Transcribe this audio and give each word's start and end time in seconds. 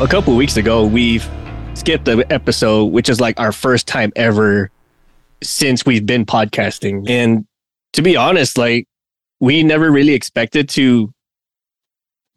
a 0.00 0.08
couple 0.08 0.34
weeks 0.34 0.56
ago, 0.56 0.86
we've 0.86 1.28
skipped 1.74 2.06
the 2.06 2.24
episode, 2.32 2.86
which 2.86 3.10
is 3.10 3.20
like 3.20 3.38
our 3.38 3.52
first 3.52 3.86
time 3.86 4.10
ever 4.16 4.70
since 5.42 5.84
we've 5.84 6.06
been 6.06 6.24
podcasting. 6.24 7.08
And 7.08 7.46
to 7.92 8.00
be 8.00 8.16
honest, 8.16 8.56
like 8.56 8.88
we 9.40 9.62
never 9.62 9.90
really 9.90 10.14
expected 10.14 10.70
to 10.70 11.12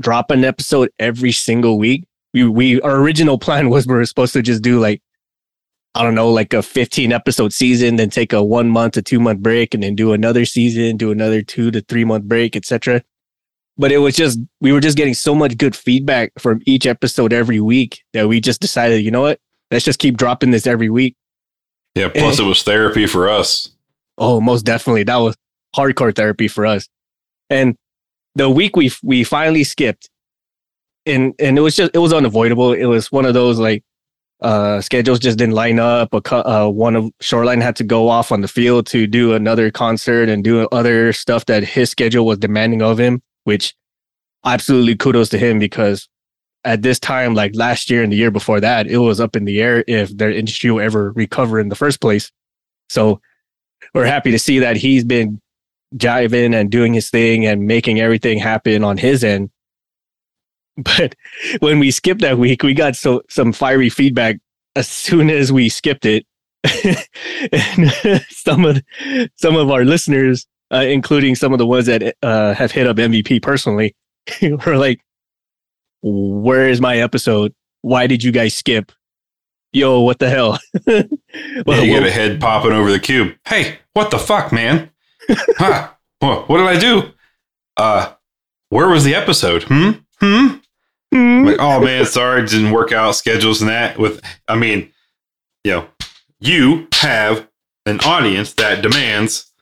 drop 0.02 0.30
an 0.30 0.44
episode 0.44 0.90
every 1.00 1.32
single 1.32 1.80
week. 1.80 2.04
We 2.34 2.46
we 2.46 2.82
our 2.82 2.98
original 2.98 3.38
plan 3.38 3.70
was 3.70 3.88
we 3.88 3.94
were 3.94 4.06
supposed 4.06 4.34
to 4.34 4.42
just 4.42 4.62
do 4.62 4.80
like 4.82 5.02
I 5.96 6.04
don't 6.04 6.16
know, 6.16 6.32
like 6.32 6.54
a 6.54 6.64
15 6.64 7.14
episode 7.14 7.54
season, 7.54 7.96
then 7.96 8.10
take 8.10 8.34
a 8.34 8.44
one 8.44 8.68
month 8.68 8.94
to 8.96 9.02
two 9.02 9.22
month 9.22 9.40
break, 9.40 9.74
and 9.74 9.84
then 9.84 9.96
do 9.96 10.12
another 10.12 10.44
season, 10.44 10.98
do 10.98 11.12
another 11.12 11.42
two 11.42 11.72
to 11.72 11.80
three 11.80 12.04
month 12.04 12.26
break, 12.26 12.58
etc. 12.58 13.04
But 13.78 13.92
it 13.92 13.98
was 13.98 14.16
just 14.16 14.40
we 14.62 14.72
were 14.72 14.80
just 14.80 14.98
getting 14.98 15.14
so 15.16 15.34
much 15.34 15.58
good 15.58 15.76
feedback 15.76 16.32
from 16.38 16.62
each 16.66 16.86
episode 16.86 17.34
every 17.34 17.60
week 17.60 18.04
that 18.14 18.28
we 18.28 18.40
just 18.40 18.62
decided, 18.62 19.04
you 19.04 19.12
know 19.12 19.22
what, 19.22 19.40
let's 19.72 19.86
just 19.86 20.00
keep 20.00 20.18
dropping 20.18 20.52
this 20.52 20.68
every 20.68 20.90
week. 20.90 21.16
Yeah. 21.96 22.10
Plus, 22.10 22.40
it 22.40 22.44
was 22.44 22.64
therapy 22.64 23.08
for 23.08 23.30
us. 23.30 23.70
Oh, 24.18 24.40
most 24.40 24.64
definitely, 24.64 25.04
that 25.04 25.18
was 25.18 25.36
hardcore 25.76 26.16
therapy 26.16 26.48
for 26.48 26.66
us. 26.66 26.88
And 27.50 27.76
the 28.36 28.50
week 28.50 28.76
we 28.76 28.92
we 29.04 29.24
finally 29.24 29.64
skipped, 29.64 30.10
and 31.06 31.34
and 31.40 31.58
it 31.58 31.62
was 31.62 31.76
just 31.76 31.92
it 31.94 32.00
was 32.00 32.14
unavoidable. 32.14 32.74
It 32.74 32.86
was 32.86 33.12
one 33.12 33.26
of 33.26 33.34
those 33.34 33.60
like 33.60 33.84
uh, 34.42 34.82
schedules 34.82 35.20
just 35.20 35.38
didn't 35.38 35.56
line 35.56 35.80
up. 35.80 36.14
A 36.14 36.48
Uh, 36.48 36.68
one 36.68 36.96
of 36.96 37.12
Shoreline 37.22 37.62
had 37.62 37.76
to 37.78 37.84
go 37.84 38.10
off 38.10 38.32
on 38.32 38.42
the 38.42 38.48
field 38.48 38.88
to 38.88 39.08
do 39.08 39.34
another 39.34 39.72
concert 39.72 40.30
and 40.30 40.44
do 40.44 40.68
other 40.72 41.14
stuff 41.14 41.46
that 41.46 41.64
his 41.64 41.90
schedule 41.90 42.26
was 42.26 42.38
demanding 42.38 42.82
of 42.82 43.00
him, 43.00 43.22
which 43.44 43.76
absolutely 44.46 44.96
kudos 44.96 45.30
to 45.30 45.38
him 45.38 45.60
because 45.60 46.08
at 46.66 46.82
this 46.82 47.00
time, 47.00 47.34
like 47.34 47.52
last 47.56 47.90
year 47.90 48.04
and 48.04 48.12
the 48.12 48.18
year 48.18 48.32
before 48.32 48.60
that, 48.62 48.88
it 48.88 48.98
was 48.98 49.20
up 49.20 49.36
in 49.36 49.46
the 49.46 49.62
air 49.62 49.84
if 49.88 50.16
their 50.18 50.32
industry 50.32 50.72
will 50.72 50.82
ever 50.82 51.12
recover 51.12 51.60
in 51.60 51.70
the 51.70 51.76
first 51.76 52.00
place. 52.00 52.32
So 52.90 53.20
we're 53.94 54.06
happy 54.06 54.32
to 54.32 54.40
see 54.40 54.60
that 54.60 54.78
he's 54.78 55.04
been 55.04 55.42
jiving 55.96 56.56
and 56.56 56.72
doing 56.72 56.94
his 56.94 57.10
thing 57.10 57.46
and 57.46 57.68
making 57.68 58.00
everything 58.00 58.40
happen 58.40 58.84
on 58.84 58.98
his 58.98 59.24
end. 59.24 59.50
But 60.76 61.14
when 61.60 61.78
we 61.78 61.92
skipped 61.92 62.22
that 62.22 62.40
week, 62.40 62.64
we 62.64 62.74
got 62.74 62.96
so 62.96 63.22
some 63.30 63.54
fiery 63.54 63.90
feedback 63.90 64.38
as 64.76 64.88
soon 64.88 65.30
as 65.30 65.52
we 65.52 65.70
skipped 65.70 66.04
it. 66.04 66.26
and 67.52 68.26
some 68.30 68.66
of 68.66 68.82
some 69.36 69.56
of 69.56 69.70
our 69.70 69.86
listeners, 69.86 70.48
uh, 70.74 70.82
including 70.82 71.36
some 71.36 71.54
of 71.54 71.60
the 71.60 71.66
ones 71.66 71.86
that 71.86 72.16
uh, 72.24 72.54
have 72.54 72.72
hit 72.72 72.88
up 72.88 72.98
MVP 72.98 73.42
personally, 73.42 73.96
were 74.42 74.78
like, 74.78 75.02
"Where 76.02 76.68
is 76.68 76.82
my 76.82 76.98
episode? 76.98 77.54
Why 77.82 78.08
did 78.08 78.24
you 78.24 78.32
guys 78.32 78.56
skip? 78.56 78.92
Yo, 79.72 80.02
what 80.02 80.20
the 80.20 80.30
hell?" 80.30 80.60
well, 80.88 81.04
yeah, 81.66 81.82
you 81.82 81.94
get 81.94 82.04
a 82.04 82.12
head 82.12 82.42
popping 82.42 82.72
over 82.72 82.92
the 82.92 83.00
cube. 83.00 83.36
Hey, 83.46 83.80
what 83.94 84.12
the 84.12 84.20
fuck, 84.20 84.52
man? 84.52 84.90
huh? 85.58 85.90
What, 86.20 86.50
what 86.50 86.58
did 86.58 86.68
I 86.68 86.80
do? 86.80 87.12
Uh, 87.78 88.14
where 88.70 88.90
was 88.90 89.04
the 89.04 89.16
episode? 89.16 89.64
Hmm? 89.64 89.92
Hmm? 90.20 90.56
Mm. 91.14 91.46
Like, 91.46 91.58
oh 91.60 91.80
man, 91.80 92.06
sorry, 92.06 92.46
didn't 92.46 92.72
work 92.72 92.92
out 92.92 93.16
schedules 93.16 93.62
and 93.62 93.70
that. 93.70 94.00
With, 94.00 94.22
I 94.48 94.56
mean, 94.56 94.92
you 95.64 95.72
know, 95.72 95.88
you 96.40 96.88
have 96.96 97.48
an 97.86 98.00
audience 98.02 98.54
that 98.54 98.82
demands 98.82 99.53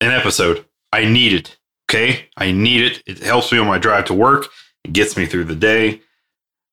an 0.00 0.10
episode. 0.10 0.64
I 0.92 1.04
need 1.04 1.32
it. 1.32 1.56
Okay, 1.90 2.26
I 2.36 2.52
need 2.52 2.84
it. 2.84 3.02
It 3.06 3.18
helps 3.18 3.50
me 3.50 3.58
on 3.58 3.66
my 3.66 3.78
drive 3.78 4.04
to 4.06 4.14
work. 4.14 4.46
It 4.84 4.92
gets 4.92 5.16
me 5.16 5.26
through 5.26 5.44
the 5.44 5.56
day. 5.56 6.00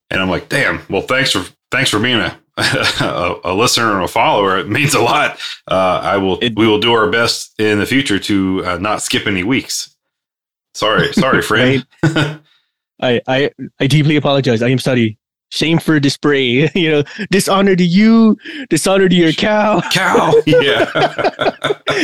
And 0.10 0.22
I'm 0.22 0.30
like, 0.30 0.48
damn. 0.50 0.82
Well, 0.90 1.02
thanks 1.02 1.32
for 1.32 1.44
thanks 1.72 1.90
for 1.90 2.00
being 2.00 2.20
a 2.20 2.40
a, 2.58 3.40
a 3.44 3.54
listener 3.54 3.94
and 3.94 4.04
a 4.04 4.08
follower. 4.08 4.58
It 4.58 4.70
means 4.70 4.94
a 4.94 5.02
lot. 5.02 5.40
Uh, 5.70 6.00
I 6.04 6.18
will. 6.18 6.40
It, 6.40 6.56
we 6.56 6.68
will 6.68 6.80
do 6.80 6.94
our 6.94 7.10
best 7.10 7.60
in 7.60 7.80
the 7.80 7.86
future 7.86 8.20
to 8.20 8.66
uh, 8.66 8.78
not 8.78 9.02
skip 9.02 9.28
any 9.28 9.44
weeks. 9.44 9.96
Sorry, 10.74 11.12
sorry, 11.14 11.42
friend. 11.44 11.86
I, 13.00 13.22
I, 13.28 13.52
I 13.80 13.88
deeply 13.88 14.16
apologize. 14.16 14.62
I 14.62 14.70
am 14.70 14.80
sorry. 14.80 15.18
Shame 15.50 15.80
for 15.80 16.00
display. 16.00 16.69
you 16.75 16.91
know, 16.91 17.03
dishonor 17.31 17.75
to 17.75 17.84
you, 17.84 18.38
dishonor 18.69 19.08
to 19.08 19.16
your 19.16 19.31
cow. 19.31 19.81
Cow. 19.91 20.34
Yeah. 20.47 20.85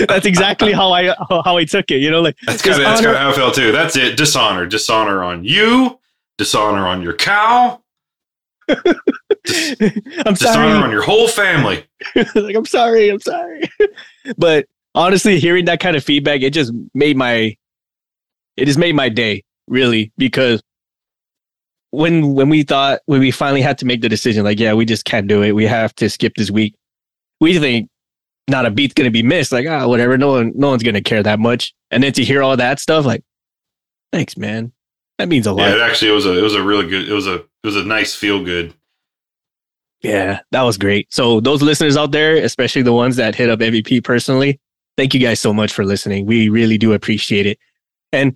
that's 0.07 0.25
exactly 0.25 0.71
how 0.71 0.91
I 0.91 1.13
how 1.43 1.57
I 1.57 1.65
took 1.65 1.91
it. 1.91 2.01
You 2.01 2.09
know, 2.11 2.21
like 2.21 2.37
that's 2.45 2.61
kind 2.61 2.75
of 2.77 2.83
that's 2.83 3.01
kind 3.01 3.15
of 3.15 3.21
how 3.21 3.29
I 3.31 3.33
felt 3.33 3.55
too. 3.55 3.71
That's 3.71 3.95
it. 3.95 4.17
Dishonor, 4.17 4.65
dishonor 4.65 5.23
on 5.23 5.43
you, 5.43 5.99
dishonor 6.37 6.87
on 6.87 7.01
your 7.01 7.13
cow. 7.13 7.81
Dis- 8.67 9.75
I'm 10.25 10.35
sorry. 10.35 10.67
Dishonor 10.69 10.83
on 10.85 10.91
your 10.91 11.03
whole 11.03 11.27
family. 11.27 11.85
like 12.35 12.55
I'm 12.55 12.65
sorry. 12.65 13.09
I'm 13.09 13.19
sorry. 13.19 13.63
but 14.37 14.65
honestly, 14.95 15.39
hearing 15.39 15.65
that 15.65 15.79
kind 15.79 15.95
of 15.95 16.03
feedback, 16.03 16.41
it 16.41 16.51
just 16.53 16.71
made 16.93 17.17
my 17.17 17.55
it 18.57 18.65
just 18.65 18.79
made 18.79 18.95
my 18.95 19.09
day 19.09 19.43
really 19.67 20.11
because 20.17 20.61
when 21.93 22.33
when 22.33 22.49
we 22.49 22.63
thought 22.63 23.01
when 23.05 23.19
we 23.19 23.29
finally 23.29 23.61
had 23.61 23.77
to 23.77 23.85
make 23.85 24.01
the 24.01 24.09
decision, 24.09 24.43
like, 24.43 24.59
yeah, 24.59 24.73
we 24.73 24.83
just 24.83 25.05
can't 25.05 25.27
do 25.27 25.43
it. 25.43 25.51
We 25.51 25.65
have 25.67 25.93
to 25.95 26.09
skip 26.09 26.33
this 26.35 26.49
week. 26.49 26.75
We 27.39 27.59
think 27.59 27.87
not 28.47 28.65
a 28.65 28.71
beat's 28.71 28.95
gonna 28.95 29.11
be 29.11 29.21
missed. 29.21 29.51
Like, 29.51 29.67
ah, 29.67 29.87
whatever. 29.87 30.17
No 30.17 30.31
one, 30.31 30.53
no 30.55 30.69
one's 30.69 30.81
gonna 30.81 31.03
care 31.03 31.21
that 31.21 31.39
much. 31.39 31.71
And 31.91 32.01
then 32.01 32.11
to 32.13 32.23
hear 32.23 32.41
all 32.41 32.57
that 32.57 32.79
stuff, 32.79 33.05
like, 33.05 33.23
thanks, 34.11 34.35
man. 34.35 34.71
That 35.19 35.29
means 35.29 35.45
a 35.45 35.53
lot. 35.53 35.69
Yeah, 35.69 35.75
it 35.75 35.81
actually 35.81 36.09
it 36.09 36.15
was 36.15 36.25
a 36.25 36.35
it 36.35 36.41
was 36.41 36.55
a 36.55 36.63
really 36.63 36.87
good. 36.87 37.07
It 37.07 37.13
was 37.13 37.27
a 37.27 37.35
it 37.35 37.47
was 37.63 37.75
a 37.75 37.83
nice 37.83 38.15
feel 38.15 38.43
good. 38.43 38.73
Yeah, 40.01 40.39
that 40.49 40.63
was 40.63 40.79
great. 40.79 41.13
So 41.13 41.41
those 41.41 41.61
listeners 41.61 41.95
out 41.95 42.11
there, 42.11 42.35
especially 42.37 42.81
the 42.81 42.91
ones 42.91 43.17
that 43.17 43.35
hit 43.35 43.51
up 43.51 43.59
MVP 43.59 44.03
personally, 44.03 44.59
thank 44.97 45.13
you 45.13 45.19
guys 45.19 45.39
so 45.39 45.53
much 45.53 45.71
for 45.71 45.85
listening. 45.85 46.25
We 46.25 46.49
really 46.49 46.79
do 46.79 46.93
appreciate 46.93 47.45
it. 47.45 47.59
And 48.11 48.35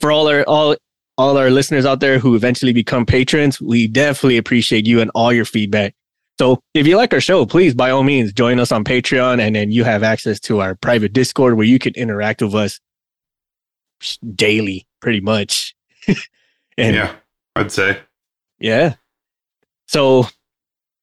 for 0.00 0.10
all 0.10 0.28
our 0.28 0.44
all 0.44 0.76
all 1.18 1.38
our 1.38 1.50
listeners 1.50 1.86
out 1.86 2.00
there 2.00 2.18
who 2.18 2.34
eventually 2.34 2.72
become 2.72 3.06
patrons, 3.06 3.60
we 3.60 3.86
definitely 3.86 4.36
appreciate 4.36 4.86
you 4.86 5.00
and 5.00 5.10
all 5.14 5.32
your 5.32 5.44
feedback. 5.44 5.94
So 6.38 6.60
if 6.74 6.86
you 6.86 6.96
like 6.96 7.14
our 7.14 7.20
show, 7.20 7.46
please 7.46 7.74
by 7.74 7.90
all 7.90 8.02
means 8.02 8.32
join 8.32 8.60
us 8.60 8.70
on 8.70 8.84
Patreon 8.84 9.40
and 9.40 9.56
then 9.56 9.70
you 9.70 9.84
have 9.84 10.02
access 10.02 10.38
to 10.40 10.60
our 10.60 10.74
private 10.74 11.12
Discord 11.14 11.56
where 11.56 11.66
you 11.66 11.78
can 11.78 11.94
interact 11.94 12.42
with 12.42 12.54
us 12.54 12.78
daily, 14.34 14.86
pretty 15.00 15.20
much. 15.20 15.74
and 16.76 16.94
yeah, 16.94 17.14
I'd 17.54 17.72
say. 17.72 17.98
Yeah. 18.58 18.96
So 19.86 20.26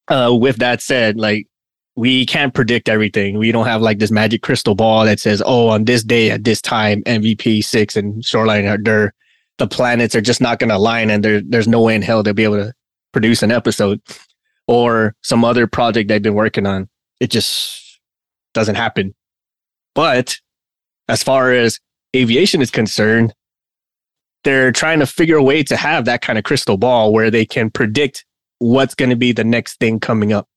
uh 0.10 0.36
with 0.40 0.58
that 0.58 0.82
said, 0.82 1.18
like 1.18 1.48
we 1.96 2.26
can't 2.28 2.54
predict 2.54 2.88
everything. 2.88 3.40
We 3.40 3.52
don't 3.52 3.66
have 3.66 3.82
like 3.82 3.98
this 3.98 4.12
magic 4.12 4.44
crystal 4.44 4.76
ball 4.76 5.06
that 5.06 5.20
says, 5.20 5.42
oh, 5.44 5.70
on 5.70 5.86
this 5.86 6.04
day 6.04 6.30
at 6.30 6.44
this 6.44 6.62
time, 6.62 7.04
MVP 7.04 7.64
six 7.64 7.96
and 7.96 8.24
Shoreline 8.24 8.68
are 8.68 8.78
there 8.78 9.14
the 9.58 9.68
planets 9.68 10.16
are 10.16 10.22
just 10.22 10.42
not 10.42 10.60
going 10.60 10.70
to 10.70 10.78
align 10.78 11.10
and 11.10 11.24
there, 11.24 11.42
there's 11.42 11.68
no 11.68 11.82
way 11.82 11.96
in 11.96 12.02
hell 12.02 12.24
they'll 12.24 12.34
be 12.34 12.44
able 12.44 12.58
to 12.58 12.74
produce 13.12 13.44
an 13.44 13.52
episode 13.52 14.02
or 14.68 15.16
some 15.22 15.46
other 15.46 15.68
project 15.68 16.10
they've 16.10 16.22
been 16.22 16.34
working 16.34 16.66
on. 16.66 16.90
It 17.20 17.30
just 17.30 18.00
doesn't 18.54 18.76
happen. 18.76 19.14
But 19.96 20.38
as 21.08 21.22
far 21.22 21.52
as 21.52 21.80
aviation 22.16 22.62
is 22.62 22.72
concerned, 22.72 23.34
they're 24.44 24.72
trying 24.72 25.00
to 25.00 25.06
figure 25.06 25.38
a 25.38 25.44
way 25.44 25.64
to 25.64 25.78
have 25.78 26.06
that 26.06 26.22
kind 26.22 26.38
of 26.38 26.44
crystal 26.44 26.78
ball 26.78 27.14
where 27.14 27.32
they 27.32 27.46
can 27.46 27.70
predict 27.70 28.26
what's 28.60 28.96
going 28.96 29.10
to 29.10 29.16
be 29.16 29.32
the 29.32 29.44
next 29.44 29.80
thing 29.80 30.00
coming 30.00 30.34
up. 30.34 30.48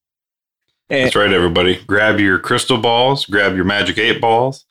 And 0.88 1.06
That's 1.06 1.16
right, 1.16 1.32
everybody. 1.32 1.82
Grab 1.87 2.20
your 2.20 2.38
crystal 2.38 2.78
balls, 2.78 3.26
grab 3.26 3.56
your 3.56 3.64
magic 3.64 3.99
eight 3.99 4.20
balls, 4.20 4.64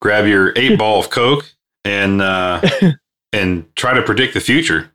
grab 0.00 0.26
your 0.26 0.52
eight 0.56 0.78
ball 0.78 1.00
of 1.00 1.10
Coke, 1.10 1.52
and 1.84 2.22
uh, 2.22 2.60
and 3.32 3.64
try 3.76 3.94
to 3.94 4.02
predict 4.02 4.34
the 4.34 4.40
future. 4.40 4.92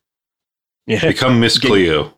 Yeah. 0.87 1.01
Become 1.01 1.39
Miss 1.39 1.57
Cleo. 1.57 2.13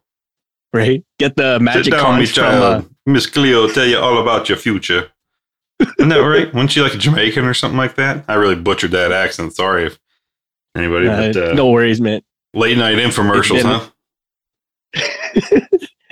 Right. 0.73 1.03
Get 1.19 1.35
the 1.35 1.59
magic 1.59 1.93
conch 1.93 2.31
from 2.31 2.45
uh, 2.45 2.81
Miss 3.05 3.25
Cleo 3.25 3.67
tell 3.69 3.85
you 3.85 3.97
all 3.97 4.21
about 4.21 4.49
your 4.49 4.57
future. 4.57 5.09
Isn't 5.79 6.09
that 6.09 6.17
right? 6.17 6.53
Wasn't 6.53 6.71
she 6.71 6.81
like 6.81 6.93
a 6.93 6.97
Jamaican 6.97 7.45
or 7.45 7.53
something 7.53 7.77
like 7.77 7.95
that? 7.95 8.25
I 8.27 8.33
really 8.33 8.55
butchered 8.55 8.91
that 8.91 9.11
accent. 9.11 9.55
Sorry 9.55 9.85
if 9.85 9.99
anybody. 10.75 11.07
Uh, 11.07 11.33
but, 11.33 11.37
uh, 11.37 11.53
no 11.53 11.69
worries, 11.69 12.01
man. 12.01 12.21
Late 12.53 12.77
night 12.77 12.97
infomercials, 12.97 13.61
huh? 13.61 13.87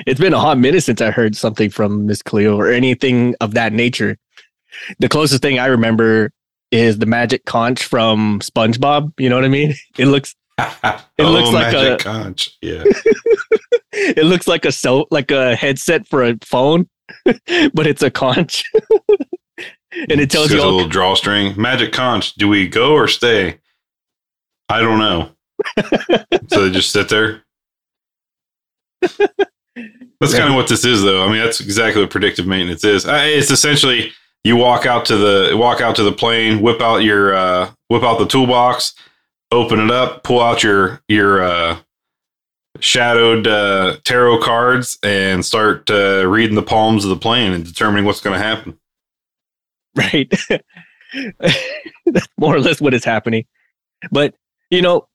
it's 0.06 0.20
been 0.20 0.34
a 0.34 0.40
hot 0.40 0.60
minute 0.60 0.82
since 0.82 1.02
I 1.02 1.12
heard 1.12 1.36
something 1.36 1.70
from 1.70 2.06
Miss 2.06 2.22
Cleo 2.22 2.58
or 2.58 2.70
anything 2.70 3.36
of 3.42 3.56
that 3.56 3.74
nature. 3.74 4.18
The 5.00 5.10
closest 5.10 5.42
thing 5.42 5.58
I 5.58 5.66
remember 5.66 6.32
is 6.76 7.00
the 7.00 7.06
magic 7.06 7.46
conch 7.46 7.84
from 7.84 8.40
SpongeBob. 8.42 9.14
You 9.18 9.30
know 9.30 9.36
what 9.36 9.46
I 9.46 9.50
mean? 9.50 9.74
It 9.98 10.08
looks 10.08 10.36
it 10.58 11.02
oh, 11.20 11.32
looks 11.32 11.52
like 11.52 11.74
a 11.74 11.98
conch. 11.98 12.50
Yeah. 12.62 12.84
it 13.92 14.26
looks 14.26 14.48
like 14.48 14.66
a 14.66 14.72
so 14.72 15.08
like 15.12 15.32
a 15.32 15.56
headset 15.56 16.08
for 16.08 16.24
a 16.24 16.38
phone, 16.44 16.88
but 17.26 17.88
it's 17.88 18.04
a 18.04 18.12
conch. 18.12 18.64
and 20.10 20.22
it 20.22 20.30
tells 20.30 20.52
you 20.52 20.62
all, 20.62 20.70
a 20.70 20.72
little 20.72 20.90
drawstring. 20.90 21.60
Magic 21.60 21.92
conch. 21.92 22.36
Do 22.36 22.48
we 22.48 22.68
go 22.68 22.94
or 22.94 23.08
stay? 23.08 23.60
I 24.70 24.82
don't 24.82 25.00
know. 25.00 25.32
so 26.50 26.66
they 26.66 26.72
just 26.72 26.92
sit 26.92 27.10
there. 27.10 27.44
that's 29.02 30.34
kind 30.34 30.50
of 30.50 30.56
what 30.56 30.68
this 30.68 30.86
is, 30.86 31.04
though. 31.04 31.24
I 31.26 31.28
mean, 31.28 31.44
that's 31.44 31.62
exactly 31.62 32.02
what 32.02 32.12
predictive 32.12 32.48
maintenance 32.48 32.84
is. 32.84 33.06
Uh, 33.06 33.24
it's 33.26 33.52
essentially 33.52 34.12
you 34.46 34.56
walk 34.56 34.86
out 34.86 35.06
to 35.06 35.18
the 35.18 35.58
walk 35.58 35.82
out 35.82 35.96
to 35.96 36.04
the 36.04 36.12
plane, 36.12 36.62
whip 36.62 36.80
out 36.80 36.98
your 36.98 37.34
uh, 37.34 37.72
whip 37.88 38.04
out 38.04 38.20
the 38.20 38.28
toolbox, 38.28 38.94
open 39.52 39.80
it 39.80 39.90
up, 39.90 40.24
pull 40.24 40.40
out 40.40 40.62
your 40.62 41.02
your 41.08 41.44
uh, 41.44 41.78
shadowed 42.80 43.48
uh, 43.48 43.98
tarot 44.04 44.42
cards, 44.42 45.00
and 45.02 45.44
start 45.44 45.90
uh, 45.90 46.28
reading 46.28 46.56
the 46.56 46.62
palms 46.62 47.04
of 47.04 47.10
the 47.10 47.16
plane 47.16 47.54
and 47.54 47.66
determining 47.66 48.06
what's 48.06 48.22
going 48.22 48.40
to 48.40 48.46
happen. 48.46 48.78
Right. 49.98 50.30
That's 52.06 52.28
more 52.38 52.54
or 52.54 52.60
less 52.60 52.82
what 52.82 52.94
is 52.94 53.06
happening. 53.06 53.46
But 54.12 54.36
you 54.70 54.82
know, 54.82 55.08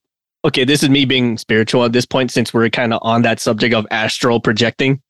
okay, 0.43 0.65
this 0.65 0.83
is 0.83 0.89
me 0.89 1.05
being 1.05 1.37
spiritual 1.37 1.85
at 1.85 1.93
this 1.93 2.07
point 2.07 2.31
since 2.31 2.55
we're 2.55 2.71
kind 2.71 2.95
of 2.95 3.01
on 3.03 3.21
that 3.21 3.41
subject 3.41 3.75
of 3.75 3.87
astral 3.91 4.41
projecting 4.41 5.03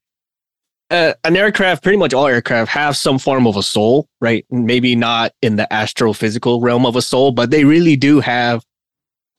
uh, 0.90 1.14
an 1.22 1.36
aircraft, 1.36 1.82
pretty 1.82 1.98
much 1.98 2.12
all 2.12 2.26
aircraft 2.26 2.70
have 2.70 2.96
some 2.96 3.18
form 3.18 3.46
of 3.46 3.56
a 3.56 3.62
soul, 3.62 4.08
right? 4.20 4.44
Maybe 4.50 4.96
not 4.96 5.32
in 5.40 5.56
the 5.56 5.68
astrophysical 5.70 6.62
realm 6.62 6.84
of 6.84 6.96
a 6.96 7.02
soul, 7.02 7.30
but 7.30 7.50
they 7.50 7.64
really 7.64 7.96
do 7.96 8.20
have 8.20 8.64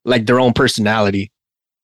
like 0.06 0.25
their 0.25 0.39
own 0.39 0.53
personality. 0.53 1.31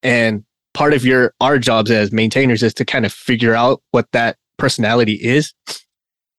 And 0.01 0.45
part 0.73 0.93
of 0.93 1.05
your 1.05 1.33
our 1.41 1.59
jobs 1.59 1.91
as 1.91 2.11
maintainers 2.11 2.63
is 2.63 2.73
to 2.75 2.85
kind 2.85 3.05
of 3.05 3.11
figure 3.11 3.53
out 3.53 3.81
what 3.91 4.07
that 4.13 4.37
personality 4.57 5.13
is. 5.15 5.53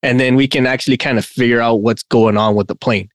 And 0.02 0.19
then 0.19 0.36
we 0.36 0.48
can 0.48 0.66
actually 0.66 0.96
kind 0.96 1.19
of 1.19 1.25
figure 1.26 1.60
out 1.60 1.82
what's 1.82 2.04
going 2.04 2.36
on 2.36 2.54
with 2.54 2.69
the 2.69 2.76
plane. 2.76 3.08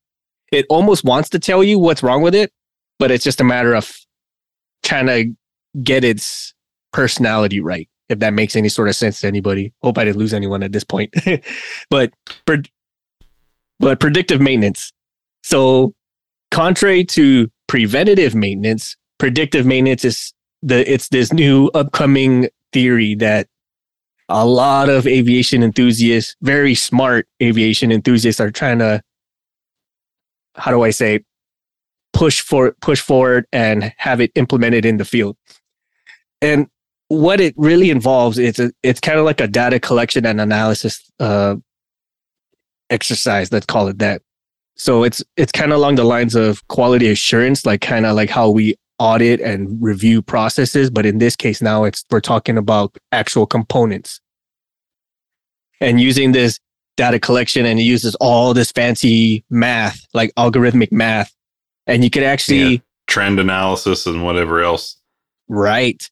It 0.51 0.65
almost 0.69 1.03
wants 1.03 1.29
to 1.29 1.39
tell 1.39 1.63
you 1.63 1.79
what's 1.79 2.03
wrong 2.03 2.21
with 2.21 2.35
it, 2.35 2.51
but 2.99 3.09
it's 3.09 3.23
just 3.23 3.41
a 3.41 3.43
matter 3.43 3.73
of 3.73 3.91
trying 4.83 5.07
to 5.07 5.33
get 5.81 6.03
its 6.03 6.53
personality 6.91 7.59
right 7.59 7.89
if 8.13 8.19
that 8.19 8.33
makes 8.33 8.55
any 8.55 8.69
sort 8.69 8.87
of 8.87 8.95
sense 8.95 9.21
to 9.21 9.27
anybody. 9.27 9.73
Hope 9.81 9.97
I 9.97 10.05
didn't 10.05 10.17
lose 10.17 10.33
anyone 10.33 10.63
at 10.63 10.71
this 10.71 10.83
point. 10.83 11.13
but 11.89 12.13
but 13.79 13.99
predictive 13.99 14.39
maintenance. 14.39 14.93
So 15.43 15.93
contrary 16.51 17.03
to 17.05 17.49
preventative 17.67 18.35
maintenance, 18.35 18.95
predictive 19.17 19.65
maintenance 19.65 20.05
is 20.05 20.33
the 20.61 20.89
it's 20.91 21.09
this 21.09 21.33
new 21.33 21.69
upcoming 21.73 22.47
theory 22.71 23.15
that 23.15 23.47
a 24.29 24.45
lot 24.45 24.89
of 24.89 25.05
aviation 25.05 25.61
enthusiasts, 25.63 26.35
very 26.41 26.75
smart 26.75 27.27
aviation 27.41 27.91
enthusiasts 27.91 28.39
are 28.39 28.51
trying 28.51 28.79
to 28.79 29.01
how 30.55 30.71
do 30.71 30.83
I 30.83 30.91
say 30.91 31.21
push 32.13 32.41
for 32.41 32.73
push 32.79 33.01
forward 33.01 33.45
and 33.51 33.93
have 33.97 34.21
it 34.21 34.31
implemented 34.35 34.85
in 34.85 34.97
the 34.97 35.05
field. 35.05 35.35
And 36.41 36.67
what 37.09 37.39
it 37.39 37.53
really 37.57 37.89
involves 37.89 38.37
it's 38.37 38.59
a, 38.59 38.71
it's 38.81 38.99
kind 38.99 39.19
of 39.19 39.25
like 39.25 39.41
a 39.41 39.47
data 39.47 39.79
collection 39.79 40.25
and 40.25 40.41
analysis 40.41 41.11
uh, 41.19 41.55
exercise. 42.89 43.51
Let's 43.51 43.65
call 43.65 43.87
it 43.87 43.99
that. 43.99 44.21
So 44.75 45.03
it's 45.03 45.23
it's 45.37 45.51
kind 45.51 45.71
of 45.71 45.77
along 45.77 45.95
the 45.95 46.03
lines 46.03 46.35
of 46.35 46.65
quality 46.67 47.09
assurance, 47.09 47.65
like 47.65 47.81
kind 47.81 48.05
of 48.05 48.15
like 48.15 48.29
how 48.29 48.49
we 48.49 48.75
audit 48.99 49.41
and 49.41 49.81
review 49.81 50.21
processes. 50.21 50.89
But 50.89 51.05
in 51.05 51.17
this 51.17 51.35
case, 51.35 51.61
now 51.61 51.83
it's 51.83 52.05
we're 52.09 52.21
talking 52.21 52.57
about 52.57 52.97
actual 53.11 53.45
components 53.45 54.19
and 55.79 55.99
using 55.99 56.31
this 56.31 56.59
data 56.95 57.19
collection 57.19 57.65
and 57.65 57.79
it 57.79 57.83
uses 57.83 58.15
all 58.15 58.53
this 58.53 58.71
fancy 58.71 59.43
math, 59.49 60.05
like 60.13 60.33
algorithmic 60.35 60.91
math, 60.91 61.33
and 61.87 62.03
you 62.03 62.09
could 62.09 62.23
actually 62.23 62.63
yeah, 62.63 62.77
trend 63.07 63.39
analysis 63.39 64.05
and 64.05 64.23
whatever 64.23 64.61
else. 64.61 64.97
Right. 65.47 66.09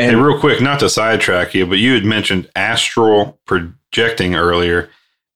And 0.00 0.16
hey, 0.16 0.22
real 0.22 0.40
quick, 0.40 0.60
not 0.60 0.80
to 0.80 0.88
sidetrack 0.88 1.54
you, 1.54 1.66
but 1.66 1.78
you 1.78 1.92
had 1.94 2.04
mentioned 2.04 2.48
astral 2.56 3.38
projecting 3.44 4.34
earlier, 4.34 4.88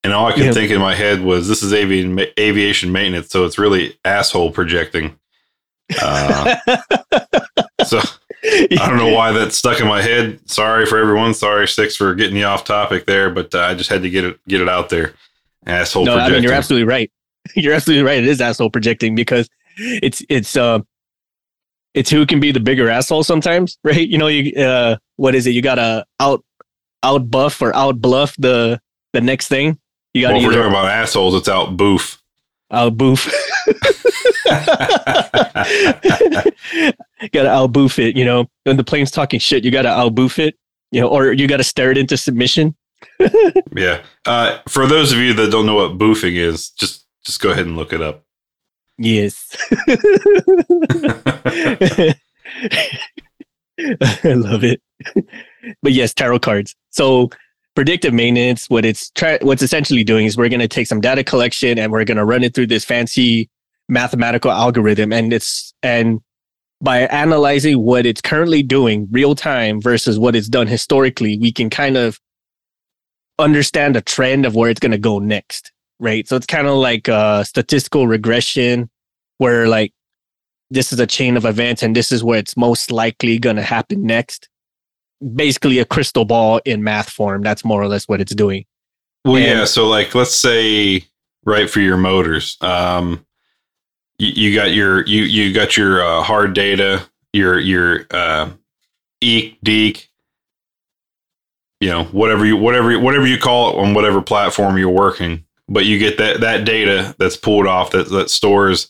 and 0.02 0.12
all 0.12 0.26
I 0.26 0.32
could 0.32 0.44
yeah. 0.44 0.52
think 0.52 0.70
in 0.70 0.80
my 0.80 0.94
head 0.94 1.20
was 1.20 1.48
this 1.48 1.62
is 1.62 1.72
aviation 1.72 2.18
aviation 2.38 2.90
maintenance, 2.90 3.30
so 3.30 3.44
it's 3.44 3.58
really 3.58 3.98
asshole 4.04 4.52
projecting. 4.52 5.18
Uh, 6.00 6.56
so 7.84 8.00
I 8.42 8.86
don't 8.88 8.96
know 8.96 9.12
why 9.12 9.32
that 9.32 9.52
stuck 9.52 9.80
in 9.80 9.86
my 9.86 10.00
head. 10.00 10.40
Sorry 10.48 10.86
for 10.86 10.98
everyone. 10.98 11.34
Sorry, 11.34 11.68
Six, 11.68 11.94
for 11.96 12.14
getting 12.14 12.36
you 12.36 12.44
off 12.44 12.64
topic 12.64 13.04
there, 13.04 13.28
but 13.30 13.54
uh, 13.54 13.60
I 13.60 13.74
just 13.74 13.90
had 13.90 14.02
to 14.02 14.10
get 14.10 14.24
it 14.24 14.38
get 14.48 14.62
it 14.62 14.68
out 14.68 14.88
there. 14.88 15.14
Asshole. 15.66 16.06
No, 16.06 16.12
projecting. 16.12 16.32
I 16.32 16.36
mean 16.36 16.42
you're 16.44 16.52
absolutely 16.52 16.86
right. 16.86 17.10
You're 17.54 17.74
absolutely 17.74 18.04
right. 18.04 18.18
It 18.18 18.26
is 18.26 18.40
asshole 18.40 18.70
projecting 18.70 19.14
because 19.14 19.50
it's 19.76 20.22
it's 20.30 20.56
uh 20.56 20.78
it's 21.94 22.10
who 22.10 22.26
can 22.26 22.40
be 22.40 22.52
the 22.52 22.60
bigger 22.60 22.88
asshole 22.88 23.22
sometimes, 23.22 23.78
right? 23.84 24.06
You 24.06 24.18
know, 24.18 24.26
you 24.26 24.54
uh, 24.60 24.96
what 25.16 25.34
is 25.34 25.46
it? 25.46 25.50
You 25.50 25.62
gotta 25.62 26.04
out 26.20 26.44
out 27.02 27.30
buff 27.30 27.62
or 27.62 27.74
out 27.74 28.00
bluff 28.00 28.34
the 28.38 28.80
the 29.12 29.20
next 29.20 29.48
thing. 29.48 29.78
You 30.12 30.22
gotta. 30.22 30.34
Well, 30.34 30.42
if 30.42 30.48
we're 30.48 30.54
talking 30.54 30.70
about 30.70 30.88
assholes, 30.88 31.34
it's 31.34 31.48
out 31.48 31.76
boof. 31.76 32.20
Out 32.70 32.96
boof. 32.96 33.26
gotta 37.32 37.50
out 37.50 37.72
boof 37.72 37.98
it. 37.98 38.16
You 38.16 38.24
know, 38.24 38.46
when 38.64 38.76
the 38.76 38.84
plane's 38.84 39.10
talking 39.10 39.40
shit, 39.40 39.64
you 39.64 39.70
gotta 39.70 39.88
out 39.88 40.14
boof 40.14 40.38
it. 40.38 40.56
You 40.90 41.00
know, 41.00 41.08
or 41.08 41.32
you 41.32 41.46
gotta 41.46 41.64
stare 41.64 41.90
it 41.90 41.98
into 41.98 42.16
submission. 42.16 42.76
yeah. 43.76 44.02
Uh, 44.24 44.58
for 44.68 44.86
those 44.86 45.12
of 45.12 45.18
you 45.18 45.34
that 45.34 45.50
don't 45.50 45.66
know 45.66 45.74
what 45.74 45.98
boofing 45.98 46.34
is, 46.34 46.70
just 46.70 47.06
just 47.24 47.40
go 47.40 47.50
ahead 47.50 47.66
and 47.66 47.76
look 47.76 47.92
it 47.92 48.00
up. 48.00 48.23
Yes. 48.98 49.56
I 53.78 54.32
love 54.32 54.62
it. 54.64 54.80
But 55.82 55.92
yes, 55.92 56.14
tarot 56.14 56.38
cards. 56.40 56.76
So 56.90 57.30
predictive 57.74 58.14
maintenance, 58.14 58.70
what 58.70 58.84
it's 58.84 59.10
try, 59.10 59.38
what's 59.42 59.62
essentially 59.62 60.04
doing 60.04 60.26
is 60.26 60.36
we're 60.36 60.48
going 60.48 60.60
to 60.60 60.68
take 60.68 60.86
some 60.86 61.00
data 61.00 61.24
collection 61.24 61.78
and 61.78 61.90
we're 61.90 62.04
going 62.04 62.18
to 62.18 62.24
run 62.24 62.44
it 62.44 62.54
through 62.54 62.68
this 62.68 62.84
fancy 62.84 63.50
mathematical 63.88 64.50
algorithm, 64.50 65.12
and 65.12 65.32
it's 65.32 65.74
and 65.82 66.20
by 66.80 67.00
analyzing 67.06 67.82
what 67.82 68.06
it's 68.06 68.20
currently 68.20 68.62
doing 68.62 69.08
real 69.10 69.34
time 69.34 69.80
versus 69.80 70.18
what 70.18 70.36
it's 70.36 70.48
done 70.48 70.66
historically, 70.66 71.38
we 71.38 71.50
can 71.52 71.70
kind 71.70 71.96
of 71.96 72.20
understand 73.38 73.96
a 73.96 74.00
trend 74.00 74.46
of 74.46 74.54
where 74.54 74.70
it's 74.70 74.80
going 74.80 74.92
to 74.92 74.98
go 74.98 75.18
next 75.18 75.72
right? 76.04 76.28
So 76.28 76.36
it's 76.36 76.46
kind 76.46 76.68
of 76.68 76.76
like 76.76 77.08
a 77.08 77.44
statistical 77.44 78.06
regression 78.06 78.90
where 79.38 79.66
like 79.66 79.92
this 80.70 80.92
is 80.92 81.00
a 81.00 81.06
chain 81.06 81.36
of 81.36 81.46
events 81.46 81.82
and 81.82 81.96
this 81.96 82.12
is 82.12 82.22
where 82.22 82.38
it's 82.38 82.56
most 82.56 82.90
likely 82.90 83.38
going 83.38 83.56
to 83.56 83.62
happen 83.62 84.06
next. 84.06 84.48
Basically, 85.34 85.78
a 85.78 85.84
crystal 85.84 86.26
ball 86.26 86.60
in 86.66 86.84
math 86.84 87.08
form. 87.08 87.42
That's 87.42 87.64
more 87.64 87.80
or 87.80 87.88
less 87.88 88.06
what 88.06 88.20
it's 88.20 88.34
doing. 88.34 88.66
Well, 89.24 89.36
and, 89.36 89.44
yeah. 89.44 89.64
So, 89.64 89.86
like, 89.86 90.14
let's 90.14 90.36
say, 90.36 91.06
right 91.44 91.70
for 91.70 91.80
your 91.80 91.96
motors, 91.96 92.58
um, 92.60 93.24
you, 94.18 94.50
you 94.50 94.54
got 94.54 94.72
your 94.72 95.06
you 95.06 95.22
you 95.22 95.54
got 95.54 95.78
your 95.78 96.04
uh, 96.04 96.22
hard 96.22 96.52
data, 96.52 97.06
your 97.32 97.58
your 97.58 98.06
uh, 98.10 98.50
eek 99.22 99.56
deek, 99.62 100.10
you 101.80 101.88
know, 101.88 102.04
whatever 102.04 102.44
you 102.44 102.58
whatever 102.58 102.98
whatever 102.98 103.26
you 103.26 103.38
call 103.38 103.70
it 103.70 103.82
on 103.82 103.94
whatever 103.94 104.20
platform 104.20 104.76
you're 104.76 104.90
working 104.90 105.44
but 105.68 105.86
you 105.86 105.98
get 105.98 106.18
that 106.18 106.40
that 106.40 106.64
data 106.64 107.14
that's 107.18 107.36
pulled 107.36 107.66
off 107.66 107.90
that 107.90 108.08
that 108.10 108.30
stores 108.30 108.88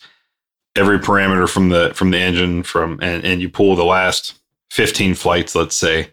every 0.76 0.98
parameter 0.98 1.48
from 1.48 1.68
the 1.68 1.92
from 1.94 2.10
the 2.10 2.18
engine 2.18 2.62
from 2.62 2.98
and, 3.00 3.24
and 3.24 3.40
you 3.40 3.48
pull 3.48 3.76
the 3.76 3.84
last 3.84 4.38
15 4.70 5.14
flights 5.14 5.54
let's 5.54 5.76
say. 5.76 6.10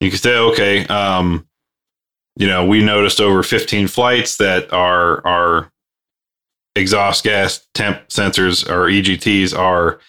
You 0.00 0.10
can 0.10 0.18
say 0.18 0.36
okay 0.36 0.86
um 0.86 1.46
you 2.36 2.46
know 2.46 2.66
we 2.66 2.82
noticed 2.82 3.20
over 3.20 3.42
15 3.42 3.88
flights 3.88 4.36
that 4.36 4.72
our 4.72 5.26
our 5.26 5.72
exhaust 6.76 7.24
gas 7.24 7.66
temp 7.72 8.08
sensors 8.08 8.68
or 8.68 8.88
EGTs 8.88 9.56
are 9.56 10.00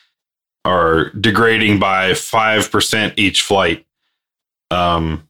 are 0.66 1.12
degrading 1.12 1.78
by 1.80 2.12
5% 2.12 3.14
each 3.18 3.44
flight. 3.44 3.86
Um 4.72 5.30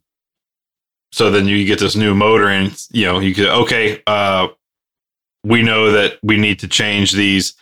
so 1.15 1.31
then 1.31 1.47
you 1.47 1.63
get 1.63 1.79
this 1.79 1.95
new 1.95 2.13
motor 2.13 2.49
and 2.49 2.85
you 2.91 3.05
know 3.05 3.19
you 3.19 3.33
could 3.33 3.47
okay 3.47 4.03
uh 4.05 4.49
we 5.45 5.61
know 5.61 5.91
that 5.91 6.19
we 6.21 6.37
need 6.37 6.59
to 6.59 6.67
change 6.67 7.13
these. 7.13 7.53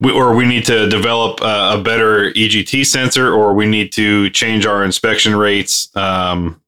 We, 0.00 0.10
or 0.10 0.34
we 0.34 0.44
need 0.44 0.64
to 0.66 0.88
develop 0.88 1.40
a, 1.40 1.78
a, 1.78 1.82
better 1.82 2.32
EGT 2.32 2.84
sensor 2.86 3.32
or 3.32 3.54
we 3.54 3.66
need 3.66 3.92
to 3.92 4.28
change 4.30 4.66
our 4.66 4.84
inspection 4.84 5.36
rates 5.36 5.94
um, 5.96 6.60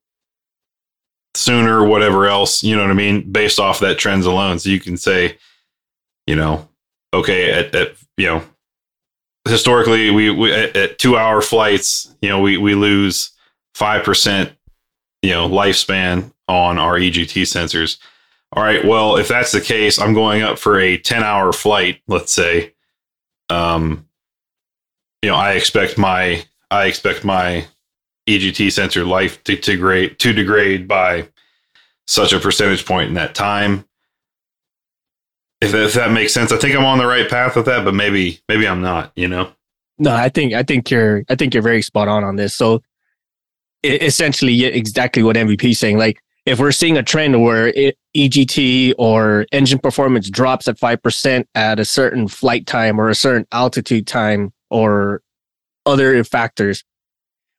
sooner 1.33 1.83
whatever 1.83 2.27
else 2.27 2.63
you 2.63 2.77
know 2.77 2.81
what 2.81 2.91
I 2.91 2.95
mean? 2.95 3.29
Based 3.29 3.59
off 3.59 3.81
that 3.81 3.99
trends 3.99 4.25
alone. 4.25 4.57
So 4.57 4.69
you 4.69 4.79
can 4.79 4.97
say 4.97 5.37
you 6.25 6.35
know 6.35 6.67
okay 7.13 7.51
at, 7.51 7.75
at 7.75 7.95
you 8.17 8.25
know 8.25 8.43
historically 9.47 10.09
we, 10.09 10.31
we 10.31 10.51
at, 10.51 10.75
at 10.75 10.97
two 10.97 11.15
hour 11.15 11.41
flights 11.41 12.15
you 12.21 12.29
know 12.29 12.39
we 12.39 12.57
we 12.57 12.73
lose 12.73 13.31
5% 13.75 14.54
you 15.25 15.31
know 15.31 15.49
lifespan 15.49 16.31
on 16.47 16.77
our 16.77 16.93
EGT 16.99 17.41
sensors. 17.43 17.97
All 18.53 18.63
right, 18.63 18.85
well, 18.85 19.17
if 19.17 19.27
that's 19.27 19.51
the 19.51 19.59
case, 19.59 19.99
I'm 19.99 20.13
going 20.13 20.43
up 20.43 20.59
for 20.59 20.79
a 20.79 20.97
10 20.97 21.23
hour 21.23 21.51
flight, 21.51 21.99
let's 22.07 22.31
say. 22.31 22.73
Um, 23.49 24.07
you 25.21 25.29
know, 25.29 25.35
I 25.35 25.53
expect 25.53 25.97
my 25.97 26.45
I 26.69 26.85
expect 26.85 27.25
my 27.25 27.65
EGT 28.27 28.71
sensor 28.71 29.03
life 29.03 29.43
to, 29.45 29.55
degrade 29.55 30.19
to 30.19 30.31
degrade 30.31 30.87
by 30.87 31.27
such 32.07 32.31
a 32.31 32.39
percentage 32.39 32.85
point 32.85 33.09
in 33.09 33.15
that 33.15 33.33
time. 33.33 33.85
If, 35.61 35.73
if 35.73 35.93
that 35.93 36.11
makes 36.11 36.33
sense, 36.33 36.51
I 36.51 36.57
think 36.57 36.75
I'm 36.75 36.85
on 36.85 36.99
the 36.99 37.07
right 37.07 37.29
path 37.29 37.55
with 37.55 37.65
that, 37.65 37.83
but 37.83 37.95
maybe 37.95 38.39
maybe 38.47 38.67
I'm 38.67 38.81
not. 38.81 39.11
You 39.15 39.27
know. 39.27 39.51
No, 39.97 40.13
I 40.13 40.29
think 40.29 40.53
I 40.53 40.61
think 40.61 40.91
you're 40.91 41.23
I 41.29 41.35
think 41.35 41.55
you're 41.55 41.63
very 41.63 41.81
spot 41.81 42.07
on 42.07 42.23
on 42.23 42.35
this. 42.35 42.53
So 42.53 42.83
essentially, 43.85 44.65
exactly 44.65 45.23
what 45.23 45.35
MVP 45.35 45.71
is 45.71 45.79
saying. 45.79 45.97
Like 45.97 46.19
if 46.45 46.59
we're 46.59 46.71
seeing 46.71 46.97
a 46.97 47.03
trend 47.03 47.41
where 47.41 47.73
EGT 48.15 48.93
or 48.97 49.45
engine 49.51 49.79
performance 49.79 50.29
drops 50.29 50.67
at 50.67 50.77
5% 50.77 51.45
at 51.55 51.79
a 51.79 51.85
certain 51.85 52.27
flight 52.27 52.67
time 52.67 52.99
or 52.99 53.09
a 53.09 53.15
certain 53.15 53.47
altitude 53.51 54.05
time 54.05 54.53
or 54.69 55.21
other 55.85 56.23
factors, 56.23 56.83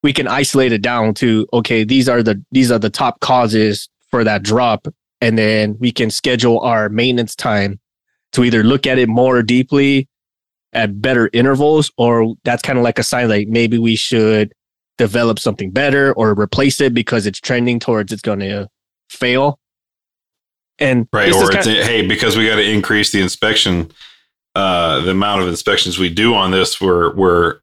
we 0.03 0.13
can 0.13 0.29
isolate 0.29 0.73
it 0.73 0.83
down 0.83 1.15
to, 1.15 1.47
okay, 1.53 1.83
these 1.83 2.09
are 2.09 2.23
the, 2.23 2.43
these 2.53 2.71
are 2.71 2.79
the 2.79 2.91
top 2.91 3.19
causes 3.21 3.89
for 4.11 4.23
that 4.23 4.43
drop. 4.43 4.87
And 5.21 5.37
then 5.37 5.77
we 5.81 5.91
can 5.91 6.11
schedule 6.11 6.61
our 6.61 6.89
maintenance 6.89 7.35
time 7.35 7.81
to 8.33 8.45
either 8.45 8.63
look 8.63 8.87
at 8.87 8.99
it 8.99 9.09
more 9.09 9.43
deeply 9.43 10.09
at 10.73 11.01
better 11.01 11.31
intervals, 11.33 11.91
or 11.97 12.35
that's 12.45 12.63
kind 12.63 12.79
of 12.79 12.85
like 12.85 12.99
a 12.99 13.03
sign 13.03 13.29
like 13.29 13.49
maybe 13.49 13.79
we 13.79 13.97
should 13.97 14.53
develop 14.99 15.39
something 15.39 15.71
better 15.71 16.13
or 16.15 16.33
replace 16.33 16.81
it 16.81 16.95
because 16.95 17.27
it's 17.27 17.41
trending 17.41 17.79
towards 17.79 18.13
it's 18.13 18.23
going 18.23 18.41
to 18.41 18.69
fail. 19.11 19.59
And 20.79 21.09
right, 21.13 21.33
or 21.33 21.55
it's, 21.55 21.67
of, 21.67 21.73
hey, 21.73 22.07
because 22.07 22.37
we 22.37 22.47
got 22.47 22.57
to 22.57 22.71
increase 22.71 23.11
the 23.11 23.21
inspection, 23.21 23.91
uh, 24.55 25.01
the 25.01 25.13
amount 25.13 25.43
of 25.43 25.49
inspections 25.49 25.99
we 25.99 26.11
do 26.11 26.35
on 26.35 26.51
this, 26.51 26.81
we're 26.81 27.15
we're 27.15 27.61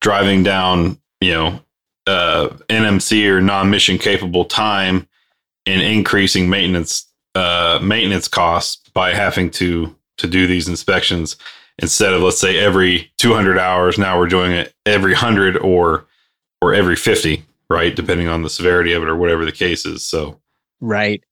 driving 0.00 0.42
down, 0.42 0.98
you 1.20 1.32
know, 1.32 1.60
uh, 2.08 2.48
NMC 2.68 3.28
or 3.28 3.40
non-mission 3.40 3.98
capable 3.98 4.44
time 4.44 5.06
and 5.66 5.82
increasing 5.82 6.48
maintenance 6.48 7.06
uh, 7.34 7.78
maintenance 7.80 8.26
costs 8.26 8.88
by 8.90 9.14
having 9.14 9.50
to 9.50 9.94
to 10.16 10.26
do 10.26 10.48
these 10.48 10.66
inspections 10.66 11.36
instead 11.78 12.12
of 12.12 12.22
let's 12.22 12.40
say 12.40 12.58
every 12.58 13.12
200 13.18 13.58
hours 13.58 13.98
now 13.98 14.18
we're 14.18 14.26
doing 14.26 14.50
it 14.50 14.74
every 14.84 15.12
100 15.12 15.56
or 15.58 16.07
or 16.60 16.74
every 16.74 16.96
50 16.96 17.44
right 17.70 17.94
depending 17.94 18.28
on 18.28 18.42
the 18.42 18.50
severity 18.50 18.92
of 18.92 19.02
it 19.02 19.08
or 19.08 19.16
whatever 19.16 19.44
the 19.44 19.52
case 19.52 19.84
is 19.84 20.04
so. 20.04 20.40
Right. 20.80 21.22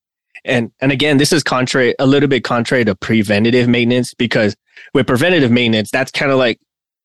And 0.45 0.71
and 0.79 0.91
again 0.91 1.17
this 1.17 1.33
is 1.33 1.43
contrary 1.43 1.95
a 1.99 2.05
little 2.05 2.29
bit 2.29 2.43
contrary 2.43 2.85
to 2.85 2.95
preventative 2.95 3.67
maintenance 3.67 4.13
because 4.13 4.55
with 4.93 5.07
preventative 5.07 5.51
maintenance 5.51 5.89
that's 5.91 6.11
kind 6.11 6.31
of 6.31 6.37
like 6.37 6.59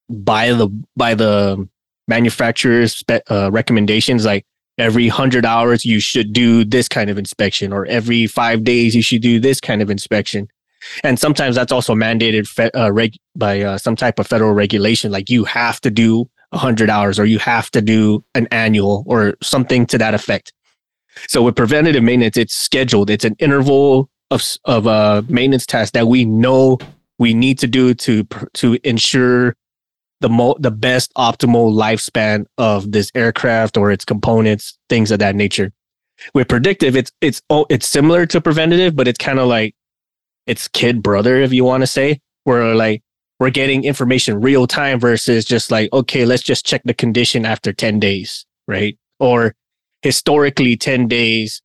by 0.08 0.52
the 0.52 0.68
by 0.96 1.14
the 1.14 1.68
manufacturer's 2.08 3.02
uh, 3.30 3.50
recommendations 3.50 4.24
like 4.24 4.44
every 4.78 5.06
100 5.06 5.46
hours 5.46 5.84
you 5.84 6.00
should 6.00 6.32
do 6.32 6.64
this 6.64 6.88
kind 6.88 7.08
of 7.08 7.18
inspection 7.18 7.72
or 7.72 7.86
every 7.86 8.26
5 8.26 8.64
days 8.64 8.94
you 8.94 9.02
should 9.02 9.22
do 9.22 9.38
this 9.38 9.60
kind 9.60 9.82
of 9.82 9.90
inspection. 9.90 10.48
And 11.04 11.18
sometimes 11.18 11.54
that's 11.54 11.70
also 11.70 11.94
mandated 11.94 12.48
uh, 12.74 12.90
reg- 12.92 13.16
by 13.36 13.60
uh, 13.60 13.78
some 13.78 13.94
type 13.94 14.18
of 14.18 14.26
federal 14.26 14.52
regulation 14.52 15.12
like 15.12 15.30
you 15.30 15.44
have 15.44 15.80
to 15.82 15.90
do 15.90 16.28
100 16.52 16.88
hours 16.88 17.18
or 17.18 17.24
you 17.24 17.38
have 17.38 17.70
to 17.72 17.80
do 17.80 18.24
an 18.34 18.46
annual 18.50 19.04
or 19.06 19.34
something 19.42 19.86
to 19.86 19.98
that 19.98 20.14
effect 20.14 20.52
so 21.28 21.42
with 21.42 21.56
preventative 21.56 22.02
maintenance, 22.02 22.36
it's 22.36 22.54
scheduled. 22.54 23.10
It's 23.10 23.24
an 23.24 23.36
interval 23.38 24.08
of 24.30 24.42
of 24.64 24.86
a 24.86 25.24
maintenance 25.28 25.66
tasks 25.66 25.92
that 25.92 26.08
we 26.08 26.24
know 26.24 26.78
we 27.18 27.34
need 27.34 27.58
to 27.60 27.66
do 27.66 27.94
to 27.94 28.26
to 28.54 28.78
ensure 28.84 29.54
the 30.20 30.28
mo- 30.28 30.56
the 30.58 30.70
best 30.70 31.12
optimal 31.14 31.72
lifespan 31.72 32.46
of 32.58 32.92
this 32.92 33.10
aircraft 33.14 33.76
or 33.76 33.90
its 33.90 34.04
components, 34.04 34.78
things 34.88 35.10
of 35.10 35.18
that 35.18 35.34
nature. 35.34 35.72
With 36.34 36.48
predictive, 36.48 36.96
it's 36.96 37.12
it's 37.20 37.42
oh, 37.50 37.66
it's 37.68 37.86
similar 37.86 38.26
to 38.26 38.40
preventative, 38.40 38.96
but 38.96 39.08
it's 39.08 39.18
kind 39.18 39.38
of 39.38 39.48
like 39.48 39.74
it's 40.46 40.68
kid 40.68 41.02
brother, 41.02 41.36
if 41.36 41.52
you 41.52 41.64
want 41.64 41.82
to 41.82 41.86
say, 41.86 42.20
where 42.44 42.74
like 42.74 43.02
we're 43.42 43.50
getting 43.50 43.82
information 43.82 44.40
real 44.40 44.68
time 44.68 45.00
versus 45.00 45.44
just 45.44 45.72
like 45.72 45.92
okay, 45.92 46.24
let's 46.24 46.44
just 46.44 46.64
check 46.64 46.80
the 46.84 46.94
condition 46.94 47.44
after 47.44 47.72
ten 47.72 47.98
days, 47.98 48.46
right? 48.68 48.96
Or 49.18 49.56
historically 50.02 50.76
10 50.76 51.08
days 51.08 51.62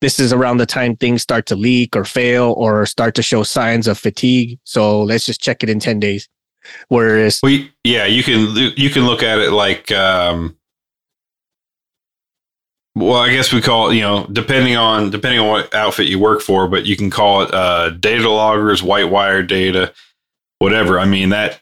this 0.00 0.18
is 0.18 0.32
around 0.32 0.56
the 0.56 0.66
time 0.66 0.96
things 0.96 1.22
start 1.22 1.46
to 1.46 1.54
leak 1.54 1.94
or 1.94 2.04
fail 2.04 2.54
or 2.56 2.86
start 2.86 3.14
to 3.14 3.22
show 3.22 3.42
signs 3.42 3.86
of 3.86 3.98
fatigue. 3.98 4.58
So 4.64 5.02
let's 5.02 5.26
just 5.26 5.42
check 5.42 5.62
it 5.62 5.68
in 5.68 5.78
10 5.78 6.00
days. 6.00 6.28
Whereas 6.88 7.38
we 7.42 7.70
yeah 7.84 8.06
you 8.06 8.22
can 8.22 8.72
you 8.76 8.90
can 8.90 9.06
look 9.06 9.22
at 9.22 9.38
it 9.38 9.52
like 9.52 9.90
um 9.92 10.56
well 12.94 13.20
i 13.20 13.30
guess 13.30 13.52
we 13.52 13.62
call 13.62 13.90
it 13.90 13.94
you 13.94 14.02
know 14.02 14.26
depending 14.32 14.76
on 14.76 15.10
depending 15.10 15.40
on 15.40 15.48
what 15.48 15.72
outfit 15.74 16.06
you 16.06 16.18
work 16.18 16.42
for 16.42 16.68
but 16.68 16.84
you 16.84 16.96
can 16.96 17.08
call 17.08 17.42
it 17.42 17.54
uh 17.54 17.88
data 17.90 18.28
loggers 18.28 18.82
white 18.82 19.08
wire 19.08 19.42
data 19.42 19.92
whatever 20.60 20.98
i 21.00 21.04
mean 21.04 21.30
that 21.30 21.60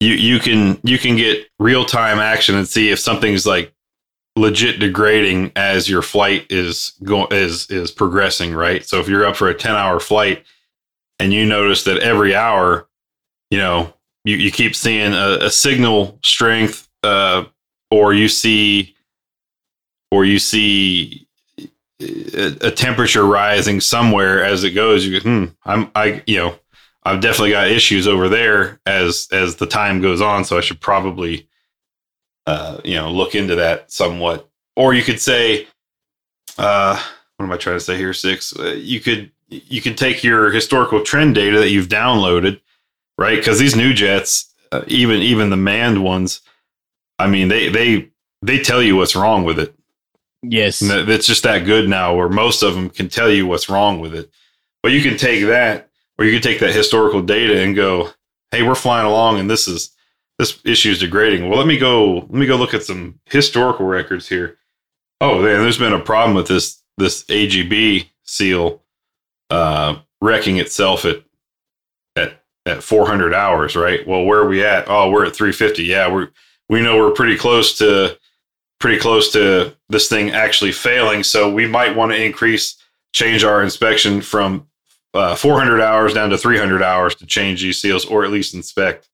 you 0.00 0.14
you 0.14 0.38
can 0.38 0.80
you 0.82 0.98
can 0.98 1.16
get 1.16 1.46
real 1.58 1.84
time 1.84 2.18
action 2.18 2.54
and 2.54 2.66
see 2.66 2.90
if 2.90 2.98
something's 2.98 3.46
like 3.46 3.74
legit 4.38 4.78
degrading 4.78 5.52
as 5.56 5.88
your 5.88 6.02
flight 6.02 6.46
is 6.48 6.92
going 7.02 7.28
is 7.32 7.70
is 7.70 7.90
progressing, 7.90 8.54
right? 8.54 8.84
So 8.86 9.00
if 9.00 9.08
you're 9.08 9.26
up 9.26 9.36
for 9.36 9.48
a 9.48 9.54
10 9.54 9.74
hour 9.74 10.00
flight 10.00 10.44
and 11.18 11.32
you 11.32 11.44
notice 11.44 11.84
that 11.84 11.98
every 11.98 12.34
hour, 12.34 12.88
you 13.50 13.58
know, 13.58 13.92
you, 14.24 14.36
you 14.36 14.50
keep 14.50 14.74
seeing 14.74 15.12
a, 15.12 15.38
a 15.42 15.50
signal 15.50 16.18
strength, 16.22 16.88
uh, 17.02 17.44
or 17.90 18.14
you 18.14 18.28
see 18.28 18.94
or 20.10 20.24
you 20.24 20.38
see 20.38 21.26
a, 22.00 22.68
a, 22.68 22.70
temperature 22.70 23.24
rising 23.24 23.80
somewhere 23.80 24.42
as 24.42 24.64
it 24.64 24.70
goes, 24.70 25.04
you 25.04 25.20
go, 25.20 25.28
hmm, 25.28 25.44
I'm 25.64 25.90
I 25.94 26.22
you 26.26 26.38
know, 26.38 26.58
I've 27.04 27.20
definitely 27.20 27.52
got 27.52 27.68
issues 27.68 28.06
over 28.06 28.28
there 28.28 28.80
as 28.86 29.28
as 29.32 29.56
the 29.56 29.66
time 29.66 30.00
goes 30.00 30.20
on, 30.20 30.44
so 30.44 30.58
I 30.58 30.60
should 30.60 30.80
probably 30.80 31.48
uh, 32.48 32.80
you 32.82 32.94
know, 32.94 33.10
look 33.10 33.34
into 33.34 33.56
that 33.56 33.92
somewhat. 33.92 34.48
Or 34.74 34.94
you 34.94 35.02
could 35.02 35.20
say, 35.20 35.66
uh, 36.56 36.98
what 37.36 37.44
am 37.44 37.52
I 37.52 37.58
trying 37.58 37.76
to 37.76 37.84
say 37.84 37.98
here? 37.98 38.14
Six. 38.14 38.58
Uh, 38.58 38.70
you 38.70 39.00
could 39.00 39.30
you 39.48 39.82
could 39.82 39.98
take 39.98 40.24
your 40.24 40.50
historical 40.50 41.02
trend 41.02 41.34
data 41.34 41.58
that 41.58 41.68
you've 41.68 41.88
downloaded, 41.88 42.58
right? 43.18 43.36
Because 43.36 43.58
these 43.58 43.76
new 43.76 43.92
jets, 43.92 44.54
uh, 44.72 44.82
even 44.86 45.20
even 45.20 45.50
the 45.50 45.58
manned 45.58 46.02
ones, 46.02 46.40
I 47.18 47.26
mean, 47.26 47.48
they 47.48 47.68
they 47.68 48.08
they 48.40 48.60
tell 48.60 48.82
you 48.82 48.96
what's 48.96 49.14
wrong 49.14 49.44
with 49.44 49.58
it. 49.58 49.74
Yes, 50.42 50.80
and 50.80 51.06
it's 51.10 51.26
just 51.26 51.42
that 51.42 51.66
good 51.66 51.86
now, 51.86 52.16
where 52.16 52.30
most 52.30 52.62
of 52.62 52.74
them 52.74 52.88
can 52.88 53.10
tell 53.10 53.30
you 53.30 53.46
what's 53.46 53.68
wrong 53.68 54.00
with 54.00 54.14
it. 54.14 54.30
But 54.82 54.92
you 54.92 55.02
can 55.02 55.18
take 55.18 55.44
that, 55.46 55.87
or 56.18 56.24
you 56.24 56.32
can 56.32 56.42
take 56.42 56.60
that 56.60 56.74
historical 56.74 57.22
data 57.22 57.60
and 57.60 57.76
go, 57.76 58.10
"Hey, 58.50 58.62
we're 58.62 58.74
flying 58.74 59.06
along, 59.06 59.38
and 59.38 59.50
this 59.50 59.68
is 59.68 59.94
this 60.38 60.60
issue 60.64 60.90
is 60.90 61.00
degrading. 61.00 61.48
Well, 61.48 61.58
let 61.58 61.66
me 61.66 61.78
go. 61.78 62.20
Let 62.20 62.30
me 62.30 62.46
go 62.46 62.56
look 62.56 62.74
at 62.74 62.84
some 62.84 63.18
historical 63.26 63.86
records 63.86 64.28
here. 64.28 64.58
Oh, 65.20 65.42
man, 65.42 65.60
there's 65.60 65.78
been 65.78 65.92
a 65.92 65.98
problem 65.98 66.36
with 66.36 66.46
this 66.46 66.80
this 66.96 67.24
AGB 67.24 68.08
seal 68.22 68.82
uh, 69.50 69.96
wrecking 70.20 70.58
itself 70.58 71.04
at 71.04 71.24
at 72.14 72.42
at 72.66 72.82
400 72.82 73.34
hours, 73.34 73.74
right? 73.74 74.06
Well, 74.06 74.24
where 74.24 74.40
are 74.40 74.48
we 74.48 74.64
at? 74.64 74.88
Oh, 74.88 75.10
we're 75.10 75.26
at 75.26 75.34
350. 75.34 75.84
Yeah, 75.84 76.12
we're 76.12 76.28
we 76.68 76.82
know 76.82 76.98
we're 76.98 77.10
pretty 77.10 77.36
close 77.36 77.76
to 77.78 78.16
pretty 78.78 78.98
close 78.98 79.32
to 79.32 79.74
this 79.88 80.08
thing 80.08 80.30
actually 80.30 80.70
failing. 80.70 81.24
So 81.24 81.52
we 81.52 81.66
might 81.66 81.96
want 81.96 82.12
to 82.12 82.24
increase 82.24 82.76
change 83.12 83.42
our 83.42 83.62
inspection 83.62 84.20
from 84.20 84.67
uh, 85.14 85.34
400 85.34 85.80
hours 85.80 86.14
down 86.14 86.30
to 86.30 86.38
300 86.38 86.82
hours 86.82 87.14
to 87.16 87.26
change 87.26 87.62
these 87.62 87.80
seals, 87.80 88.04
or 88.04 88.24
at 88.24 88.30
least 88.30 88.54
inspect. 88.54 89.08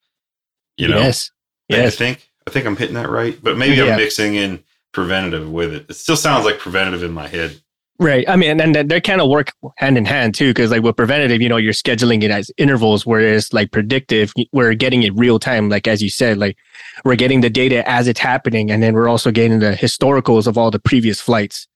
You 0.77 0.89
know, 0.89 0.99
yes, 0.99 1.31
yes. 1.69 1.95
I 1.95 1.97
think 1.97 2.29
I 2.47 2.51
think 2.51 2.67
I'm 2.67 2.77
hitting 2.77 2.95
that 2.95 3.09
right, 3.09 3.39
but 3.43 3.57
maybe 3.57 3.77
yeah. 3.77 3.93
I'm 3.93 3.97
mixing 3.97 4.35
in 4.35 4.63
preventative 4.93 5.51
with 5.51 5.73
it. 5.73 5.87
It 5.89 5.95
still 5.95 6.17
sounds 6.17 6.45
like 6.45 6.59
preventative 6.59 7.03
in 7.03 7.13
my 7.13 7.29
head. 7.29 7.61
Right. 8.01 8.29
I 8.29 8.35
mean, 8.35 8.61
and 8.61 8.75
they 8.75 9.01
kind 9.01 9.21
of 9.21 9.29
work 9.29 9.53
hand 9.77 9.97
in 9.97 10.05
hand 10.05 10.35
too, 10.35 10.51
because 10.51 10.73
like 10.73 10.83
with 10.83 10.97
preventative, 10.97 11.41
you 11.41 11.49
know, 11.49 11.57
you're 11.57 11.73
scheduling 11.73 12.25
it 12.25 12.31
as 12.31 12.51
intervals, 12.57 13.07
whereas 13.07 13.53
like 13.53 13.71
predictive, 13.71 14.33
we're 14.53 14.75
getting 14.75 15.05
it 15.05 15.15
real 15.15 15.39
time. 15.39 15.69
Like 15.69 15.87
as 15.87 16.03
you 16.03 16.11
said, 16.11 16.37
like 16.37 16.57
we're 17.05 17.15
getting 17.15 17.41
the 17.41 17.51
data 17.51 17.89
as 17.89 18.09
it's 18.09 18.19
happening, 18.19 18.71
and 18.71 18.83
then 18.83 18.95
we're 18.95 19.09
also 19.09 19.31
getting 19.31 19.61
the 19.61 19.73
historicals 19.73 20.49
of 20.49 20.59
all 20.59 20.73
the 20.73 20.81
previous 20.81 21.21
flights, 21.21 21.69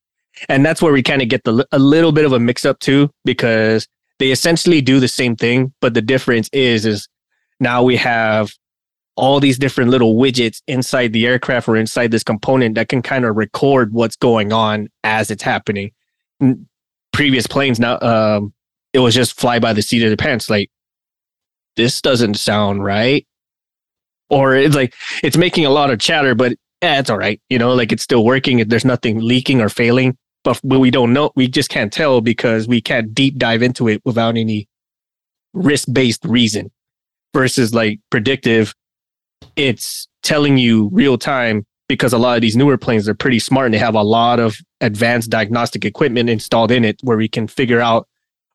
and 0.49 0.67
that's 0.67 0.83
where 0.83 0.93
we 0.93 1.05
kind 1.05 1.23
of 1.23 1.29
get 1.29 1.45
the 1.45 1.65
a 1.71 1.79
little 1.79 2.11
bit 2.11 2.25
of 2.25 2.33
a 2.33 2.41
mix 2.41 2.65
up 2.65 2.81
too, 2.81 3.11
because 3.25 3.87
they 4.19 4.31
essentially 4.31 4.81
do 4.81 5.01
the 5.01 5.09
same 5.09 5.37
thing, 5.37 5.73
but 5.81 5.95
the 5.95 6.03
difference 6.03 6.49
is 6.53 6.85
is 6.87 7.09
now 7.61 7.83
we 7.83 7.97
have 7.97 8.53
all 9.17 9.41
these 9.41 9.59
different 9.59 9.91
little 9.91 10.15
widgets 10.15 10.63
inside 10.69 11.13
the 11.13 11.27
aircraft 11.27 11.69
or 11.69 11.77
inside 11.77 12.13
this 12.13 12.23
component 12.23 12.77
that 12.77 12.89
can 12.89 13.03
kind 13.03 13.25
of 13.25 13.37
record 13.37 13.93
what's 13.93 14.15
going 14.15 14.53
on 14.53 14.89
as 15.03 15.31
it's 15.31 15.43
happening. 15.43 15.91
Previous 17.13 17.47
planes 17.47 17.81
now, 17.81 17.99
um, 18.01 18.55
it 18.93 19.01
was 19.01 19.15
just 19.15 19.39
fly 19.39 19.59
by 19.59 19.73
the 19.73 19.83
seat 19.83 20.05
of 20.05 20.11
the 20.11 20.17
pants. 20.17 20.49
Like, 20.49 20.71
this 21.77 22.01
doesn't 22.01 22.35
sound 22.35 22.85
right. 22.85 23.27
Or 24.31 24.55
it's 24.55 24.77
like, 24.77 24.95
it's 25.25 25.37
making 25.37 25.67
a 25.67 25.71
lot 25.71 25.91
of 25.91 25.99
chatter, 25.99 26.37
but 26.37 26.53
yeah, 26.81 27.01
it's 27.01 27.11
all 27.11 27.19
right. 27.19 27.41
You 27.49 27.59
know, 27.59 27.75
like 27.75 27.91
it's 27.91 28.05
still 28.05 28.25
working. 28.25 28.69
There's 28.69 28.85
nothing 28.85 29.19
leaking 29.19 29.61
or 29.61 29.69
failing, 29.69 30.17
but 30.63 30.79
we 30.79 30.91
don't 30.91 31.13
know. 31.13 31.31
We 31.37 31.49
just 31.49 31.71
can't 31.71 31.93
tell 31.93 32.21
because 32.21 32.69
we 32.69 32.81
can't 32.81 33.15
deep 33.15 33.37
dive 33.37 33.63
into 33.63 33.89
it 33.89 34.03
without 34.05 34.37
any 34.37 34.69
risk 35.55 35.89
based 35.93 36.25
reason 36.25 36.71
versus 37.35 37.75
like 37.75 38.01
predictive. 38.11 38.75
It's 39.57 40.09
telling 40.23 40.59
you 40.59 40.89
real 40.93 41.19
time 41.19 41.67
because 41.89 42.13
a 42.13 42.19
lot 42.19 42.37
of 42.37 42.43
these 42.43 42.57
newer 42.57 42.77
planes 42.77 43.09
are 43.09 43.15
pretty 43.15 43.39
smart 43.39 43.67
and 43.67 43.75
they 43.75 43.79
have 43.79 43.95
a 43.95 44.03
lot 44.03 44.41
of 44.41 44.57
advanced 44.81 45.31
diagnostic 45.31 45.85
equipment 45.85 46.29
installed 46.29 46.71
in 46.71 46.85
it 46.85 46.99
where 47.03 47.17
we 47.17 47.29
can 47.29 47.47
figure 47.49 47.81
out 47.81 48.07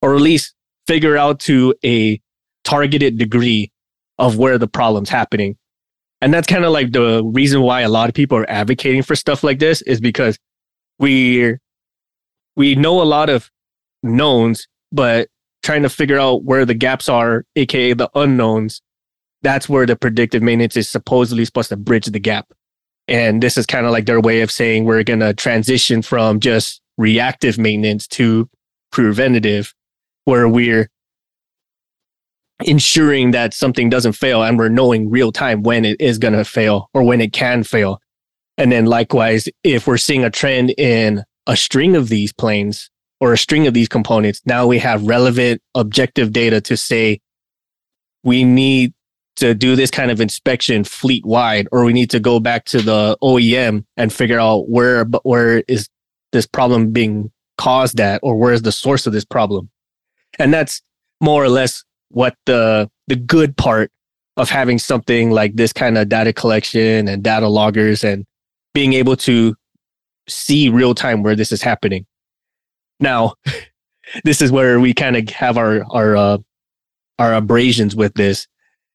or 0.02 0.16
at 0.16 0.22
least 0.22 0.54
figure 0.88 1.18
out 1.18 1.40
to 1.40 1.74
a 1.84 2.22
targeted 2.64 3.18
degree 3.18 3.72
of 4.20 4.38
where 4.38 4.58
the 4.58 4.68
problem's 4.68 5.10
happening. 5.10 5.58
And 6.22 6.34
that's 6.34 6.48
kind 6.48 6.64
of 6.64 6.72
like 6.72 6.92
the 6.92 7.24
reason 7.24 7.62
why 7.62 7.82
a 7.82 7.90
lot 7.90 8.08
of 8.08 8.16
people 8.16 8.38
are 8.38 8.50
advocating 8.50 9.02
for 9.02 9.16
stuff 9.16 9.44
like 9.44 9.60
this 9.60 9.82
is 9.82 10.00
because 10.00 10.38
we 11.00 11.58
we 12.56 12.76
know 12.76 13.02
a 13.02 13.04
lot 13.04 13.30
of 13.30 13.50
knowns, 14.02 14.68
but 14.92 15.30
trying 15.64 15.84
to 15.84 15.90
figure 15.90 16.20
out 16.20 16.44
where 16.44 16.66
the 16.66 16.74
gaps 16.74 17.10
are, 17.10 17.46
aka 17.56 17.94
the 17.94 18.10
unknowns, 18.16 18.82
that's 19.42 19.68
where 19.68 19.86
the 19.86 19.96
predictive 19.96 20.42
maintenance 20.42 20.78
is 20.78 20.90
supposedly 20.90 21.46
supposed 21.46 21.70
to 21.70 21.78
bridge 21.78 22.06
the 22.06 22.20
gap. 22.20 22.52
And 23.08 23.44
this 23.44 23.58
is 23.58 23.66
kind 23.66 23.86
of 23.86 23.92
like 23.92 24.06
their 24.06 24.22
way 24.22 24.42
of 24.42 24.52
saying 24.52 24.86
we're 24.86 25.04
going 25.04 25.20
to 25.20 25.34
transition 25.34 26.02
from 26.02 26.40
just 26.40 26.82
reactive 26.98 27.58
maintenance 27.58 28.08
to 28.08 28.50
preventative, 28.92 29.74
where 30.26 30.48
we're 30.48 30.90
ensuring 32.66 33.32
that 33.32 33.54
something 33.54 33.90
doesn't 33.90 34.14
fail 34.14 34.44
and 34.44 34.58
we're 34.58 34.70
knowing 34.70 35.10
real 35.10 35.32
time 35.32 35.64
when 35.64 35.84
it 35.84 36.00
is 36.00 36.18
going 36.18 36.34
to 36.34 36.46
fail 36.46 36.90
or 36.94 37.04
when 37.04 37.20
it 37.20 37.34
can 37.34 37.64
fail. 37.64 38.00
And 38.58 38.72
then 38.72 38.86
likewise, 38.86 39.50
if 39.64 39.88
we're 39.88 39.98
seeing 39.98 40.24
a 40.24 40.30
trend 40.30 40.70
in 40.78 41.24
a 41.48 41.58
string 41.58 41.96
of 41.96 42.10
these 42.10 42.32
planes 42.32 42.90
or 43.20 43.34
a 43.34 43.38
string 43.38 43.68
of 43.68 43.74
these 43.74 43.88
components, 43.88 44.42
now 44.46 44.68
we 44.68 44.80
have 44.80 45.04
relevant 45.04 45.62
objective 45.76 46.32
data 46.32 46.62
to 46.62 46.78
say 46.78 47.20
we 48.24 48.44
need 48.44 48.94
to 49.36 49.54
do 49.54 49.76
this 49.76 49.90
kind 49.90 50.12
of 50.12 50.22
inspection 50.22 50.84
fleet 50.84 51.26
wide, 51.26 51.68
or 51.72 51.84
we 51.84 51.94
need 51.94 52.10
to 52.12 52.20
go 52.20 52.40
back 52.40 52.66
to 52.66 52.82
the 52.82 53.18
OEM 53.24 53.84
and 53.98 54.14
figure 54.14 54.40
out 54.40 54.70
where, 54.70 55.06
where 55.24 55.64
is 55.68 55.90
this 56.32 56.46
problem 56.46 56.92
being 56.92 57.32
caused 57.58 58.00
at, 58.00 58.20
or 58.24 58.36
where 58.36 58.54
is 58.54 58.62
the 58.62 58.72
source 58.72 59.08
of 59.08 59.14
this 59.14 59.26
problem? 59.26 59.70
And 60.40 60.54
that's 60.54 60.82
more 61.20 61.44
or 61.44 61.50
less 61.50 61.84
what 62.10 62.36
the, 62.46 62.90
the 63.08 63.16
good 63.16 63.58
part 63.58 63.92
of 64.38 64.50
having 64.50 64.80
something 64.80 65.32
like 65.32 65.56
this 65.56 65.74
kind 65.74 65.98
of 65.98 66.10
data 66.10 66.34
collection 66.34 67.08
and 67.08 67.24
data 67.24 67.48
loggers 67.48 68.04
and 68.04 68.26
being 68.74 68.94
able 68.94 69.16
to 69.16 69.56
see 70.28 70.70
real 70.70 70.96
time 70.96 71.24
where 71.24 71.36
this 71.36 71.52
is 71.52 71.62
happening. 71.62 72.06
Now, 73.00 73.34
this 74.24 74.42
is 74.42 74.52
where 74.52 74.80
we 74.80 74.94
kind 74.94 75.16
of 75.16 75.30
have 75.30 75.58
our, 75.58 75.84
our, 75.92 76.16
uh, 76.16 76.38
our 77.20 77.34
abrasions 77.34 77.96
with 77.96 78.14
this 78.16 78.48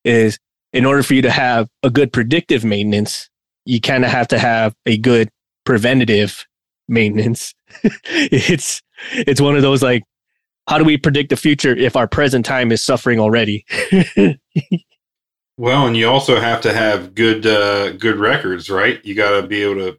is 0.04 0.38
in 0.72 0.84
order 0.84 1.02
for 1.02 1.14
you 1.14 1.22
to 1.22 1.30
have 1.30 1.68
a 1.82 1.90
good 1.90 2.12
predictive 2.12 2.64
maintenance, 2.64 3.28
you 3.64 3.80
kind 3.80 4.04
of 4.04 4.10
have 4.10 4.28
to 4.28 4.38
have 4.38 4.74
a 4.86 4.96
good 4.96 5.28
preventative 5.64 6.46
maintenance. 6.88 7.54
it's 8.04 8.82
it's 9.12 9.40
one 9.40 9.56
of 9.56 9.62
those 9.62 9.82
like 9.82 10.02
how 10.66 10.78
do 10.78 10.84
we 10.84 10.96
predict 10.96 11.30
the 11.30 11.36
future 11.36 11.74
if 11.74 11.96
our 11.96 12.06
present 12.06 12.44
time 12.44 12.72
is 12.72 12.84
suffering 12.84 13.18
already? 13.18 13.64
well, 15.56 15.86
and 15.86 15.96
you 15.96 16.08
also 16.08 16.40
have 16.40 16.60
to 16.62 16.72
have 16.72 17.14
good 17.14 17.46
uh, 17.46 17.92
good 17.92 18.16
records, 18.16 18.68
right? 18.68 19.04
You 19.04 19.14
got 19.14 19.40
to 19.40 19.46
be 19.46 19.62
able 19.62 19.76
to 19.76 19.98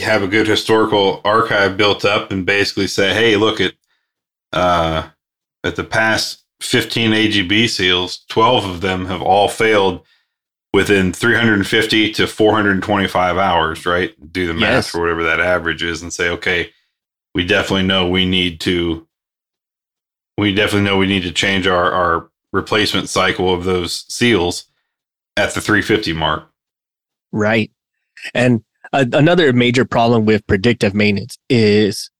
have 0.00 0.22
a 0.22 0.28
good 0.28 0.46
historical 0.46 1.20
archive 1.24 1.76
built 1.76 2.04
up 2.04 2.30
and 2.30 2.46
basically 2.46 2.86
say, 2.86 3.14
"Hey, 3.14 3.36
look 3.36 3.60
at 3.60 3.74
uh, 4.52 5.08
at 5.64 5.76
the 5.76 5.84
past 5.84 6.44
15 6.60 7.12
AGB 7.12 7.68
seals, 7.68 8.24
12 8.28 8.64
of 8.64 8.80
them 8.80 9.06
have 9.06 9.22
all 9.22 9.48
failed 9.48 10.04
within 10.72 11.12
350 11.12 12.12
to 12.12 12.26
425 12.26 13.38
hours, 13.38 13.86
right? 13.86 14.14
Do 14.32 14.46
the 14.46 14.54
math 14.54 14.86
yes. 14.86 14.94
or 14.94 15.00
whatever 15.00 15.24
that 15.24 15.40
average 15.40 15.82
is 15.82 16.02
and 16.02 16.12
say, 16.12 16.28
okay, 16.30 16.70
we 17.34 17.44
definitely 17.44 17.86
know 17.86 18.08
we 18.08 18.26
need 18.26 18.60
to 18.60 19.06
we 20.36 20.54
definitely 20.54 20.88
know 20.88 20.96
we 20.96 21.06
need 21.06 21.24
to 21.24 21.32
change 21.32 21.66
our, 21.66 21.90
our 21.90 22.30
replacement 22.52 23.08
cycle 23.08 23.52
of 23.52 23.64
those 23.64 24.04
seals 24.08 24.66
at 25.36 25.52
the 25.52 25.60
350 25.60 26.12
mark. 26.12 26.48
Right. 27.32 27.72
And 28.34 28.62
another 28.92 29.52
major 29.52 29.84
problem 29.84 30.24
with 30.24 30.46
predictive 30.46 30.94
maintenance 30.94 31.38
is 31.48 32.10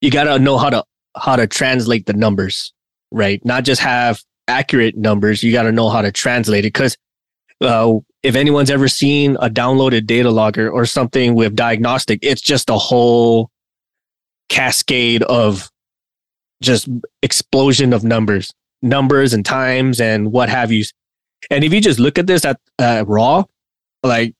you 0.00 0.10
got 0.10 0.24
to 0.24 0.38
know 0.38 0.58
how 0.58 0.70
to 0.70 0.84
how 1.16 1.36
to 1.36 1.46
translate 1.46 2.06
the 2.06 2.12
numbers 2.12 2.72
right? 3.12 3.44
Not 3.44 3.64
just 3.64 3.80
have 3.80 4.20
accurate 4.48 4.96
numbers, 4.96 5.42
you 5.42 5.52
got 5.52 5.64
to 5.64 5.72
know 5.72 5.88
how 5.88 6.02
to 6.02 6.10
translate 6.10 6.64
it. 6.64 6.72
Because 6.72 6.96
uh, 7.60 7.94
if 8.22 8.34
anyone's 8.34 8.70
ever 8.70 8.88
seen 8.88 9.36
a 9.36 9.48
downloaded 9.48 10.06
data 10.06 10.30
logger 10.30 10.68
or 10.68 10.86
something 10.86 11.34
with 11.34 11.54
diagnostic, 11.54 12.18
it's 12.22 12.40
just 12.40 12.70
a 12.70 12.78
whole 12.78 13.50
cascade 14.48 15.22
of 15.24 15.70
just 16.60 16.88
explosion 17.22 17.92
of 17.92 18.02
numbers, 18.02 18.52
numbers 18.80 19.32
and 19.32 19.44
times 19.44 20.00
and 20.00 20.32
what 20.32 20.48
have 20.48 20.72
you. 20.72 20.84
And 21.50 21.64
if 21.64 21.72
you 21.72 21.80
just 21.80 21.98
look 21.98 22.18
at 22.18 22.26
this 22.26 22.44
at 22.44 22.58
uh, 22.78 23.04
raw, 23.06 23.44
like, 24.02 24.34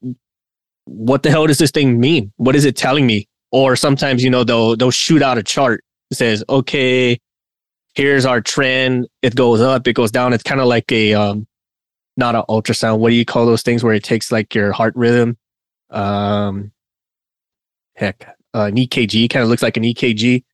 what 0.85 1.23
the 1.23 1.31
hell 1.31 1.47
does 1.47 1.59
this 1.59 1.71
thing 1.71 2.01
mean? 2.01 2.33
What 2.37 2.57
is 2.57 2.65
it 2.65 2.77
telling 2.77 3.07
me? 3.07 3.29
Or 3.51 3.77
sometimes, 3.77 4.23
you 4.23 4.31
know, 4.31 4.45
they'll 4.45 4.77
they'll 4.77 4.91
shoot 4.91 5.23
out 5.23 5.39
a 5.39 5.43
chart. 5.43 5.85
It 6.11 6.17
says, 6.17 6.43
okay, 6.49 7.19
here's 7.95 8.25
our 8.25 8.41
trend. 8.41 9.09
It 9.21 9.35
goes 9.35 9.61
up, 9.61 9.87
it 9.87 9.93
goes 9.93 10.11
down. 10.11 10.33
It's 10.33 10.43
kind 10.43 10.61
of 10.61 10.67
like 10.67 10.91
a 10.91 11.15
um, 11.15 11.47
not 12.17 12.35
an 12.35 12.43
ultrasound. 12.49 12.99
What 12.99 13.11
do 13.11 13.15
you 13.15 13.25
call 13.25 13.47
those 13.47 13.63
things 13.63 13.85
where 13.85 13.95
it 13.95 14.05
takes 14.05 14.33
like 14.33 14.55
your 14.55 14.73
heart 14.73 14.95
rhythm? 14.97 15.37
Um, 15.91 16.73
heck, 17.95 18.27
uh, 18.55 18.65
an 18.65 18.77
EKG 18.77 19.29
kind 19.31 19.43
of 19.43 19.49
looks 19.49 19.63
like 19.63 19.77
an 19.77 19.83
EKG 19.83 20.45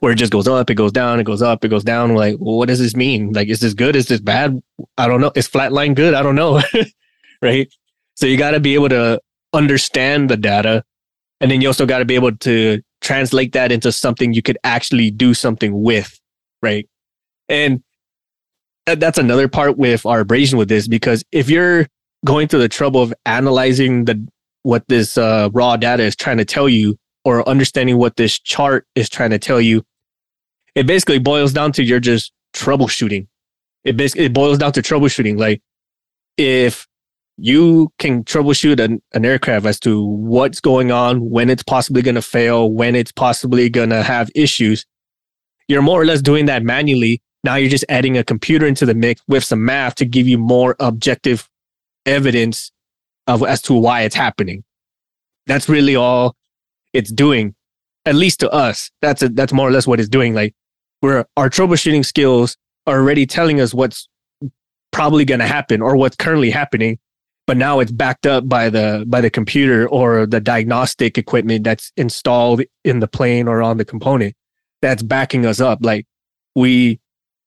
where 0.00 0.12
it 0.12 0.16
just 0.16 0.32
goes 0.32 0.48
up, 0.48 0.68
it 0.70 0.74
goes 0.74 0.92
down, 0.92 1.20
it 1.20 1.24
goes 1.24 1.42
up, 1.42 1.64
it 1.64 1.68
goes 1.68 1.84
down. 1.84 2.10
We're 2.10 2.18
like, 2.18 2.36
well, 2.38 2.56
what 2.58 2.68
does 2.68 2.78
this 2.78 2.96
mean? 2.96 3.32
Like, 3.32 3.48
is 3.48 3.60
this 3.60 3.74
good? 3.74 3.96
Is 3.96 4.06
this 4.06 4.20
bad? 4.20 4.60
I 4.98 5.06
don't 5.06 5.20
know. 5.20 5.32
Is 5.34 5.48
flatline 5.48 5.94
good? 5.94 6.14
I 6.14 6.22
don't 6.22 6.34
know. 6.34 6.60
right. 7.42 7.72
So 8.14 8.26
you 8.26 8.36
got 8.36 8.52
to 8.52 8.60
be 8.60 8.74
able 8.74 8.88
to 8.88 9.20
understand 9.56 10.30
the 10.30 10.36
data. 10.36 10.84
And 11.40 11.50
then 11.50 11.60
you 11.60 11.68
also 11.68 11.86
got 11.86 11.98
to 11.98 12.04
be 12.04 12.14
able 12.14 12.36
to 12.36 12.80
translate 13.00 13.52
that 13.52 13.72
into 13.72 13.92
something 13.92 14.32
you 14.32 14.42
could 14.42 14.58
actually 14.64 15.10
do 15.10 15.34
something 15.34 15.82
with 15.82 16.18
right? 16.62 16.88
And 17.48 17.82
that's 18.86 19.18
another 19.18 19.48
part 19.48 19.76
with 19.76 20.06
our 20.06 20.20
abrasion 20.20 20.58
with 20.58 20.68
this 20.68 20.88
because 20.88 21.24
if 21.32 21.50
you're 21.50 21.86
going 22.24 22.48
through 22.48 22.60
the 22.60 22.68
trouble 22.68 23.02
of 23.02 23.14
analyzing 23.24 24.04
the 24.04 24.26
what 24.62 24.84
this 24.88 25.16
uh, 25.16 25.48
raw 25.52 25.76
data 25.76 26.02
is 26.02 26.16
trying 26.16 26.38
to 26.38 26.44
tell 26.44 26.68
you 26.68 26.96
or 27.24 27.48
understanding 27.48 27.98
what 27.98 28.16
this 28.16 28.38
chart 28.38 28.84
is 28.96 29.08
trying 29.08 29.30
to 29.30 29.38
tell 29.38 29.60
you, 29.60 29.84
it 30.74 30.86
basically 30.86 31.18
boils 31.18 31.52
down 31.52 31.72
to 31.72 31.84
you're 31.84 32.00
just 32.00 32.32
troubleshooting. 32.52 33.26
It 33.84 33.96
basically 33.96 34.26
it 34.26 34.32
boils 34.32 34.58
down 34.58 34.72
to 34.72 34.82
troubleshooting. 34.82 35.38
Like 35.38 35.62
if 36.36 36.86
you 37.36 37.92
can 37.98 38.24
troubleshoot 38.24 38.80
an, 38.80 39.02
an 39.12 39.24
aircraft 39.24 39.66
as 39.66 39.78
to 39.80 40.04
what's 40.04 40.60
going 40.60 40.90
on, 40.90 41.30
when 41.30 41.50
it's 41.50 41.62
possibly 41.62 42.02
going 42.02 42.14
to 42.14 42.22
fail, 42.22 42.70
when 42.70 42.94
it's 42.94 43.12
possibly 43.12 43.68
going 43.68 43.90
to 43.90 44.02
have 44.02 44.30
issues, 44.34 44.86
you're 45.68 45.82
more 45.82 46.00
or 46.00 46.04
less 46.04 46.22
doing 46.22 46.46
that 46.46 46.62
manually. 46.62 47.20
Now 47.44 47.56
you're 47.56 47.70
just 47.70 47.84
adding 47.88 48.16
a 48.16 48.24
computer 48.24 48.66
into 48.66 48.86
the 48.86 48.94
mix 48.94 49.22
with 49.28 49.44
some 49.44 49.64
math 49.64 49.96
to 49.96 50.04
give 50.04 50.26
you 50.26 50.38
more 50.38 50.76
objective 50.80 51.48
evidence 52.04 52.72
of 53.26 53.42
as 53.42 53.60
to 53.62 53.74
why 53.74 54.02
it's 54.02 54.14
happening. 54.14 54.64
That's 55.46 55.68
really 55.68 55.96
all 55.96 56.36
it's 56.92 57.12
doing, 57.12 57.54
at 58.04 58.14
least 58.14 58.40
to 58.40 58.50
us. 58.50 58.90
That's 59.02 59.22
a, 59.22 59.28
that's 59.28 59.52
more 59.52 59.68
or 59.68 59.72
less 59.72 59.86
what 59.86 60.00
it's 60.00 60.08
doing. 60.08 60.34
Like 60.34 60.54
where 61.00 61.26
our 61.36 61.50
troubleshooting 61.50 62.04
skills 62.04 62.56
are 62.86 62.98
already 62.98 63.26
telling 63.26 63.60
us 63.60 63.74
what's 63.74 64.08
probably 64.92 65.24
going 65.24 65.40
to 65.40 65.46
happen 65.46 65.82
or 65.82 65.96
what's 65.96 66.16
currently 66.16 66.50
happening, 66.50 66.98
but 67.46 67.56
now 67.56 67.80
it's 67.80 67.92
backed 67.92 68.26
up 68.26 68.48
by 68.48 68.68
the 68.70 69.04
by 69.06 69.20
the 69.20 69.30
computer 69.30 69.88
or 69.88 70.26
the 70.26 70.40
diagnostic 70.40 71.16
equipment 71.16 71.64
that's 71.64 71.92
installed 71.96 72.62
in 72.84 73.00
the 73.00 73.08
plane 73.08 73.48
or 73.48 73.62
on 73.62 73.76
the 73.76 73.84
component 73.84 74.34
that's 74.82 75.02
backing 75.02 75.46
us 75.46 75.60
up. 75.60 75.78
Like 75.82 76.06
we 76.54 77.00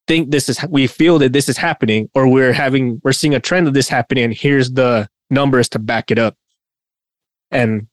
think 0.10 0.32
this 0.32 0.50
is, 0.50 0.60
we 0.70 0.88
feel 0.88 1.20
that 1.20 1.34
this 1.34 1.48
is 1.48 1.56
happening, 1.56 2.10
or 2.16 2.28
we're 2.28 2.52
having, 2.52 3.00
we're 3.04 3.12
seeing 3.12 3.36
a 3.36 3.40
trend 3.40 3.68
of 3.68 3.76
this 3.76 3.88
happening, 3.88 4.32
here's 4.32 4.72
the 4.72 5.08
numbers 5.30 5.70
to 5.70 5.80
back 5.80 6.10
it 6.10 6.18
up. 6.18 6.36
And 7.52 7.88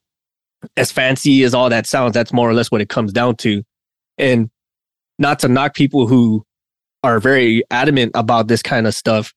as 0.77 0.91
fancy 0.91 1.43
as 1.43 1.55
all 1.55 1.69
that 1.69 1.87
sounds, 1.87 2.15
that's 2.15 2.33
more 2.33 2.49
or 2.49 2.55
less 2.55 2.71
what 2.71 2.81
it 2.81 2.89
comes 2.89 3.13
down 3.13 3.37
to. 3.37 3.63
And 4.17 4.51
not 5.19 5.41
to 5.41 5.49
knock 5.49 5.75
people 5.75 6.07
who 6.07 6.43
are 7.03 7.21
very 7.21 7.63
adamant 7.71 8.13
about 8.15 8.49
this 8.49 8.63
kind 8.63 8.87
of 8.87 8.95
stuff. 8.95 9.35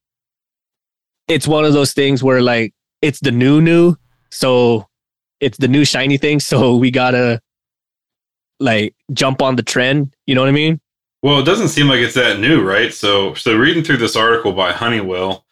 It's 1.29 1.47
one 1.47 1.63
of 1.63 1.73
those 1.73 1.93
things 1.93 2.23
where 2.23 2.41
like 2.41 2.73
it's 3.01 3.19
the 3.19 3.31
new 3.31 3.61
new 3.61 3.95
So 4.31 4.87
it's 5.39 5.57
the 5.57 5.67
new 5.67 5.85
shiny 5.85 6.17
thing. 6.17 6.39
So 6.51 6.75
we 6.75 6.91
gotta 6.91 7.41
like 8.59 8.95
jump 9.13 9.41
on 9.41 9.55
the 9.55 9.63
trend. 9.63 10.13
You 10.25 10.35
know 10.35 10.41
what 10.41 10.49
I 10.49 10.53
mean? 10.53 10.81
Well, 11.21 11.39
it 11.39 11.45
doesn't 11.45 11.69
seem 11.69 11.87
like 11.87 11.99
it's 11.99 12.15
that 12.15 12.39
new, 12.39 12.61
right? 12.61 12.93
So, 12.93 13.33
so 13.33 13.57
reading 13.57 13.83
through 13.83 13.97
this 13.97 14.15
article 14.15 14.53
by 14.53 14.71
Honeywell 14.71 15.45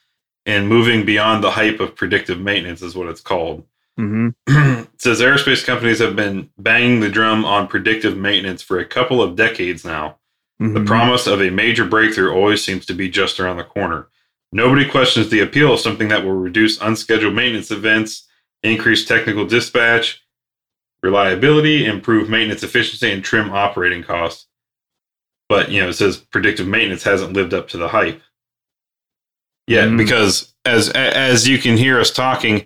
and 0.45 0.69
moving 0.69 1.05
beyond 1.05 1.43
the 1.43 1.51
hype 1.51 1.81
of 1.81 1.95
predictive 1.95 2.39
maintenance 2.39 2.81
is 2.81 2.95
what 2.95 3.09
it's 3.09 3.19
called. 3.19 3.65
Mm-hmm. 3.99 4.29
it 4.83 5.01
says 5.01 5.19
aerospace 5.19 5.65
companies 5.65 5.99
have 5.99 6.15
been 6.15 6.49
banging 6.57 7.01
the 7.01 7.09
drum 7.09 7.43
on 7.43 7.67
predictive 7.67 8.17
maintenance 8.17 8.61
for 8.61 8.79
a 8.79 8.85
couple 8.85 9.21
of 9.21 9.35
decades 9.35 9.83
now. 9.83 10.17
Mm-hmm. 10.61 10.73
The 10.73 10.85
promise 10.85 11.27
of 11.27 11.41
a 11.41 11.49
major 11.49 11.85
breakthrough 11.85 12.33
always 12.33 12.63
seems 12.63 12.85
to 12.85 12.93
be 12.93 13.09
just 13.09 13.39
around 13.39 13.57
the 13.57 13.63
corner. 13.63 14.07
Nobody 14.51 14.89
questions 14.89 15.29
the 15.29 15.41
appeal 15.41 15.73
of 15.73 15.79
something 15.79 16.07
that 16.07 16.23
will 16.23 16.33
reduce 16.33 16.79
unscheduled 16.81 17.33
maintenance 17.35 17.69
events, 17.71 18.27
increase 18.63 19.05
technical 19.05 19.45
dispatch, 19.45 20.23
reliability, 21.03 21.85
improve 21.85 22.29
maintenance 22.29 22.63
efficiency, 22.63 23.11
and 23.11 23.23
trim 23.23 23.51
operating 23.51 24.03
costs. 24.03 24.47
But 25.49 25.69
you 25.71 25.81
know, 25.81 25.89
it 25.89 25.93
says 25.93 26.17
predictive 26.17 26.67
maintenance 26.67 27.03
hasn't 27.03 27.33
lived 27.33 27.53
up 27.53 27.67
to 27.69 27.77
the 27.77 27.89
hype. 27.89 28.21
Yeah, 29.67 29.85
Mm. 29.85 29.97
because 29.97 30.53
as 30.65 30.89
as 30.89 31.47
you 31.47 31.57
can 31.57 31.77
hear 31.77 31.99
us 31.99 32.11
talking, 32.11 32.65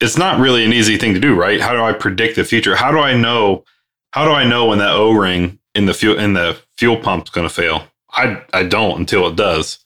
it's 0.00 0.16
not 0.16 0.40
really 0.40 0.64
an 0.64 0.72
easy 0.72 0.96
thing 0.96 1.14
to 1.14 1.20
do, 1.20 1.34
right? 1.34 1.60
How 1.60 1.72
do 1.72 1.82
I 1.82 1.92
predict 1.92 2.36
the 2.36 2.44
future? 2.44 2.76
How 2.76 2.90
do 2.90 2.98
I 2.98 3.14
know? 3.14 3.64
How 4.12 4.24
do 4.24 4.30
I 4.32 4.44
know 4.44 4.66
when 4.66 4.78
that 4.78 4.92
O 4.92 5.12
ring 5.12 5.58
in 5.74 5.84
the 5.86 5.94
fuel 5.94 6.18
in 6.18 6.32
the 6.32 6.56
fuel 6.76 6.96
pump's 6.96 7.30
going 7.30 7.46
to 7.48 7.54
fail? 7.54 7.84
I 8.12 8.42
I 8.54 8.62
don't 8.64 8.98
until 8.98 9.26
it 9.26 9.36
does. 9.36 9.78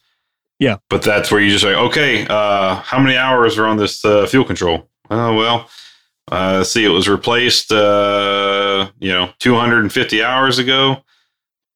Yeah. 0.59 0.77
but 0.89 1.01
that's 1.01 1.31
where 1.31 1.41
you 1.41 1.49
just 1.49 1.63
say, 1.63 1.75
okay, 1.75 2.25
uh, 2.29 2.75
how 2.75 2.99
many 2.99 3.17
hours 3.17 3.57
are 3.57 3.65
on 3.65 3.77
this 3.77 4.05
uh, 4.05 4.25
fuel 4.27 4.45
control? 4.45 4.87
Oh 5.09 5.35
well, 5.35 5.69
uh, 6.31 6.63
see, 6.63 6.85
it 6.85 6.89
was 6.89 7.09
replaced, 7.09 7.71
uh, 7.71 8.89
you 8.99 9.11
know, 9.11 9.31
250 9.39 10.23
hours 10.23 10.59
ago. 10.59 11.03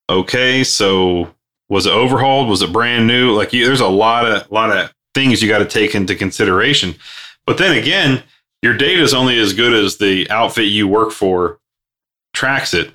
Okay, 0.09 0.63
so 0.63 1.33
was 1.69 1.85
it 1.85 1.91
overhauled? 1.91 2.47
Was 2.47 2.61
it 2.61 2.71
brand 2.71 3.07
new? 3.07 3.33
Like, 3.33 3.51
you, 3.51 3.65
there's 3.65 3.81
a 3.81 3.87
lot 3.87 4.25
of 4.25 4.49
lot 4.51 4.75
of 4.75 4.93
things 5.13 5.41
you 5.41 5.49
got 5.49 5.59
to 5.59 5.65
take 5.65 5.95
into 5.95 6.15
consideration. 6.15 6.95
But 7.45 7.57
then 7.57 7.77
again, 7.77 8.23
your 8.61 8.75
data 8.75 9.01
is 9.01 9.13
only 9.13 9.37
as 9.37 9.53
good 9.53 9.73
as 9.73 9.97
the 9.97 10.29
outfit 10.29 10.65
you 10.65 10.87
work 10.87 11.11
for 11.11 11.59
tracks 12.33 12.73
it. 12.73 12.91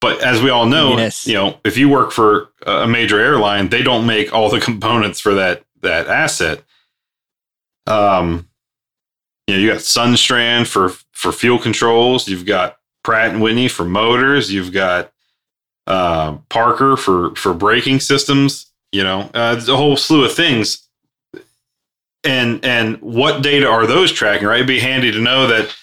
But 0.00 0.20
as 0.22 0.42
we 0.42 0.50
all 0.50 0.66
know, 0.66 0.96
Yes. 0.98 1.26
you 1.26 1.34
know, 1.34 1.58
if 1.64 1.76
you 1.78 1.88
work 1.88 2.12
for 2.12 2.50
a 2.66 2.86
major 2.86 3.18
airline, 3.18 3.70
they 3.70 3.82
don't 3.82 4.06
make 4.06 4.32
all 4.32 4.50
the 4.50 4.60
components 4.68 5.20
for 5.20 5.34
that 5.34 5.62
that 5.82 6.06
asset. 6.08 6.62
Um, 7.86 8.48
you 9.46 9.54
know, 9.54 9.60
you 9.60 9.68
got 9.70 9.78
Sundstrand 9.78 10.66
for 10.66 10.90
for 11.12 11.32
fuel 11.32 11.58
controls. 11.58 12.28
You've 12.28 12.46
got 12.46 12.76
Pratt 13.04 13.30
and 13.30 13.40
Whitney 13.42 13.68
for 13.68 13.84
motors. 13.84 14.52
You've 14.52 14.72
got 14.72 15.12
uh, 15.86 16.34
Parker 16.48 16.96
for 16.96 17.34
for 17.36 17.54
braking 17.54 18.00
systems. 18.00 18.66
You 18.92 19.02
know, 19.04 19.30
uh, 19.34 19.60
a 19.66 19.76
whole 19.76 19.96
slew 19.96 20.24
of 20.24 20.34
things. 20.34 20.82
And 22.24 22.64
and 22.64 23.00
what 23.00 23.42
data 23.42 23.68
are 23.68 23.86
those 23.86 24.10
tracking? 24.12 24.48
Right, 24.48 24.56
it'd 24.56 24.66
be 24.66 24.80
handy 24.80 25.12
to 25.12 25.20
know 25.20 25.46
that. 25.46 25.74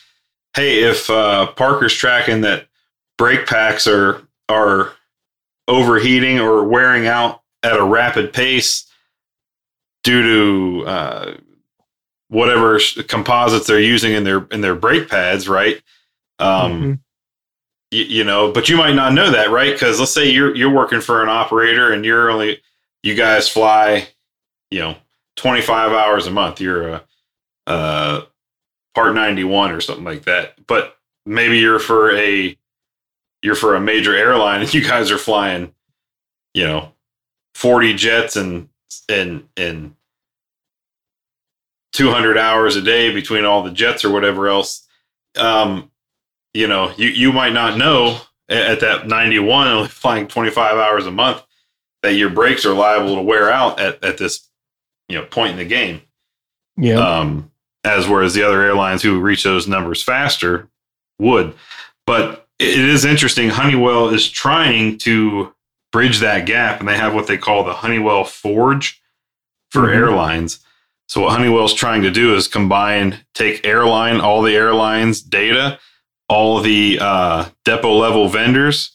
Hey, 0.55 0.83
if 0.83 1.09
uh, 1.09 1.47
Parker's 1.55 1.93
tracking 1.95 2.41
that 2.41 2.67
brake 3.23 3.47
packs 3.47 3.87
are 3.87 4.21
are 4.49 4.91
overheating 5.69 6.41
or 6.41 6.65
wearing 6.65 7.07
out 7.07 7.41
at 7.63 7.77
a 7.79 7.83
rapid 7.83 8.33
pace 8.33 8.85
due 10.03 10.21
to 10.81 10.85
uh, 10.85 11.33
whatever 12.27 12.77
composites 13.07 13.65
they're 13.65 13.79
using 13.79 14.11
in 14.11 14.25
their 14.25 14.45
in 14.51 14.59
their 14.59 14.75
brake 14.75 15.07
pads, 15.09 15.47
right? 15.47 15.81
Um, 16.39 16.71
Mhm. 16.81 16.99
y- 17.93 18.07
you 18.09 18.23
know, 18.25 18.51
but 18.51 18.67
you 18.67 18.75
might 18.75 18.95
not 18.95 19.13
know 19.13 19.31
that, 19.31 19.51
right? 19.51 19.71
Because 19.71 20.01
let's 20.01 20.13
say 20.13 20.29
you're 20.29 20.53
you're 20.53 20.69
working 20.69 20.99
for 20.99 21.23
an 21.23 21.29
operator 21.29 21.93
and 21.93 22.03
you're 22.03 22.29
only 22.29 22.61
you 23.03 23.15
guys 23.15 23.47
fly, 23.47 24.09
you 24.69 24.79
know, 24.81 24.97
25 25.37 25.93
hours 25.93 26.27
a 26.27 26.31
month. 26.31 26.59
You're 26.59 26.89
a, 26.89 27.03
uh 27.67 28.25
part 28.93 29.15
91 29.15 29.71
or 29.71 29.79
something 29.79 30.03
like 30.03 30.23
that. 30.23 30.55
But 30.67 30.97
maybe 31.25 31.57
you're 31.59 31.79
for 31.79 32.11
a 32.17 32.57
you're 33.43 33.53
for 33.55 33.75
a 33.75 33.79
major 33.81 34.15
airline 34.15 34.61
and 34.61 34.73
you 34.73 34.81
guys 34.83 35.11
are 35.11 35.17
flying, 35.19 35.73
you 36.55 36.63
know, 36.65 36.91
40 37.55 37.93
jets 37.93 38.35
and 38.35 38.69
and 39.09 39.47
and 39.57 39.95
200 41.93 42.37
hours 42.37 42.75
a 42.75 42.81
day 42.81 43.13
between 43.13 43.45
all 43.45 43.63
the 43.63 43.71
jets 43.71 44.03
or 44.03 44.11
whatever 44.11 44.47
else. 44.47 44.87
Um, 45.37 45.91
you 46.53 46.67
know, 46.67 46.91
you 46.97 47.09
you 47.09 47.31
might 47.31 47.53
not 47.53 47.77
know 47.77 48.19
at 48.49 48.79
that 48.81 49.07
91 49.07 49.67
only 49.67 49.87
flying 49.89 50.27
25 50.27 50.77
hours 50.77 51.05
a 51.05 51.11
month 51.11 51.43
that 52.03 52.13
your 52.15 52.29
brakes 52.29 52.65
are 52.65 52.73
liable 52.73 53.15
to 53.15 53.21
wear 53.21 53.49
out 53.51 53.79
at, 53.79 54.03
at 54.03 54.17
this 54.17 54.47
you 55.07 55.17
know 55.17 55.25
point 55.25 55.51
in 55.53 55.57
the 55.57 55.65
game 55.65 56.01
Yeah. 56.77 56.95
um, 56.95 57.51
as 57.83 58.07
whereas 58.07 58.33
the 58.33 58.43
other 58.43 58.61
airlines 58.61 59.01
who 59.01 59.19
reach 59.19 59.43
those 59.43 59.67
numbers 59.67 60.03
faster 60.03 60.67
would. 61.19 61.53
But 62.05 62.42
it 62.59 62.79
is 62.79 63.05
interesting. 63.05 63.49
Honeywell 63.49 64.09
is 64.09 64.29
trying 64.29 64.97
to 64.99 65.53
bridge 65.91 66.19
that 66.19 66.45
gap, 66.45 66.79
and 66.79 66.87
they 66.89 66.97
have 66.97 67.13
what 67.13 67.27
they 67.27 67.37
call 67.37 67.63
the 67.63 67.73
Honeywell 67.73 68.23
Forge 68.23 69.01
for 69.71 69.81
Mhm. 69.83 69.95
airlines. 69.95 70.59
So 71.07 71.21
what 71.21 71.33
Honeywell's 71.33 71.73
trying 71.73 72.01
to 72.03 72.11
do 72.11 72.35
is 72.35 72.47
combine, 72.47 73.25
take 73.33 73.65
airline, 73.65 74.19
all 74.21 74.41
the 74.41 74.55
airlines' 74.55 75.21
data, 75.21 75.79
all 76.29 76.61
the 76.61 76.97
uh, 76.99 77.45
depot 77.65 77.93
level 77.95 78.29
vendors 78.29 78.91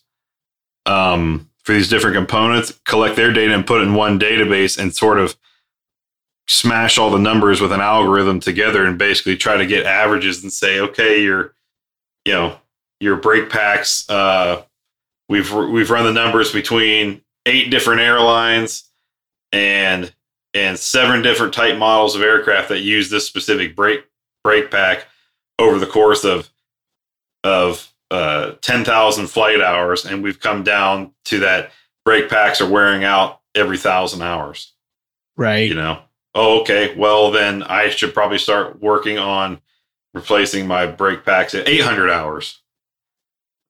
um, 0.86 1.50
for 1.62 1.72
these 1.74 1.88
different 1.88 2.16
components, 2.16 2.72
collect 2.86 3.14
their 3.16 3.32
data 3.32 3.54
and 3.54 3.66
put 3.66 3.80
it 3.80 3.84
in 3.84 3.94
one 3.94 4.18
database, 4.18 4.78
and 4.78 4.94
sort 4.96 5.18
of 5.18 5.36
smash 6.48 6.96
all 6.96 7.10
the 7.10 7.18
numbers 7.18 7.60
with 7.60 7.72
an 7.72 7.80
algorithm 7.80 8.40
together 8.40 8.84
and 8.86 8.96
basically 8.98 9.36
try 9.36 9.56
to 9.58 9.66
get 9.66 9.84
averages 9.84 10.42
and 10.42 10.50
say, 10.52 10.80
okay, 10.80 11.22
you're, 11.22 11.54
you 12.24 12.32
know, 12.32 12.58
your 13.00 13.16
brake 13.16 13.50
packs. 13.50 14.08
Uh, 14.08 14.62
we've 15.28 15.52
we've 15.52 15.90
run 15.90 16.04
the 16.04 16.12
numbers 16.12 16.52
between 16.52 17.22
eight 17.46 17.70
different 17.70 18.00
airlines 18.00 18.84
and 19.52 20.12
and 20.54 20.78
seven 20.78 21.22
different 21.22 21.54
type 21.54 21.76
models 21.76 22.14
of 22.14 22.22
aircraft 22.22 22.68
that 22.70 22.80
use 22.80 23.10
this 23.10 23.26
specific 23.26 23.76
brake 23.76 24.04
brake 24.42 24.70
pack 24.70 25.06
over 25.58 25.78
the 25.78 25.86
course 25.86 26.24
of 26.24 26.48
of 27.44 27.92
uh, 28.10 28.52
ten 28.60 28.84
thousand 28.84 29.26
flight 29.26 29.60
hours, 29.60 30.04
and 30.04 30.22
we've 30.22 30.40
come 30.40 30.62
down 30.62 31.12
to 31.26 31.40
that 31.40 31.72
brake 32.08 32.30
packs 32.30 32.62
are 32.62 32.70
wearing 32.70 33.04
out 33.04 33.40
every 33.54 33.76
thousand 33.76 34.22
hours 34.22 34.72
right. 35.36 35.68
you 35.68 35.74
know 35.74 36.00
oh 36.34 36.62
okay 36.62 36.94
well 36.96 37.30
then 37.30 37.62
i 37.64 37.90
should 37.90 38.14
probably 38.14 38.38
start 38.38 38.80
working 38.80 39.18
on 39.18 39.60
replacing 40.14 40.66
my 40.66 40.86
brake 40.86 41.22
packs 41.22 41.54
at 41.54 41.68
800 41.68 42.08
hours 42.08 42.60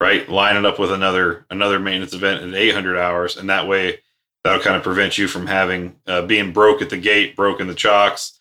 right 0.01 0.29
line 0.29 0.57
it 0.57 0.65
up 0.65 0.79
with 0.79 0.93
another 0.93 1.47
another 1.51 1.79
maintenance 1.79 2.15
event 2.15 2.43
at 2.43 2.55
800 2.55 2.99
hours 2.99 3.37
and 3.37 3.49
that 3.51 3.67
way 3.67 3.99
that'll 4.45 4.63
kind 4.63 4.77
of 4.77 4.83
prevent 4.83 5.19
you 5.19 5.29
from 5.29 5.47
having 5.47 5.97
uh, 6.07 6.23
being 6.23 6.53
broke 6.53 6.83
at 6.83 6.91
the 6.91 6.97
gate 6.97 7.37
broke 7.37 7.61
in 7.61 7.67
the 7.67 7.75
chocks 7.75 8.39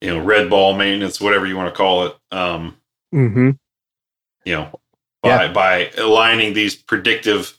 you 0.00 0.08
know 0.08 0.18
red 0.18 0.48
ball 0.48 0.74
maintenance 0.74 1.20
whatever 1.20 1.46
you 1.46 1.56
want 1.56 1.72
to 1.72 1.76
call 1.76 2.06
it 2.06 2.16
um 2.30 2.76
mm-hmm. 3.14 3.50
you 4.44 4.54
know 4.54 4.80
by 5.22 5.48
by 5.52 5.90
aligning 5.98 6.52
these 6.52 6.76
predictive 6.76 7.58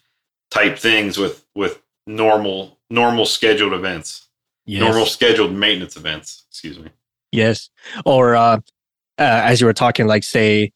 type 0.49 0.77
things 0.77 1.17
with 1.17 1.45
with 1.53 1.81
normal 2.05 2.77
normal 2.89 3.25
scheduled 3.25 3.73
events 3.73 4.27
Yes. 4.67 4.81
normal 4.81 5.05
scheduled 5.05 5.53
maintenance 5.53 5.95
events. 5.95 6.43
Excuse 6.51 6.77
me. 6.77 6.89
Yes. 7.31 7.69
Or 8.05 8.35
uh, 8.35 8.57
uh, 8.57 8.59
as 9.17 9.61
you 9.61 9.65
were 9.65 9.73
talking, 9.73 10.07
like 10.07 10.25
say, 10.25 10.73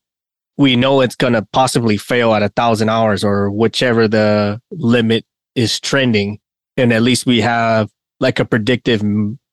we 0.57 0.75
know 0.75 1.01
it's 1.01 1.15
gonna 1.15 1.45
possibly 1.53 1.97
fail 1.97 2.33
at 2.33 2.43
a 2.43 2.49
thousand 2.49 2.89
hours 2.89 3.23
or 3.23 3.49
whichever 3.49 4.07
the 4.07 4.61
limit 4.71 5.25
is 5.55 5.79
trending, 5.79 6.39
and 6.77 6.93
at 6.93 7.01
least 7.01 7.25
we 7.25 7.41
have 7.41 7.89
like 8.19 8.39
a 8.39 8.45
predictive 8.45 9.01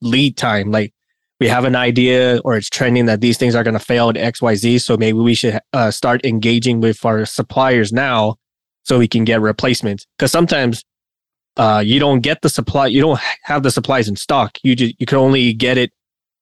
lead 0.03 0.37
time. 0.37 0.71
Like 0.71 0.93
we 1.41 1.49
have 1.49 1.65
an 1.65 1.77
idea 1.77 2.41
or 2.45 2.57
it's 2.57 2.69
trending 2.69 3.07
that 3.07 3.21
these 3.21 3.39
things 3.39 3.55
are 3.55 3.65
gonna 3.65 3.79
fail 3.79 4.11
at 4.11 4.17
X 4.17 4.43
Y 4.43 4.55
Z. 4.55 4.79
So 4.81 4.97
maybe 4.97 5.19
we 5.19 5.35
should 5.35 5.59
uh, 5.73 5.91
start 5.91 6.25
engaging 6.25 6.81
with 6.81 7.05
our 7.05 7.25
suppliers 7.25 7.93
now, 7.93 8.37
so 8.83 8.99
we 8.99 9.09
can 9.09 9.25
get 9.25 9.41
replacements. 9.41 10.07
Because 10.19 10.33
sometimes 10.33 10.85
uh, 11.57 11.83
you 11.85 11.99
don't 11.99 12.21
get 12.21 12.43
the 12.43 12.49
supply, 12.49 12.87
you 12.87 13.01
don't 13.01 13.21
have 13.43 13.63
the 13.63 13.71
supplies 13.71 14.09
in 14.09 14.17
stock. 14.17 14.59
You 14.63 14.77
just 14.77 14.95
you 14.99 15.07
can 15.07 15.19
only 15.19 15.53
get 15.53 15.79
it 15.79 15.93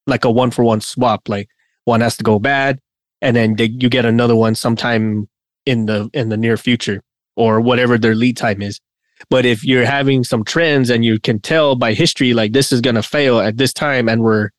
like 0.07 0.25
a 0.25 0.31
one 0.31 0.51
for 0.51 0.65
one 0.65 0.81
swap. 0.81 1.29
Like 1.29 1.49
one 1.85 2.01
has 2.01 2.17
to 2.17 2.25
go 2.25 2.39
bad, 2.39 2.81
and 3.27 3.35
then 3.35 3.57
they, 3.57 3.65
you 3.65 3.89
get 3.89 4.05
another 4.05 4.37
one 4.37 4.55
sometime 4.55 5.29
in 5.67 5.87
the 5.87 6.09
in 6.15 6.29
the 6.29 6.37
near 6.37 6.57
future 6.57 7.03
or 7.35 7.61
whatever 7.61 7.99
their 7.99 8.15
lead 8.15 8.37
time 8.37 8.63
is. 8.63 8.81
But 9.29 9.45
if 9.45 9.65
you're 9.65 9.85
having 9.85 10.23
some 10.23 10.45
trends 10.45 10.91
and 10.91 11.05
you 11.05 11.19
can 11.19 11.41
tell 11.41 11.75
by 11.75 11.93
history 11.93 12.35
like 12.35 12.53
this 12.53 12.71
is 12.71 12.81
gonna 12.81 13.03
fail 13.03 13.41
at 13.41 13.57
this 13.57 13.73
time, 13.73 14.09
and 14.09 14.23
we're 14.23 14.51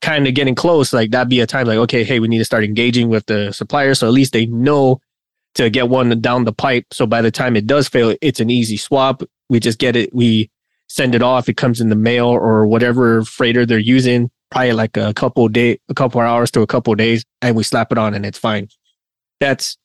kind 0.00 0.26
of 0.26 0.34
getting 0.34 0.56
close, 0.56 0.92
like 0.92 1.12
that'd 1.12 1.28
be 1.28 1.38
a 1.38 1.46
time 1.46 1.68
like, 1.68 1.78
okay, 1.78 2.02
hey, 2.02 2.18
we 2.18 2.26
need 2.26 2.38
to 2.38 2.44
start 2.44 2.64
engaging 2.64 3.08
with 3.08 3.24
the 3.26 3.52
supplier. 3.52 3.94
So 3.94 4.08
at 4.08 4.12
least 4.12 4.32
they 4.32 4.46
know 4.46 5.00
to 5.54 5.70
get 5.70 5.88
one 5.88 6.20
down 6.20 6.42
the 6.42 6.52
pipe. 6.52 6.86
So 6.92 7.06
by 7.06 7.22
the 7.22 7.30
time 7.30 7.54
it 7.54 7.68
does 7.68 7.86
fail, 7.86 8.16
it's 8.20 8.40
an 8.40 8.50
easy 8.50 8.76
swap. 8.76 9.22
We 9.48 9.60
just 9.60 9.78
get 9.78 9.94
it, 9.94 10.12
we 10.12 10.50
send 10.88 11.14
it 11.14 11.22
off. 11.22 11.48
It 11.48 11.56
comes 11.56 11.80
in 11.80 11.88
the 11.88 11.94
mail 11.94 12.26
or 12.26 12.66
whatever 12.66 13.22
freighter 13.22 13.64
they're 13.64 13.78
using, 13.78 14.31
probably 14.52 14.72
like 14.72 14.96
a 14.98 15.14
couple 15.14 15.48
day, 15.48 15.78
a 15.88 15.94
couple 15.94 16.20
hours 16.20 16.50
to 16.52 16.60
a 16.60 16.66
couple 16.66 16.94
days, 16.94 17.24
and 17.40 17.56
we 17.56 17.62
slap 17.62 17.90
it 17.90 17.98
on 17.98 18.12
and 18.12 18.26
it's 18.26 18.38
fine. 18.38 18.68
That's 19.40 19.78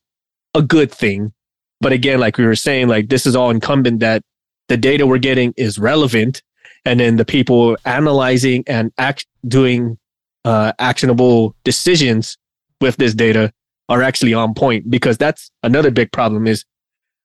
a 0.53 0.62
good 0.62 0.91
thing. 0.91 1.34
But 1.80 1.93
again, 1.93 2.19
like 2.19 2.38
we 2.38 2.45
were 2.45 2.56
saying, 2.56 2.89
like 2.89 3.08
this 3.08 3.25
is 3.25 3.36
all 3.36 3.49
incumbent 3.49 4.01
that 4.01 4.21
the 4.67 4.75
data 4.75 5.08
we're 5.08 5.19
getting 5.19 5.53
is 5.56 5.80
relevant. 5.80 6.43
And 6.86 6.99
then 6.99 7.15
the 7.15 7.25
people 7.25 7.77
analyzing 7.86 8.63
and 8.67 8.91
act 8.97 9.25
doing 9.47 9.97
uh, 10.43 10.73
actionable 10.80 11.56
decisions 11.63 12.38
with 12.82 12.97
this 12.97 13.13
data 13.13 13.53
are 13.89 14.03
actually 14.03 14.34
on 14.34 14.53
point 14.53 14.89
because 14.89 15.17
that's 15.17 15.49
another 15.63 15.91
big 15.91 16.12
problem 16.12 16.45
is 16.45 16.65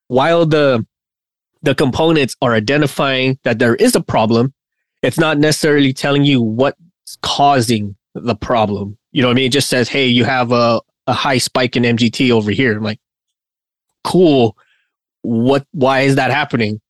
while 0.07 0.45
the 0.45 0.85
the 1.61 1.75
components 1.75 2.35
are 2.41 2.53
identifying 2.53 3.37
that 3.43 3.59
there 3.59 3.75
is 3.75 3.95
a 3.95 4.01
problem 4.01 4.53
it's 5.01 5.19
not 5.19 5.37
necessarily 5.37 5.93
telling 5.93 6.23
you 6.23 6.41
what's 6.41 6.77
causing 7.21 7.95
the 8.15 8.35
problem. 8.35 8.97
You 9.11 9.21
know 9.21 9.27
what 9.27 9.33
i 9.33 9.35
mean? 9.35 9.45
It 9.45 9.51
just 9.51 9.69
says 9.69 9.89
hey 9.89 10.07
you 10.07 10.25
have 10.25 10.51
a, 10.51 10.81
a 11.07 11.13
high 11.13 11.37
spike 11.37 11.75
in 11.75 11.83
mgt 11.83 12.31
over 12.31 12.51
here. 12.51 12.77
I'm 12.77 12.83
like 12.83 12.99
cool. 14.03 14.57
What 15.21 15.65
why 15.71 16.01
is 16.01 16.15
that 16.15 16.31
happening? 16.31 16.81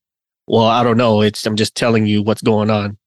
Well 0.47 0.65
i 0.65 0.83
don't 0.83 0.97
know. 0.97 1.21
It's 1.21 1.45
i'm 1.45 1.55
just 1.55 1.75
telling 1.75 2.05
you 2.05 2.21
what's 2.23 2.41
going 2.41 2.69
on. 2.69 2.97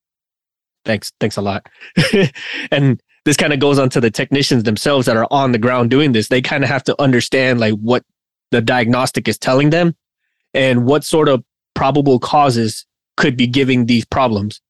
Thanks 0.85 1.13
thanks 1.21 1.37
a 1.37 1.43
lot. 1.43 1.69
And 2.71 3.01
this 3.25 3.37
kind 3.37 3.53
of 3.53 3.59
goes 3.59 3.79
on 3.79 3.91
to 3.91 4.01
the 4.01 4.11
technicians 4.11 4.63
themselves 4.63 5.07
that 5.07 5.17
are 5.17 5.27
on 5.33 5.51
the 5.51 5.59
ground 5.59 5.91
doing 5.91 6.13
this. 6.13 6.29
They 6.29 6.41
kind 6.41 6.63
of 6.63 6.71
have 6.71 6.85
to 6.85 7.03
understand 7.03 7.59
like 7.59 7.75
what 7.75 8.05
the 8.53 8.61
diagnostic 8.61 9.27
is 9.27 9.37
telling 9.37 9.71
them 9.71 9.97
and 10.55 10.87
what 10.87 11.03
sort 11.03 11.29
of 11.29 11.45
probable 11.75 12.21
causes 12.21 12.87
could 13.17 13.37
be 13.37 13.47
giving 13.47 13.87
these 13.87 14.05
problems, 14.05 14.61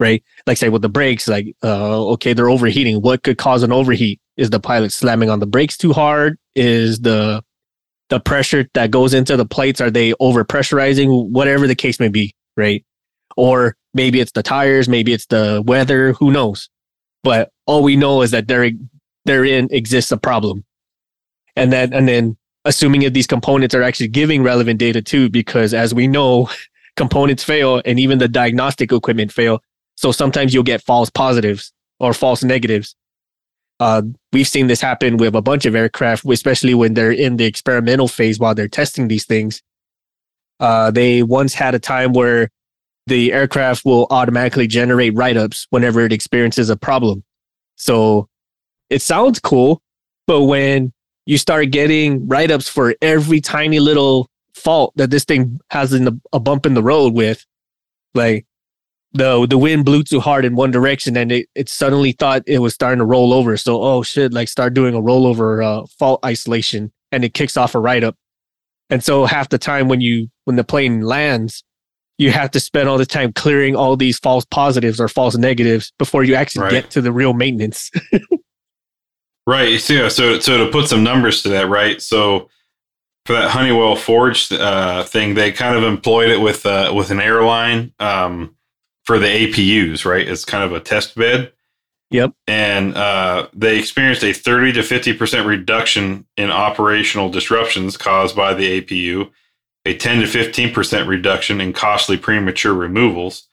right? 0.00 0.22
Like 0.46 0.56
say 0.56 0.68
with 0.68 0.82
the 0.82 0.88
brakes, 0.88 1.28
like, 1.28 1.56
uh, 1.62 2.06
okay, 2.12 2.32
they're 2.32 2.50
overheating. 2.50 3.00
What 3.00 3.22
could 3.22 3.38
cause 3.38 3.62
an 3.62 3.72
overheat? 3.72 4.20
Is 4.36 4.50
the 4.50 4.60
pilot 4.60 4.92
slamming 4.92 5.30
on 5.30 5.40
the 5.40 5.46
brakes 5.46 5.76
too 5.76 5.92
hard? 5.92 6.38
Is 6.54 7.00
the 7.00 7.42
the 8.10 8.20
pressure 8.20 8.68
that 8.74 8.90
goes 8.90 9.14
into 9.14 9.36
the 9.36 9.46
plates, 9.46 9.80
are 9.80 9.90
they 9.90 10.12
over 10.20 10.44
pressurizing? 10.44 11.30
Whatever 11.30 11.66
the 11.66 11.74
case 11.74 11.98
may 11.98 12.08
be, 12.08 12.34
right? 12.56 12.84
Or 13.36 13.76
maybe 13.94 14.20
it's 14.20 14.32
the 14.32 14.42
tires, 14.42 14.88
maybe 14.88 15.12
it's 15.12 15.26
the 15.26 15.62
weather, 15.66 16.12
who 16.12 16.30
knows? 16.30 16.68
but 17.24 17.50
all 17.66 17.82
we 17.82 17.96
know 17.96 18.22
is 18.22 18.30
that 18.30 18.46
there 18.46 18.70
therein 19.24 19.66
exists 19.72 20.12
a 20.12 20.16
problem 20.16 20.64
and 21.56 21.72
then 21.72 21.92
and 21.92 22.06
then 22.06 22.36
assuming 22.66 23.02
if 23.02 23.12
these 23.12 23.26
components 23.26 23.74
are 23.74 23.82
actually 23.82 24.08
giving 24.08 24.42
relevant 24.42 24.78
data 24.78 25.02
too 25.02 25.28
because 25.28 25.74
as 25.74 25.92
we 25.92 26.06
know 26.06 26.48
components 26.96 27.42
fail 27.42 27.82
and 27.84 27.98
even 27.98 28.18
the 28.18 28.28
diagnostic 28.28 28.92
equipment 28.92 29.32
fail 29.32 29.60
so 29.96 30.12
sometimes 30.12 30.52
you'll 30.52 30.62
get 30.62 30.82
false 30.82 31.10
positives 31.10 31.72
or 32.00 32.12
false 32.12 32.42
negatives 32.44 32.94
uh, 33.80 34.02
we've 34.32 34.46
seen 34.46 34.68
this 34.68 34.80
happen 34.80 35.16
with 35.16 35.34
a 35.34 35.42
bunch 35.42 35.66
of 35.66 35.74
aircraft 35.74 36.24
especially 36.26 36.74
when 36.74 36.94
they're 36.94 37.12
in 37.12 37.36
the 37.36 37.44
experimental 37.44 38.08
phase 38.08 38.38
while 38.38 38.54
they're 38.54 38.68
testing 38.68 39.08
these 39.08 39.24
things 39.24 39.62
uh, 40.60 40.90
they 40.90 41.22
once 41.22 41.54
had 41.54 41.74
a 41.74 41.78
time 41.78 42.12
where 42.12 42.50
the 43.06 43.32
aircraft 43.32 43.84
will 43.84 44.06
automatically 44.10 44.66
generate 44.66 45.14
write 45.14 45.36
ups 45.36 45.66
whenever 45.70 46.00
it 46.00 46.12
experiences 46.12 46.70
a 46.70 46.76
problem. 46.76 47.22
So 47.76 48.28
it 48.90 49.02
sounds 49.02 49.40
cool, 49.40 49.82
but 50.26 50.42
when 50.42 50.92
you 51.26 51.38
start 51.38 51.70
getting 51.70 52.26
write 52.28 52.50
ups 52.50 52.68
for 52.68 52.94
every 53.02 53.40
tiny 53.40 53.80
little 53.80 54.28
fault 54.54 54.92
that 54.96 55.10
this 55.10 55.24
thing 55.24 55.60
has 55.70 55.92
in 55.92 56.04
the, 56.04 56.20
a 56.32 56.40
bump 56.40 56.66
in 56.66 56.74
the 56.74 56.82
road 56.82 57.14
with, 57.14 57.44
like 58.14 58.46
the 59.14 59.46
the 59.46 59.56
wind 59.56 59.84
blew 59.84 60.02
too 60.02 60.20
hard 60.20 60.44
in 60.44 60.56
one 60.56 60.72
direction 60.72 61.16
and 61.16 61.30
it, 61.30 61.48
it 61.54 61.68
suddenly 61.68 62.12
thought 62.12 62.42
it 62.46 62.58
was 62.58 62.74
starting 62.74 62.98
to 62.98 63.04
roll 63.04 63.32
over. 63.32 63.56
So 63.56 63.80
oh 63.80 64.02
shit, 64.02 64.32
like 64.32 64.48
start 64.48 64.74
doing 64.74 64.94
a 64.94 65.00
rollover 65.00 65.64
uh, 65.64 65.86
fault 65.98 66.24
isolation 66.24 66.92
and 67.12 67.24
it 67.24 67.32
kicks 67.32 67.56
off 67.56 67.74
a 67.74 67.80
write 67.80 68.04
up. 68.04 68.16
And 68.90 69.02
so 69.02 69.24
half 69.24 69.48
the 69.48 69.58
time 69.58 69.88
when 69.88 70.00
you 70.00 70.28
when 70.44 70.56
the 70.56 70.64
plane 70.64 71.00
lands, 71.02 71.62
you 72.18 72.32
have 72.32 72.50
to 72.52 72.60
spend 72.60 72.88
all 72.88 72.98
the 72.98 73.06
time 73.06 73.32
clearing 73.32 73.76
all 73.76 73.96
these 73.96 74.18
false 74.18 74.44
positives 74.44 75.00
or 75.00 75.08
false 75.08 75.36
negatives 75.36 75.92
before 75.98 76.24
you 76.24 76.34
actually 76.34 76.64
right. 76.64 76.72
get 76.72 76.90
to 76.90 77.00
the 77.00 77.12
real 77.12 77.34
maintenance. 77.34 77.90
right. 79.46 79.80
So, 79.80 79.92
yeah, 79.92 80.08
so 80.08 80.40
so 80.40 80.64
to 80.64 80.72
put 80.72 80.88
some 80.88 81.04
numbers 81.04 81.42
to 81.42 81.50
that, 81.50 81.68
right? 81.68 82.02
So 82.02 82.50
for 83.26 83.34
that 83.34 83.50
Honeywell 83.50 83.94
Forge 83.94 84.50
uh, 84.52 85.04
thing, 85.04 85.34
they 85.34 85.52
kind 85.52 85.76
of 85.76 85.84
employed 85.84 86.30
it 86.30 86.38
with 86.38 86.66
uh, 86.66 86.92
with 86.94 87.10
an 87.10 87.20
airline 87.20 87.92
um, 88.00 88.56
for 89.04 89.18
the 89.18 89.26
APUs, 89.26 90.04
right? 90.04 90.26
It's 90.26 90.44
kind 90.44 90.64
of 90.64 90.72
a 90.72 90.80
test 90.80 91.14
bed. 91.14 91.52
Yep. 92.10 92.32
And 92.46 92.96
uh, 92.96 93.48
they 93.54 93.78
experienced 93.78 94.22
a 94.22 94.32
30 94.32 94.74
to 94.74 94.80
50% 94.80 95.46
reduction 95.46 96.26
in 96.36 96.50
operational 96.50 97.28
disruptions 97.28 97.96
caused 97.96 98.36
by 98.36 98.54
the 98.54 98.80
APU 98.80 99.30
a 99.86 99.96
10 99.96 100.20
to 100.20 100.26
15% 100.26 101.06
reduction 101.06 101.60
in 101.60 101.72
costly 101.72 102.16
premature 102.16 102.72
removals. 102.72 103.48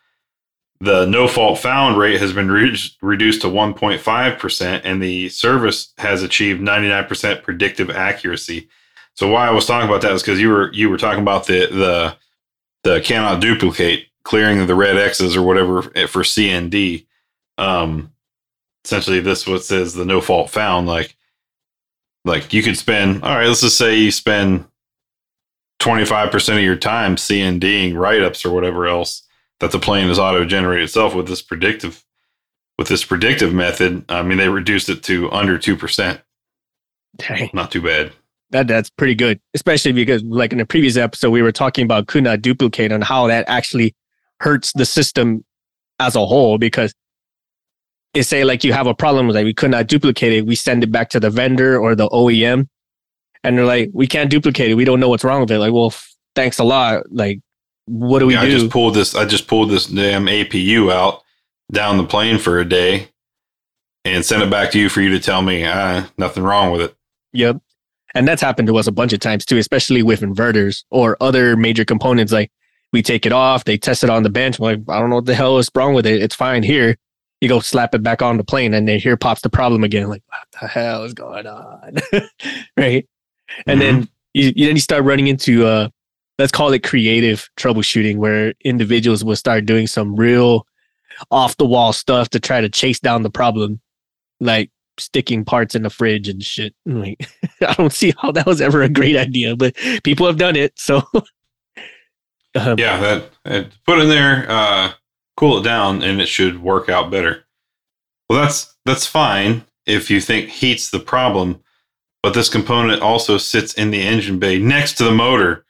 The 0.79 1.05
no 1.05 1.27
fault 1.27 1.59
found 1.59 1.97
rate 1.97 2.19
has 2.19 2.33
been 2.33 2.49
re- 2.49 2.77
reduced 3.01 3.41
to 3.41 3.47
1.5%, 3.47 4.81
and 4.83 5.03
the 5.03 5.29
service 5.29 5.93
has 5.97 6.23
achieved 6.23 6.61
99% 6.61 7.43
predictive 7.43 7.89
accuracy. 7.89 8.69
So 9.13 9.27
why 9.27 9.47
I 9.47 9.51
was 9.51 9.65
talking 9.65 9.87
about 9.87 10.01
that 10.01 10.13
is 10.13 10.23
because 10.23 10.39
you 10.39 10.49
were 10.49 10.71
you 10.73 10.89
were 10.89 10.97
talking 10.97 11.21
about 11.21 11.45
the 11.45 11.67
the 11.67 12.15
the 12.83 13.01
cannot 13.01 13.41
duplicate 13.41 14.07
clearing 14.23 14.65
the 14.65 14.75
red 14.75 14.97
X's 14.97 15.35
or 15.35 15.41
whatever 15.41 15.81
for 15.81 16.23
CND. 16.23 17.05
Um, 17.57 18.11
essentially, 18.85 19.19
this 19.19 19.47
what 19.47 19.63
says 19.63 19.93
the 19.93 20.05
no 20.05 20.21
fault 20.21 20.49
found. 20.49 20.87
Like, 20.87 21.15
like 22.25 22.53
you 22.53 22.63
could 22.63 22.77
spend. 22.77 23.23
All 23.23 23.35
right, 23.35 23.47
let's 23.47 23.61
just 23.61 23.77
say 23.77 23.97
you 23.97 24.11
spend 24.11 24.65
25% 25.81 26.57
of 26.57 26.63
your 26.63 26.75
time 26.75 27.17
C 27.17 27.41
and 27.41 27.59
Ding 27.59 27.95
write-ups 27.95 28.45
or 28.45 28.51
whatever 28.51 28.87
else 28.87 29.23
that 29.59 29.71
the 29.71 29.79
plane 29.79 30.09
is 30.09 30.19
auto-generated 30.19 30.83
itself 30.83 31.15
with 31.15 31.27
this 31.27 31.41
predictive 31.41 32.03
with 32.77 32.87
this 32.87 33.03
predictive 33.03 33.53
method. 33.53 34.03
I 34.09 34.23
mean, 34.23 34.37
they 34.37 34.49
reduced 34.49 34.89
it 34.89 35.03
to 35.03 35.31
under 35.31 35.57
2%. 35.59 36.21
Dang. 37.17 37.49
Not 37.53 37.71
too 37.71 37.81
bad. 37.81 38.11
That 38.51 38.67
that's 38.67 38.89
pretty 38.89 39.15
good, 39.15 39.39
especially 39.53 39.91
because 39.91 40.23
like 40.23 40.51
in 40.51 40.57
the 40.57 40.65
previous 40.65 40.97
episode 40.97 41.29
we 41.29 41.41
were 41.41 41.51
talking 41.51 41.85
about 41.85 42.07
could 42.07 42.23
not 42.23 42.41
duplicate 42.41 42.91
and 42.91 43.03
how 43.03 43.27
that 43.27 43.45
actually 43.47 43.95
hurts 44.41 44.73
the 44.73 44.85
system 44.85 45.45
as 45.99 46.15
a 46.15 46.25
whole 46.25 46.57
because 46.57 46.93
it 48.13 48.23
say 48.23 48.43
like 48.43 48.63
you 48.63 48.73
have 48.73 48.87
a 48.87 48.93
problem 48.93 49.27
with 49.27 49.35
like 49.35 49.45
we 49.45 49.53
could 49.53 49.71
not 49.71 49.87
duplicate 49.87 50.33
it, 50.33 50.45
we 50.45 50.55
send 50.55 50.83
it 50.83 50.91
back 50.91 51.09
to 51.09 51.19
the 51.19 51.29
vendor 51.29 51.79
or 51.79 51.95
the 51.95 52.09
OEM 52.09 52.67
and 53.43 53.57
they're 53.57 53.65
like, 53.65 53.89
we 53.93 54.07
can't 54.07 54.29
duplicate 54.29 54.71
it. 54.71 54.75
We 54.75 54.85
don't 54.85 54.99
know 54.99 55.09
what's 55.09 55.23
wrong 55.23 55.41
with 55.41 55.51
it. 55.51 55.59
Like, 55.59 55.73
well, 55.73 55.87
f- 55.87 56.15
thanks 56.35 56.59
a 56.59 56.63
lot. 56.63 57.11
Like, 57.11 57.39
what 57.85 58.19
do 58.19 58.27
we 58.27 58.33
yeah, 58.33 58.41
do? 58.41 58.47
I 58.47 58.51
just 58.51 58.69
pulled 58.69 58.93
this. 58.93 59.15
I 59.15 59.25
just 59.25 59.47
pulled 59.47 59.69
this 59.69 59.87
damn 59.87 60.25
APU 60.25 60.91
out 60.91 61.23
down 61.71 61.97
the 61.97 62.03
plane 62.03 62.37
for 62.37 62.59
a 62.59 62.65
day 62.65 63.07
and 64.05 64.25
sent 64.25 64.43
it 64.43 64.49
back 64.49 64.71
to 64.71 64.79
you 64.79 64.89
for 64.89 65.01
you 65.01 65.09
to 65.09 65.19
tell 65.19 65.41
me 65.41 65.65
ah, 65.65 66.09
nothing 66.17 66.43
wrong 66.43 66.71
with 66.71 66.81
it. 66.81 66.95
Yep. 67.33 67.57
And 68.13 68.27
that's 68.27 68.41
happened 68.41 68.67
to 68.67 68.77
us 68.77 68.87
a 68.87 68.91
bunch 68.91 69.13
of 69.13 69.19
times 69.21 69.45
too, 69.45 69.57
especially 69.57 70.03
with 70.03 70.21
inverters 70.21 70.83
or 70.91 71.17
other 71.21 71.55
major 71.55 71.85
components. 71.85 72.31
Like 72.31 72.51
we 72.91 73.01
take 73.01 73.25
it 73.25 73.31
off, 73.31 73.65
they 73.65 73.77
test 73.77 74.03
it 74.03 74.09
on 74.09 74.23
the 74.23 74.29
bench. 74.29 74.59
I'm 74.59 74.63
like, 74.63 74.79
I 74.89 74.99
don't 74.99 75.09
know 75.09 75.17
what 75.17 75.25
the 75.25 75.35
hell 75.35 75.57
is 75.57 75.69
wrong 75.75 75.93
with 75.93 76.05
it. 76.05 76.21
It's 76.21 76.35
fine 76.35 76.63
here. 76.63 76.97
You 77.39 77.49
go 77.49 77.59
slap 77.59 77.95
it 77.95 78.03
back 78.03 78.21
on 78.21 78.37
the 78.37 78.43
plane, 78.43 78.73
and 78.73 78.87
then 78.87 78.99
here 78.99 79.17
pops 79.17 79.41
the 79.41 79.49
problem 79.49 79.83
again. 79.83 80.09
Like, 80.09 80.23
what 80.27 80.61
the 80.61 80.67
hell 80.67 81.03
is 81.03 81.13
going 81.13 81.47
on? 81.47 81.97
right 82.77 83.07
and 83.65 83.79
mm-hmm. 83.79 83.97
then 83.97 84.09
you, 84.33 84.53
you 84.55 84.65
then 84.67 84.75
you 84.75 84.81
start 84.81 85.03
running 85.03 85.27
into 85.27 85.65
uh 85.65 85.89
let's 86.39 86.51
call 86.51 86.71
it 86.73 86.83
creative 86.83 87.49
troubleshooting 87.57 88.17
where 88.17 88.53
individuals 88.63 89.23
will 89.23 89.35
start 89.35 89.65
doing 89.65 89.87
some 89.87 90.15
real 90.15 90.65
off 91.29 91.57
the 91.57 91.65
wall 91.65 91.93
stuff 91.93 92.29
to 92.29 92.39
try 92.39 92.61
to 92.61 92.69
chase 92.69 92.99
down 92.99 93.21
the 93.23 93.29
problem 93.29 93.79
like 94.39 94.71
sticking 94.97 95.45
parts 95.45 95.75
in 95.75 95.83
the 95.83 95.89
fridge 95.89 96.27
and 96.27 96.43
shit 96.43 96.73
like 96.85 97.29
i 97.67 97.73
don't 97.73 97.93
see 97.93 98.13
how 98.21 98.31
that 98.31 98.45
was 98.45 98.61
ever 98.61 98.81
a 98.81 98.89
great 98.89 99.15
idea 99.15 99.55
but 99.55 99.75
people 100.03 100.25
have 100.25 100.37
done 100.37 100.55
it 100.55 100.77
so 100.77 101.03
um, 102.55 102.77
yeah 102.77 102.99
that, 102.99 103.29
that 103.43 103.67
put 103.85 103.99
in 103.99 104.09
there 104.09 104.45
uh 104.49 104.91
cool 105.37 105.59
it 105.59 105.63
down 105.63 106.03
and 106.03 106.21
it 106.21 106.27
should 106.27 106.61
work 106.61 106.89
out 106.89 107.09
better 107.09 107.45
well 108.29 108.41
that's 108.41 108.75
that's 108.85 109.05
fine 109.05 109.63
if 109.85 110.09
you 110.09 110.21
think 110.21 110.49
heat's 110.49 110.89
the 110.89 110.99
problem 110.99 111.61
but 112.23 112.33
this 112.33 112.49
component 112.49 113.01
also 113.01 113.37
sits 113.37 113.73
in 113.73 113.91
the 113.91 114.01
engine 114.01 114.37
bay 114.37 114.59
next 114.59 114.93
to 114.97 115.03
the 115.03 115.11
motor. 115.11 115.65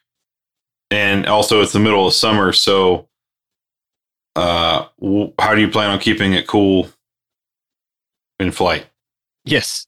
And 0.89 1.26
also, 1.26 1.62
it's 1.62 1.72
the 1.72 1.80
middle 1.80 2.06
of 2.06 2.13
summer. 2.13 2.52
So, 2.52 3.08
uh, 4.36 4.88
how 5.39 5.56
do 5.56 5.62
you 5.62 5.70
plan 5.70 5.91
on 5.91 6.00
keeping 6.00 6.34
it 6.34 6.48
cool 6.48 6.89
in 8.39 8.52
flight. 8.52 8.86
Yes. 9.46 9.86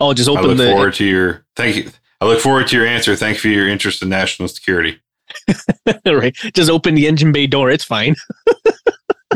I'll 0.00 0.14
just 0.14 0.28
open. 0.28 0.44
I 0.44 0.48
look 0.48 0.56
the. 0.58 0.70
forward 0.72 0.94
to 0.94 1.04
your 1.04 1.46
thank 1.54 1.76
you. 1.76 1.90
I 2.20 2.26
look 2.26 2.40
forward 2.40 2.66
to 2.68 2.76
your 2.76 2.86
answer. 2.86 3.14
Thank 3.14 3.36
you 3.36 3.40
for 3.40 3.48
your 3.48 3.68
interest 3.68 4.02
in 4.02 4.08
national 4.08 4.48
security. 4.48 5.00
right. 6.06 6.34
Just 6.54 6.70
open 6.70 6.94
the 6.94 7.06
engine 7.06 7.32
bay 7.32 7.46
door. 7.46 7.70
It's 7.70 7.84
fine. 7.84 8.16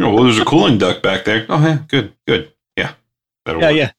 Oh, 0.01 0.15
well, 0.15 0.23
there's 0.23 0.39
a 0.39 0.45
cooling 0.45 0.79
duct 0.79 1.03
back 1.03 1.25
there. 1.25 1.45
Oh, 1.49 1.61
yeah, 1.61 1.81
good, 1.89 2.13
good. 2.25 2.53
Yeah, 2.77 2.93
that'll 3.45 3.61
Yeah, 3.61 3.69
work. 3.71 3.77
yeah. 3.77 3.91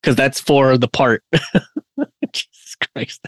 Because 0.00 0.14
that's 0.14 0.38
for 0.40 0.78
the 0.78 0.86
part. 0.86 1.24
Jesus 2.32 2.76
Christ. 2.94 3.20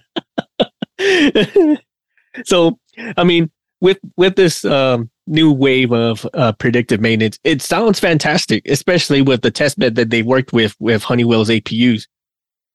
so, 2.44 2.78
I 3.16 3.24
mean, 3.24 3.50
with 3.80 3.98
with 4.16 4.36
this 4.36 4.64
um, 4.64 5.10
new 5.26 5.52
wave 5.52 5.92
of 5.92 6.24
uh, 6.34 6.52
predictive 6.52 7.00
maintenance, 7.00 7.38
it 7.42 7.62
sounds 7.62 7.98
fantastic, 7.98 8.62
especially 8.68 9.22
with 9.22 9.42
the 9.42 9.50
test 9.50 9.76
bed 9.78 9.96
that 9.96 10.10
they 10.10 10.22
worked 10.22 10.52
with 10.52 10.76
with 10.78 11.02
Honeywell's 11.02 11.48
APUs. 11.48 12.06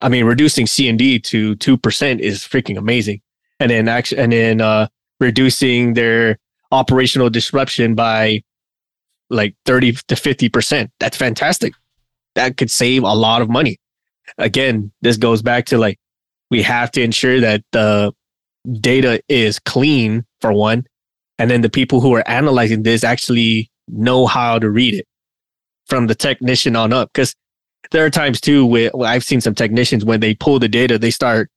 I 0.02 0.10
mean, 0.10 0.26
reducing 0.26 0.68
C 0.68 0.90
and 0.90 1.00
D 1.00 1.18
to 1.20 1.56
two 1.56 1.78
percent 1.78 2.20
is 2.20 2.40
freaking 2.40 2.78
amazing, 2.78 3.22
and 3.62 3.72
then 3.72 3.88
actually, 3.88 4.20
and 4.22 4.32
then 4.34 4.60
uh, 4.62 4.88
reducing 5.24 5.94
their 5.94 6.38
operational 6.72 7.30
disruption 7.30 7.96
by 7.96 8.44
like 9.30 9.56
30 9.66 9.94
to 9.94 10.16
50%. 10.16 10.90
That's 11.00 11.18
fantastic. 11.18 11.74
That 12.36 12.58
could 12.58 12.70
save 12.70 13.04
a 13.04 13.14
lot 13.14 13.42
of 13.42 13.50
money. 13.50 13.80
Again, 14.38 14.92
this 15.02 15.18
goes 15.18 15.42
back 15.42 15.66
to 15.68 15.78
like, 15.78 15.98
we 16.52 16.62
have 16.62 16.92
to 16.92 17.02
ensure 17.02 17.40
that 17.40 17.64
the 17.72 18.12
data 18.80 19.22
is 19.30 19.60
clean 19.60 20.26
for 20.42 20.54
one. 20.54 20.86
And 21.40 21.50
then 21.50 21.62
the 21.62 21.70
people 21.70 22.00
who 22.00 22.14
are 22.14 22.28
analyzing 22.28 22.84
this 22.84 23.04
actually 23.04 23.72
know 23.88 24.28
how 24.28 24.60
to 24.60 24.70
read 24.70 24.94
it 24.94 25.08
from 25.88 26.08
the 26.08 26.16
technician 26.16 26.76
on 26.76 26.94
up. 26.94 27.12
Cause 27.14 27.36
there 27.92 28.06
are 28.06 28.10
times 28.10 28.40
too 28.40 28.66
where 28.66 28.90
where 28.94 29.10
I've 29.10 29.24
seen 29.24 29.42
some 29.42 29.56
technicians 29.56 30.06
when 30.06 30.20
they 30.20 30.36
pull 30.36 30.60
the 30.60 30.70
data, 30.70 30.98
they 30.98 31.12
start 31.12 31.50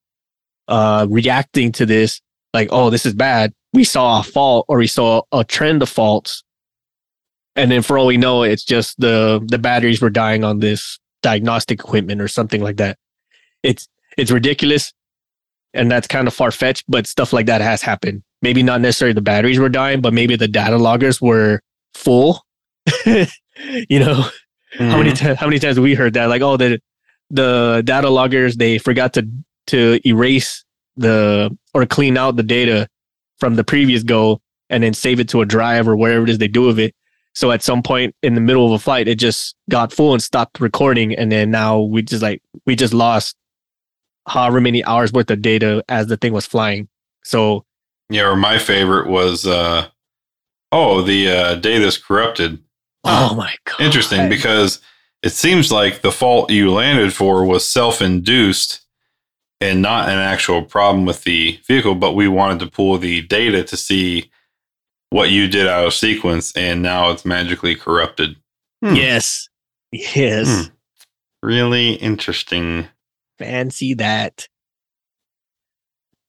uh, 0.68 1.06
reacting 1.08 1.72
to 1.72 1.86
this 1.86 2.20
like, 2.56 2.68
oh, 2.72 2.90
this 2.90 3.04
is 3.06 3.14
bad. 3.14 3.52
We 3.72 3.84
saw 3.84 4.20
a 4.20 4.22
fault 4.22 4.64
or 4.68 4.78
we 4.78 4.86
saw 4.86 5.22
a 5.32 5.44
trend 5.44 5.82
of 5.82 5.88
faults. 5.88 6.42
And 7.54 7.70
then 7.70 7.82
for 7.82 7.96
all 7.98 8.06
we 8.06 8.16
know 8.16 8.42
it's 8.42 8.64
just 8.64 8.98
the 9.00 9.40
the 9.46 9.58
batteries 9.58 10.00
were 10.02 10.10
dying 10.10 10.44
on 10.44 10.60
this 10.60 10.98
diagnostic 11.22 11.80
equipment 11.80 12.20
or 12.20 12.28
something 12.28 12.62
like 12.62 12.76
that. 12.76 12.96
It's 13.62 13.88
it's 14.18 14.30
ridiculous 14.30 14.92
and 15.74 15.90
that's 15.90 16.06
kind 16.06 16.26
of 16.28 16.34
far-fetched 16.34 16.84
but 16.88 17.06
stuff 17.06 17.32
like 17.32 17.46
that 17.46 17.60
has 17.60 17.82
happened. 17.82 18.22
Maybe 18.42 18.62
not 18.62 18.80
necessarily 18.80 19.12
the 19.14 19.20
batteries 19.32 19.58
were 19.58 19.68
dying 19.70 20.00
but 20.00 20.12
maybe 20.14 20.36
the 20.36 20.48
data 20.48 20.76
loggers 20.76 21.20
were 21.20 21.60
full. 21.94 22.42
You 23.88 24.00
know? 24.00 24.24
How 24.78 24.98
many 24.98 25.10
Mhm. 25.12 25.18
times 25.18 25.38
how 25.40 25.46
many 25.46 25.58
times 25.58 25.76
have 25.76 25.82
we 25.84 25.94
heard 25.94 26.12
that? 26.14 26.26
Like 26.28 26.42
oh 26.42 26.56
the 26.58 26.78
the 27.30 27.82
data 27.84 28.10
loggers 28.10 28.56
they 28.56 28.76
forgot 28.78 29.14
to 29.14 29.26
to 29.68 29.98
erase 30.06 30.62
the 30.98 31.50
or 31.76 31.86
clean 31.86 32.16
out 32.16 32.36
the 32.36 32.42
data 32.42 32.88
from 33.38 33.56
the 33.56 33.64
previous 33.64 34.02
go 34.02 34.40
and 34.70 34.82
then 34.82 34.94
save 34.94 35.20
it 35.20 35.28
to 35.28 35.40
a 35.42 35.46
drive 35.46 35.86
or 35.86 35.96
wherever 35.96 36.24
it 36.24 36.30
is 36.30 36.38
they 36.38 36.48
do 36.48 36.62
with 36.62 36.78
it 36.78 36.94
so 37.36 37.52
at 37.52 37.62
some 37.62 37.82
point 37.82 38.14
in 38.22 38.34
the 38.34 38.40
middle 38.40 38.64
of 38.64 38.72
a 38.72 38.78
flight, 38.78 39.08
it 39.08 39.16
just 39.16 39.56
got 39.68 39.92
full 39.92 40.14
and 40.14 40.22
stopped 40.22 40.58
recording. 40.58 41.14
And 41.14 41.30
then 41.30 41.50
now 41.50 41.80
we 41.80 42.00
just 42.00 42.22
like, 42.22 42.40
we 42.64 42.74
just 42.74 42.94
lost 42.94 43.36
however 44.26 44.58
many 44.58 44.82
hours 44.86 45.12
worth 45.12 45.30
of 45.30 45.42
data 45.42 45.84
as 45.86 46.06
the 46.06 46.16
thing 46.16 46.32
was 46.32 46.46
flying. 46.46 46.88
So 47.24 47.66
Yeah, 48.08 48.30
or 48.30 48.36
my 48.36 48.58
favorite 48.58 49.08
was, 49.10 49.46
uh, 49.46 49.88
oh, 50.72 51.02
the 51.02 51.28
uh, 51.28 51.54
data's 51.56 51.98
corrupted. 51.98 52.58
oh 53.04 53.34
my 53.34 53.54
God. 53.66 53.82
Interesting 53.82 54.30
because 54.30 54.80
it 55.22 55.32
seems 55.32 55.70
like 55.70 56.00
the 56.00 56.12
fault 56.12 56.50
you 56.50 56.72
landed 56.72 57.12
for 57.12 57.44
was 57.44 57.70
self 57.70 58.00
induced 58.00 58.85
and 59.60 59.80
not 59.82 60.08
an 60.08 60.18
actual 60.18 60.62
problem 60.62 61.06
with 61.06 61.24
the 61.24 61.58
vehicle, 61.66 61.94
but 61.94 62.12
we 62.12 62.28
wanted 62.28 62.58
to 62.60 62.70
pull 62.70 62.98
the 62.98 63.22
data 63.22 63.62
to 63.64 63.76
see 63.76 64.30
what 65.10 65.30
you 65.30 65.48
did 65.48 65.66
out 65.66 65.86
of 65.86 65.94
sequence, 65.94 66.54
and 66.56 66.82
now 66.82 67.10
it's 67.10 67.24
magically 67.24 67.74
corrupted. 67.74 68.36
Hmm. 68.84 68.96
Yes. 68.96 69.48
Yes. 69.92 70.48
Hmm. 70.66 70.72
Really 71.42 71.92
interesting. 71.94 72.88
Fancy 73.38 73.94
that. 73.94 74.48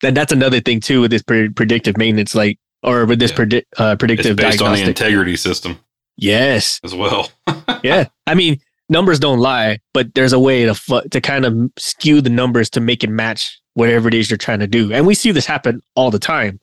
And 0.03 0.15
that's 0.15 0.31
another 0.31 0.59
thing 0.59 0.79
too 0.79 1.01
with 1.01 1.11
this 1.11 1.23
pre- 1.23 1.49
predictive 1.49 1.97
maintenance, 1.97 2.35
like, 2.35 2.59
or 2.83 3.05
with 3.05 3.19
this 3.19 3.31
Yeah. 3.31 3.37
predi- 3.37 3.63
uh, 3.77 3.91
It's 3.93 3.99
predictive 3.99 4.35
based 4.37 4.61
on 4.61 4.75
the 4.75 4.83
integrity 4.83 5.35
system 5.37 5.79
yes. 6.17 6.79
as 6.83 6.93
well. 6.93 7.31
yeah. 7.83 8.05
I 8.27 8.35
mean, 8.35 8.59
numbers 8.89 9.19
don't 9.19 9.39
lie, 9.39 9.79
but 9.93 10.13
there's 10.15 10.33
a 10.33 10.39
way 10.39 10.65
to 10.65 10.73
fu- 10.73 11.07
to 11.09 11.21
kind 11.21 11.45
of 11.45 11.55
skew 11.77 12.21
the 12.21 12.29
numbers 12.29 12.69
to 12.71 12.79
make 12.79 13.03
it 13.03 13.09
match 13.09 13.59
whatever 13.73 14.07
it 14.07 14.13
is 14.13 14.29
you're 14.29 14.37
trying 14.37 14.59
to 14.59 14.67
do. 14.67 14.91
And 14.91 15.05
we 15.05 15.13
see 15.13 15.31
this 15.31 15.45
happen 15.45 15.81
all 15.95 16.11
the 16.11 16.19
time. 16.19 16.59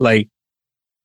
Like 0.00 0.28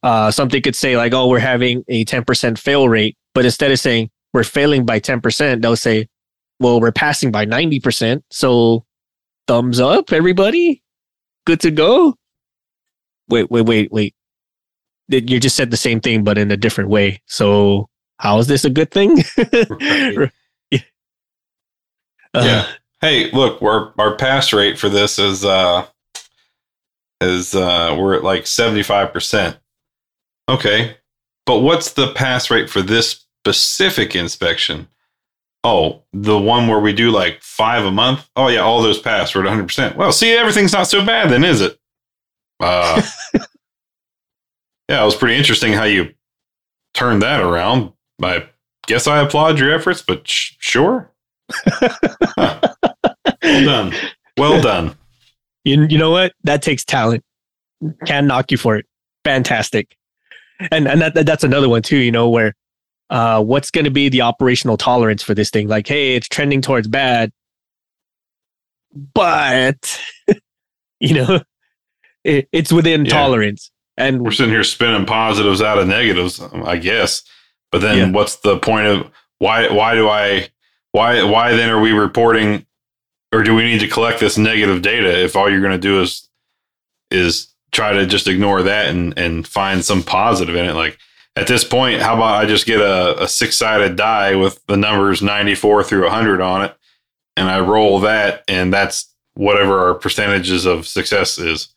uh, 0.04 0.32
something 0.32 0.62
could 0.62 0.76
say 0.76 0.98
like, 0.98 1.14
"Oh, 1.14 1.28
we're 1.28 1.40
having 1.40 1.84
a 1.88 2.06
10% 2.06 2.58
fail 2.58 2.88
rate," 2.88 3.18
but 3.34 3.46
instead 3.46 3.72
of 3.72 3.80
saying 3.80 4.10
we're 4.34 4.44
failing 4.44 4.86
by 4.86 5.00
10%, 5.00 5.62
they'll 5.62 5.76
say, 5.76 6.08
"Well, 6.60 6.80
we're 6.80 6.92
passing 6.92 7.32
by 7.32 7.46
90%." 7.46 8.24
So, 8.32 8.86
thumbs 9.48 9.80
up, 9.80 10.12
everybody. 10.12 10.84
Good 11.46 11.60
to 11.62 11.72
go. 11.72 12.16
Wait, 13.28 13.50
wait, 13.52 13.66
wait, 13.66 13.92
wait. 13.92 14.16
You 15.10 15.40
just 15.40 15.56
said 15.56 15.72
the 15.72 15.78
same 15.78 16.00
thing, 16.00 16.24
but 16.24 16.38
in 16.38 16.52
a 16.52 16.58
different 16.58 16.90
way. 16.90 17.22
So, 17.26 17.90
how 18.18 18.38
is 18.40 18.48
this 18.48 18.66
a 18.66 18.70
good 18.70 18.92
thing? 18.92 19.24
Right. 19.82 20.32
Uh, 22.34 22.42
Yeah. 22.46 22.68
hey, 23.02 23.32
look, 23.32 23.62
our 23.62 23.94
our 23.98 24.16
pass 24.16 24.54
rate 24.54 24.78
for 24.78 24.90
this 24.90 25.18
is 25.20 25.44
uh 25.46 25.86
is 27.22 27.54
uh 27.56 27.96
we're 28.00 28.16
at 28.16 28.24
like 28.24 28.44
75%. 28.44 29.58
Okay. 30.50 30.98
But 31.46 31.60
what's 31.60 31.94
the 31.94 32.14
pass 32.14 32.50
rate 32.52 32.70
for 32.70 32.82
this 32.82 33.26
specific 33.44 34.16
inspection? 34.16 34.88
Oh, 35.64 36.04
the 36.14 36.38
one 36.40 36.68
where 36.68 36.80
we 36.80 36.94
do 36.94 37.12
like 37.12 37.42
5 37.42 37.86
a 37.86 37.92
month? 37.92 38.30
Oh 38.36 38.48
yeah, 38.48 38.60
all 38.62 38.82
those 38.82 39.00
pass 39.00 39.34
we're 39.36 39.46
at 39.46 39.52
100%. 39.52 39.96
Well, 39.96 40.12
see 40.12 40.32
everything's 40.32 40.72
not 40.74 40.88
so 40.88 41.06
bad 41.06 41.30
then, 41.30 41.44
is 41.44 41.62
it? 41.62 41.78
Uh 42.60 43.02
Yeah, 44.90 45.02
it 45.02 45.06
was 45.06 45.16
pretty 45.16 45.36
interesting 45.38 45.74
how 45.74 45.84
you 45.84 46.14
turned 46.94 47.22
that 47.22 47.42
around. 47.42 47.94
I 48.24 48.48
guess 48.88 49.06
I 49.08 49.20
applaud 49.20 49.60
your 49.60 49.72
efforts, 49.74 50.02
but 50.02 50.28
sh- 50.28 50.54
sure. 50.60 51.12
Well 52.38 53.64
done. 53.66 53.94
Well 54.38 54.62
done. 54.62 54.96
You, 55.64 55.86
you 55.90 55.98
know 55.98 56.12
what? 56.12 56.34
That 56.44 56.62
takes 56.62 56.84
talent. 56.86 57.24
Can 58.06 58.28
knock 58.28 58.52
you 58.52 58.58
for 58.58 58.76
it. 58.78 58.86
Fantastic. 59.24 59.96
And 60.72 60.88
and 60.88 61.02
that, 61.02 61.14
that- 61.16 61.26
that's 61.26 61.44
another 61.44 61.70
one 61.70 61.82
too, 61.82 61.98
you 61.98 62.12
know, 62.12 62.30
where 62.30 62.54
uh 63.10 63.42
what's 63.44 63.72
gonna 63.72 63.90
be 63.92 64.10
the 64.10 64.22
operational 64.22 64.78
tolerance 64.78 65.24
for 65.24 65.34
this 65.34 65.50
thing? 65.50 65.68
Like, 65.68 65.88
hey, 65.88 66.16
it's 66.16 66.28
trending 66.28 66.62
towards 66.62 66.88
bad, 66.88 67.32
but 69.14 70.00
you 71.00 71.16
know, 71.16 71.40
it, 72.24 72.48
it's 72.52 72.72
within 72.74 73.06
Yeah. 73.06 73.12
tolerance. 73.12 73.72
And 73.98 74.22
We're 74.22 74.32
sitting 74.32 74.54
here 74.54 74.64
spinning 74.64 75.06
positives 75.06 75.62
out 75.62 75.78
of 75.78 75.88
negatives, 75.88 76.40
I 76.42 76.78
guess. 76.78 77.24
But 77.72 77.82
then 77.82 77.98
Yeah. 77.98 78.12
what's 78.12 78.38
the 78.38 78.58
point 78.60 78.88
of 78.88 79.10
why 79.40 79.70
why 79.72 79.96
do 79.96 80.10
I 80.10 80.50
why 80.92 81.24
why 81.24 81.54
then 81.54 81.70
are 81.70 81.80
we 81.82 81.92
reporting 81.92 82.66
or 83.32 83.44
do 83.44 83.54
we 83.56 83.64
need 83.64 83.80
to 83.80 83.88
collect 83.88 84.20
this 84.20 84.38
negative 84.38 84.82
data 84.82 85.24
if 85.24 85.36
all 85.36 85.50
you're 85.50 85.62
gonna 85.62 85.78
do 85.78 86.02
is 86.02 86.28
is 87.12 87.54
try 87.72 87.94
to 87.94 88.06
just 88.06 88.28
ignore 88.28 88.64
that 88.64 88.88
and 88.90 89.18
and 89.18 89.48
find 89.48 89.84
some 89.86 90.04
positive 90.04 90.56
in 90.56 90.66
it? 90.66 90.74
Like 90.74 90.98
at 91.36 91.48
this 91.48 91.64
point, 91.64 92.02
how 92.02 92.16
about 92.16 92.42
I 92.42 92.46
just 92.46 92.66
get 92.66 92.82
a, 92.82 93.24
a 93.24 93.28
six 93.28 93.56
sided 93.58 93.96
die 93.96 94.36
with 94.36 94.66
the 94.66 94.76
numbers 94.78 95.22
94 95.22 95.84
through 95.84 96.04
100 96.04 96.42
on 96.42 96.64
it 96.66 96.76
and 97.38 97.48
I 97.50 97.60
roll 97.60 98.00
that 98.02 98.44
and 98.48 98.74
that's 98.74 99.14
whatever 99.36 99.80
our 99.80 99.94
percentages 99.94 100.66
of 100.66 100.86
success 100.88 101.38
is. 101.38 101.70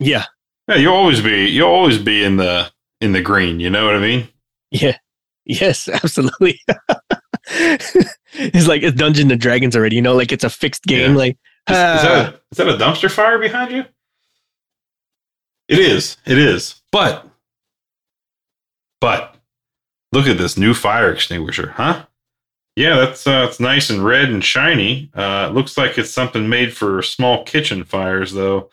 yeah, 0.00 0.24
Yeah, 0.68 0.76
you'll 0.76 0.94
always 0.94 1.20
be 1.22 1.46
you'll 1.48 1.70
always 1.70 1.98
be 1.98 2.22
in 2.24 2.36
the 2.36 2.70
in 3.00 3.12
the 3.12 3.22
green. 3.22 3.60
You 3.60 3.70
know 3.70 3.86
what 3.86 3.94
I 3.94 4.00
mean? 4.00 4.28
yeah, 4.70 4.98
yes, 5.44 5.88
absolutely. 6.02 6.60
it's 8.54 8.68
like 8.68 8.82
it's 8.82 8.96
Dungeons 8.96 9.32
and 9.32 9.40
Dragons 9.40 9.74
already, 9.76 9.96
you 9.96 10.02
know, 10.02 10.14
like 10.14 10.32
it's 10.32 10.44
a 10.44 10.50
fixed 10.50 10.84
game. 10.84 11.12
Yeah. 11.12 11.16
Like 11.16 11.38
Is, 11.68 11.76
is 11.76 11.82
ah, 11.82 12.00
that 12.02 12.34
a, 12.34 12.40
is 12.52 12.58
that 12.58 12.68
a 12.68 12.72
dumpster 12.72 13.10
fire 13.10 13.38
behind 13.38 13.72
you? 13.72 13.84
It 15.68 15.78
is. 15.78 16.16
It 16.26 16.38
is. 16.38 16.82
But 16.92 17.26
but 19.00 19.36
look 20.12 20.26
at 20.26 20.38
this 20.38 20.56
new 20.56 20.74
fire 20.74 21.12
extinguisher, 21.12 21.70
huh? 21.72 22.06
Yeah, 22.76 22.96
that's 22.96 23.26
uh, 23.26 23.46
it's 23.48 23.58
nice 23.58 23.88
and 23.88 24.04
red 24.04 24.28
and 24.28 24.44
shiny. 24.44 25.10
Uh, 25.14 25.48
it 25.50 25.54
looks 25.54 25.78
like 25.78 25.96
it's 25.96 26.10
something 26.10 26.48
made 26.48 26.76
for 26.76 27.02
small 27.02 27.42
kitchen 27.44 27.84
fires, 27.84 28.32
though, 28.32 28.70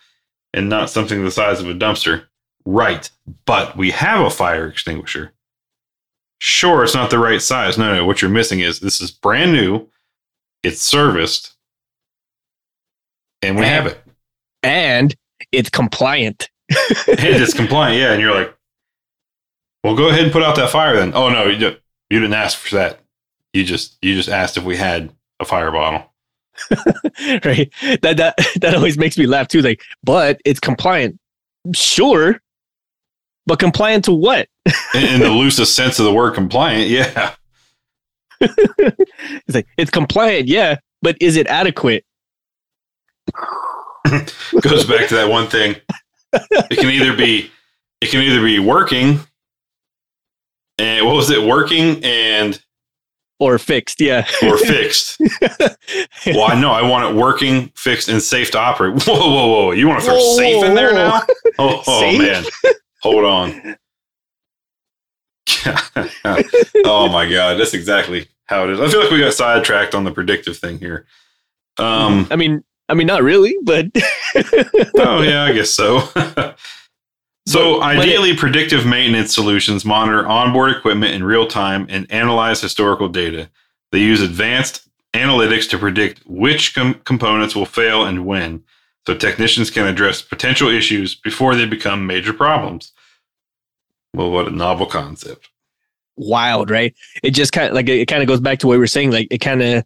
and 0.53 0.67
not 0.69 0.89
something 0.89 1.23
the 1.23 1.31
size 1.31 1.61
of 1.61 1.69
a 1.69 1.73
dumpster. 1.73 2.25
Right, 2.65 3.09
but 3.45 3.77
we 3.77 3.91
have 3.91 4.25
a 4.25 4.29
fire 4.29 4.67
extinguisher. 4.67 5.32
Sure, 6.45 6.83
it's 6.83 6.93
not 6.93 7.09
the 7.09 7.19
right 7.19 7.41
size. 7.41 7.77
No, 7.77 7.95
no. 7.95 8.05
What 8.05 8.21
you're 8.21 8.29
missing 8.29 8.59
is 8.59 8.81
this 8.81 8.99
is 8.99 9.11
brand 9.11 9.53
new. 9.53 9.87
it's 10.61 10.81
serviced, 10.81 11.53
and 13.41 13.55
we 13.55 13.63
And- 13.63 13.73
have 13.73 13.85
it. 13.87 14.01
and 14.61 15.15
it's 15.53 15.69
compliant. 15.69 16.49
and 16.69 16.81
it's 17.07 17.53
compliant. 17.53 17.97
Yeah, 17.97 18.11
and 18.11 18.21
you're 18.21 18.33
like, 18.35 18.53
well, 19.85 19.95
go 19.95 20.09
ahead 20.09 20.23
and 20.25 20.33
put 20.33 20.43
out 20.43 20.57
that 20.57 20.69
fire 20.69 20.95
then. 20.97 21.13
Oh 21.15 21.29
no, 21.29 21.45
you, 21.47 21.77
you 22.09 22.19
didn't 22.19 22.33
ask 22.33 22.57
for 22.57 22.75
that. 22.75 22.99
You 23.53 23.63
just 23.63 23.97
you 24.01 24.13
just 24.15 24.27
asked 24.29 24.57
if 24.57 24.65
we 24.65 24.75
had 24.75 25.13
a 25.39 25.45
fire 25.45 25.71
bottle. 25.71 26.11
right? 27.45 27.71
That 28.01 28.15
that 28.17 28.37
that 28.59 28.73
always 28.75 28.97
makes 28.97 29.17
me 29.17 29.27
laugh 29.27 29.47
too. 29.47 29.61
Like, 29.61 29.81
but 30.03 30.41
it's 30.43 30.59
compliant. 30.59 31.17
Sure. 31.73 32.41
But 33.45 33.59
compliant 33.59 34.05
to 34.05 34.13
what? 34.13 34.47
In, 34.93 35.03
in 35.03 35.19
the 35.19 35.29
loosest 35.29 35.75
sense 35.75 35.99
of 35.99 36.05
the 36.05 36.13
word 36.13 36.33
compliant, 36.33 36.89
yeah. 36.89 37.35
It's 38.41 39.55
like 39.55 39.67
it's 39.77 39.91
compliant, 39.91 40.47
yeah, 40.47 40.77
but 41.01 41.15
is 41.21 41.37
it 41.37 41.47
adequate? 41.47 42.03
Goes 44.61 44.85
back 44.85 45.07
to 45.09 45.15
that 45.15 45.29
one 45.29 45.47
thing. 45.47 45.75
It 46.33 46.77
can 46.77 46.89
either 46.89 47.15
be 47.15 47.49
it 48.01 48.09
can 48.09 48.21
either 48.21 48.41
be 48.43 48.59
working 48.59 49.19
and 50.77 51.05
what 51.05 51.15
was 51.15 51.29
it 51.29 51.41
working 51.41 52.03
and 52.03 52.61
Or 53.39 53.57
fixed, 53.59 54.01
yeah. 54.01 54.25
or 54.43 54.57
fixed. 54.65 55.19
Well, 56.25 56.43
I 56.43 56.59
know 56.59 56.71
I 56.71 56.81
want 56.81 57.09
it 57.09 57.19
working, 57.19 57.69
fixed, 57.75 58.09
and 58.09 58.21
safe 58.21 58.51
to 58.51 58.59
operate. 58.59 59.03
Whoa, 59.05 59.15
whoa, 59.15 59.47
whoa! 59.47 59.71
You 59.71 59.87
want 59.87 60.01
to 60.01 60.05
throw 60.05 60.15
Whoa, 60.17 60.35
safe 60.37 60.63
in 60.65 60.75
there 60.75 60.91
whoa. 60.93 60.95
now? 61.09 61.21
Oh, 61.59 61.83
oh 61.87 62.17
man, 62.17 62.43
hold 63.03 63.25
on. 63.25 63.75
oh 66.85 67.09
my 67.11 67.29
god, 67.29 67.59
that's 67.59 67.73
exactly 67.73 68.27
how 68.45 68.63
it 68.63 68.69
is. 68.71 68.79
I 68.79 68.87
feel 68.89 69.01
like 69.01 69.11
we 69.11 69.19
got 69.19 69.33
sidetracked 69.33 69.93
on 69.93 70.03
the 70.05 70.11
predictive 70.11 70.57
thing 70.57 70.79
here. 70.79 71.05
Um. 71.77 72.27
I 72.31 72.35
mean, 72.37 72.63
I 72.89 72.93
mean, 72.93 73.07
not 73.07 73.23
really, 73.23 73.55
but 73.63 73.87
oh 74.97 75.21
yeah, 75.21 75.43
I 75.43 75.53
guess 75.53 75.69
so. 75.71 75.99
so 76.09 76.15
But- 76.15 76.55
but 77.45 77.79
ideally, 77.81 78.35
predictive 78.35 78.85
maintenance 78.85 79.33
solutions 79.33 79.83
monitor 79.85 80.25
onboard 80.25 80.71
equipment 80.75 81.13
in 81.13 81.23
real 81.23 81.47
time 81.47 81.85
and 81.89 82.09
analyze 82.11 82.61
historical 82.61 83.09
data. 83.09 83.49
They 83.91 83.99
use 83.99 84.21
advanced 84.21 84.87
analytics 85.13 85.69
to 85.69 85.77
predict 85.77 86.21
which 86.25 86.73
com- 86.73 86.95
components 87.05 87.55
will 87.55 87.65
fail 87.67 88.05
and 88.05 88.25
when, 88.25 88.63
so 89.07 89.15
technicians 89.15 89.69
can 89.69 89.85
address 89.85 90.21
potential 90.21 90.69
issues 90.69 91.15
before 91.15 91.55
they 91.55 91.65
become 91.65 92.07
major 92.07 92.33
problems. 92.33 92.91
Well, 94.13 94.31
what 94.31 94.47
a 94.47 94.51
novel 94.51 94.85
concept. 94.85 95.49
wild, 96.15 96.69
right? 96.69 96.93
It 97.23 97.31
just 97.31 97.51
kind 97.51 97.67
of 97.69 97.73
like 97.73 97.89
it 97.89 98.07
kind 98.07 98.21
of 98.21 98.27
goes 98.27 98.39
back 98.39 98.59
to 98.59 98.67
what 98.67 98.73
we 98.73 98.79
were 98.79 98.87
saying. 98.87 99.11
Like 99.11 99.27
it 99.31 99.39
kind 99.39 99.61
of, 99.63 99.83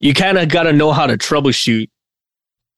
you 0.00 0.14
kind 0.14 0.38
of 0.38 0.48
got 0.48 0.64
to 0.64 0.72
know 0.72 0.92
how 0.92 1.06
to 1.06 1.16
troubleshoot 1.16 1.88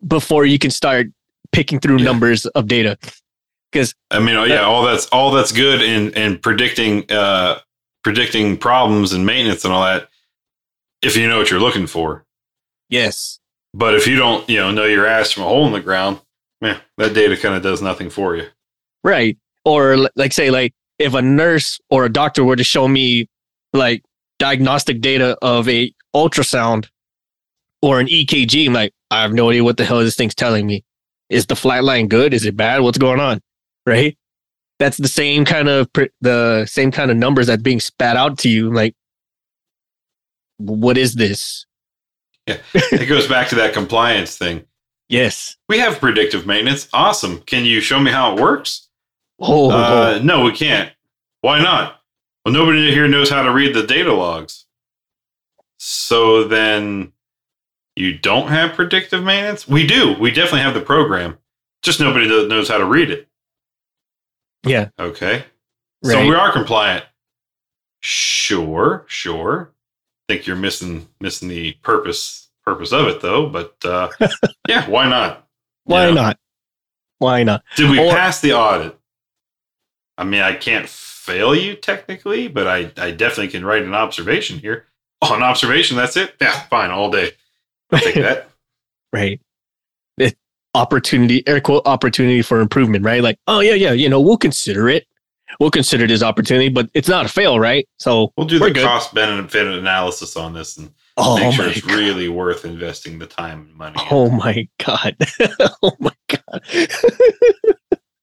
before 0.07 0.45
you 0.45 0.59
can 0.59 0.71
start 0.71 1.07
picking 1.53 1.81
through 1.81 1.99
Yeah. 1.99 2.05
numbers 2.05 2.45
of 2.47 2.67
data. 2.67 2.99
Because 3.71 3.95
I 4.11 4.19
mean, 4.19 4.37
oh, 4.37 4.45
yeah, 4.45 4.61
all 4.63 4.83
that's 4.85 5.07
all 5.07 5.31
that's 5.31 5.53
good 5.53 5.81
in 5.81 6.11
in 6.13 6.39
predicting 6.39 7.11
uh, 7.11 7.61
predicting 8.05 8.59
problems 8.59 9.13
and 9.15 9.25
maintenance 9.25 9.65
and 9.65 9.73
all 9.73 9.83
that. 9.85 10.09
If 11.01 11.17
you 11.17 11.27
know 11.29 11.39
what 11.39 11.51
you're 11.51 11.61
looking 11.61 11.87
for, 11.87 12.25
Yes, 12.91 13.41
But 13.75 13.95
if 13.95 14.07
you 14.07 14.17
don't, 14.17 14.49
you 14.49 14.59
know, 14.59 14.71
know 14.71 14.85
your 14.85 15.07
ass 15.07 15.31
from 15.31 15.45
a 15.45 15.47
hole 15.47 15.67
in 15.67 15.73
the 15.73 15.81
ground, 15.81 16.21
man, 16.61 16.81
that 16.99 17.15
data 17.15 17.37
kind 17.37 17.55
of 17.55 17.63
does 17.63 17.81
nothing 17.83 18.11
for 18.11 18.37
you. 18.37 18.49
right. 19.03 19.37
Or 19.65 20.09
like 20.17 20.33
say 20.33 20.51
like 20.51 20.75
if 20.99 21.15
a 21.15 21.23
nurse 21.23 21.79
or 21.89 22.05
a 22.05 22.13
doctor 22.13 22.43
were 22.43 22.57
to 22.57 22.65
show 22.65 22.89
me 22.89 23.29
like 23.73 24.03
diagnostic 24.41 25.01
data 25.01 25.37
of 25.41 25.69
a 25.69 25.93
ultrasound 26.15 26.89
or 27.81 28.01
an 28.01 28.09
EKG, 28.09 28.67
I'm 28.67 28.73
like, 28.73 28.93
I 29.11 29.23
have 29.23 29.33
no 29.33 29.51
idea 29.51 29.63
what 29.63 29.77
the 29.77 29.85
hell 29.85 30.01
this 30.01 30.17
thing's 30.17 30.35
telling 30.35 30.67
me. 30.67 30.85
Is 31.31 31.47
the 31.47 31.55
flat 31.55 31.85
line 31.85 32.09
good? 32.09 32.35
Is 32.35 32.45
it 32.45 32.57
bad? 32.57 32.81
What's 32.81 32.99
going 32.99 33.21
on? 33.21 33.41
Right. 33.87 34.19
That's 34.79 34.97
the 34.97 35.09
same 35.09 35.45
kind 35.45 35.69
of 35.69 35.89
the 36.21 36.67
same 36.67 36.91
kind 36.91 37.11
of 37.11 37.17
numbers 37.17 37.47
that 37.47 37.63
being 37.63 37.79
spat 37.79 38.17
out 38.17 38.37
to 38.39 38.49
you. 38.49 38.73
Like, 38.73 38.95
what 40.59 40.99
is 40.99 41.15
this? 41.15 41.67
It 42.47 43.09
goes 43.09 43.27
back 43.29 43.49
to 43.49 43.55
that 43.57 43.73
compliance 43.75 44.37
thing. 44.37 44.65
Yes. 45.09 45.57
We 45.69 45.79
have 45.79 45.99
predictive 46.01 46.47
maintenance. 46.47 46.89
Awesome. 46.93 47.41
Can 47.43 47.65
you 47.65 47.81
show 47.81 48.01
me 48.01 48.11
how 48.11 48.35
it 48.37 48.41
works? 48.41 48.89
Oh, 49.41 49.71
Uh, 49.71 50.21
no, 50.23 50.45
we 50.45 50.53
can't. 50.53 50.93
Why 51.43 51.61
not? 51.61 52.01
Well, 52.45 52.55
nobody 52.55 52.91
here 52.93 53.09
knows 53.09 53.31
how 53.31 53.43
to 53.43 53.53
read 53.53 53.75
the 53.75 53.87
data 53.87 54.13
logs. 54.13 54.67
So 55.79 56.45
then 56.45 57.13
you 57.97 58.17
don't 58.19 58.49
have 58.49 58.75
predictive 58.75 59.23
maintenance? 59.23 59.69
We 59.69 59.87
do. 59.87 60.15
We 60.19 60.31
definitely 60.31 60.61
have 60.63 60.75
the 60.75 60.81
program. 60.81 61.39
Just 61.83 62.01
nobody 62.01 62.27
knows 62.49 62.69
how 62.69 62.79
to 62.79 62.85
read 62.85 63.11
it. 63.11 63.29
yeah. 64.65 64.89
Okay. 64.99 65.45
So 66.05 66.27
we 66.27 66.35
are 66.35 66.53
compliant. 66.53 67.05
Sure, 68.01 69.05
sure. 69.07 69.73
Think 70.29 70.47
you're 70.47 70.57
missing 70.57 71.09
missing 71.21 71.49
the 71.49 71.73
purpose 71.83 72.49
purpose 72.65 72.93
of 72.93 73.09
it 73.09 73.21
though, 73.21 73.49
but 73.49 73.75
uh, 73.85 74.09
yeah, 74.69 74.89
why 74.89 75.09
not? 75.09 75.47
Why 75.85 76.09
Yeah. 76.09 76.15
not? 76.15 76.39
Why 77.19 77.43
not? 77.43 77.63
Did 77.77 77.91
we 77.91 77.99
Or- 77.99 78.11
pass 78.13 78.41
the 78.41 78.53
audit? 78.55 78.97
I 80.19 80.25
mean, 80.25 80.43
I 80.43 80.55
can't 80.55 80.89
fail 80.89 81.55
you 81.55 81.75
technically, 81.75 82.47
but 82.49 82.67
I, 82.67 82.91
I 82.97 83.11
definitely 83.13 83.49
can 83.49 83.65
write 83.65 83.83
an 83.83 83.95
observation 83.95 84.59
here. 84.59 84.87
Oh, 85.23 85.35
an 85.35 85.43
observation, 85.43 85.97
that's 85.97 86.17
it? 86.17 86.35
Yeah, 86.41 86.53
fine, 86.65 86.91
all 86.91 87.11
day. 87.11 87.31
I'll 87.93 87.99
take 88.01 88.17
that. 88.17 88.49
right. 89.13 89.41
It, 90.19 90.37
opportunity, 90.75 91.47
air 91.49 91.61
quote, 91.61 91.87
opportunity 91.87 92.43
for 92.43 92.61
improvement, 92.61 93.05
right? 93.05 93.23
Like, 93.23 93.39
oh 93.47 93.61
yeah, 93.61 93.75
yeah, 93.75 93.93
you 93.93 94.09
know, 94.09 94.21
we'll 94.21 94.37
consider 94.37 94.89
it. 94.89 95.07
We'll 95.61 95.71
consider 95.71 96.07
this 96.07 96.23
opportunity, 96.23 96.69
but 96.69 96.89
it's 96.95 97.09
not 97.09 97.27
a 97.27 97.29
fail, 97.29 97.59
right? 97.61 97.87
So 97.99 98.33
We'll 98.37 98.47
do 98.47 98.59
the 98.59 98.71
good. 98.71 98.85
cost 98.85 99.15
benefit 99.15 99.67
analysis 99.67 100.37
on 100.37 100.53
this 100.55 100.77
and 100.77 100.93
oh 101.17 101.39
make 101.39 101.55
sure 101.55 101.69
it's 101.69 101.81
god. 101.83 101.95
really 101.95 102.29
worth 102.29 102.65
investing 102.65 103.19
the 103.19 103.27
time 103.27 103.67
and 103.69 103.75
money. 103.77 103.97
in. 104.01 104.07
Oh 104.11 104.31
my 104.31 104.67
god. 104.85 105.17
oh 105.83 105.93
my 106.01 106.13
god. 106.29 106.63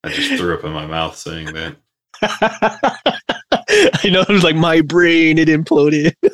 I 0.02 0.08
just 0.08 0.34
threw 0.40 0.54
up 0.54 0.64
in 0.64 0.72
my 0.72 0.86
mouth 0.86 1.16
saying 1.16 1.52
that. 1.54 1.76
I 2.22 4.08
know 4.10 4.22
it 4.22 4.28
was 4.28 4.44
like 4.44 4.56
my 4.56 4.80
brain, 4.80 5.38
it 5.38 5.48
imploded. 5.48 6.12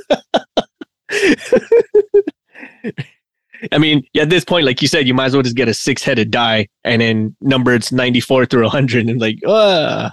I 3.73 3.79
mean, 3.79 4.05
at 4.17 4.31
this 4.31 4.45
point, 4.45 4.67
like 4.67 4.83
you 4.83 4.89
said, 4.89 5.09
you 5.09 5.15
might 5.15 5.27
as 5.27 5.35
well 5.35 5.43
just 5.43 5.57
get 5.57 5.69
a 5.69 5.75
six 5.75 6.03
headed 6.03 6.31
die 6.31 6.69
and 6.85 7.01
then 7.01 7.35
number 7.41 7.73
it's 7.75 7.91
94 7.91 8.47
through 8.47 8.63
100 8.65 9.09
and 9.09 9.21
like, 9.21 9.39
ah, 9.47 10.13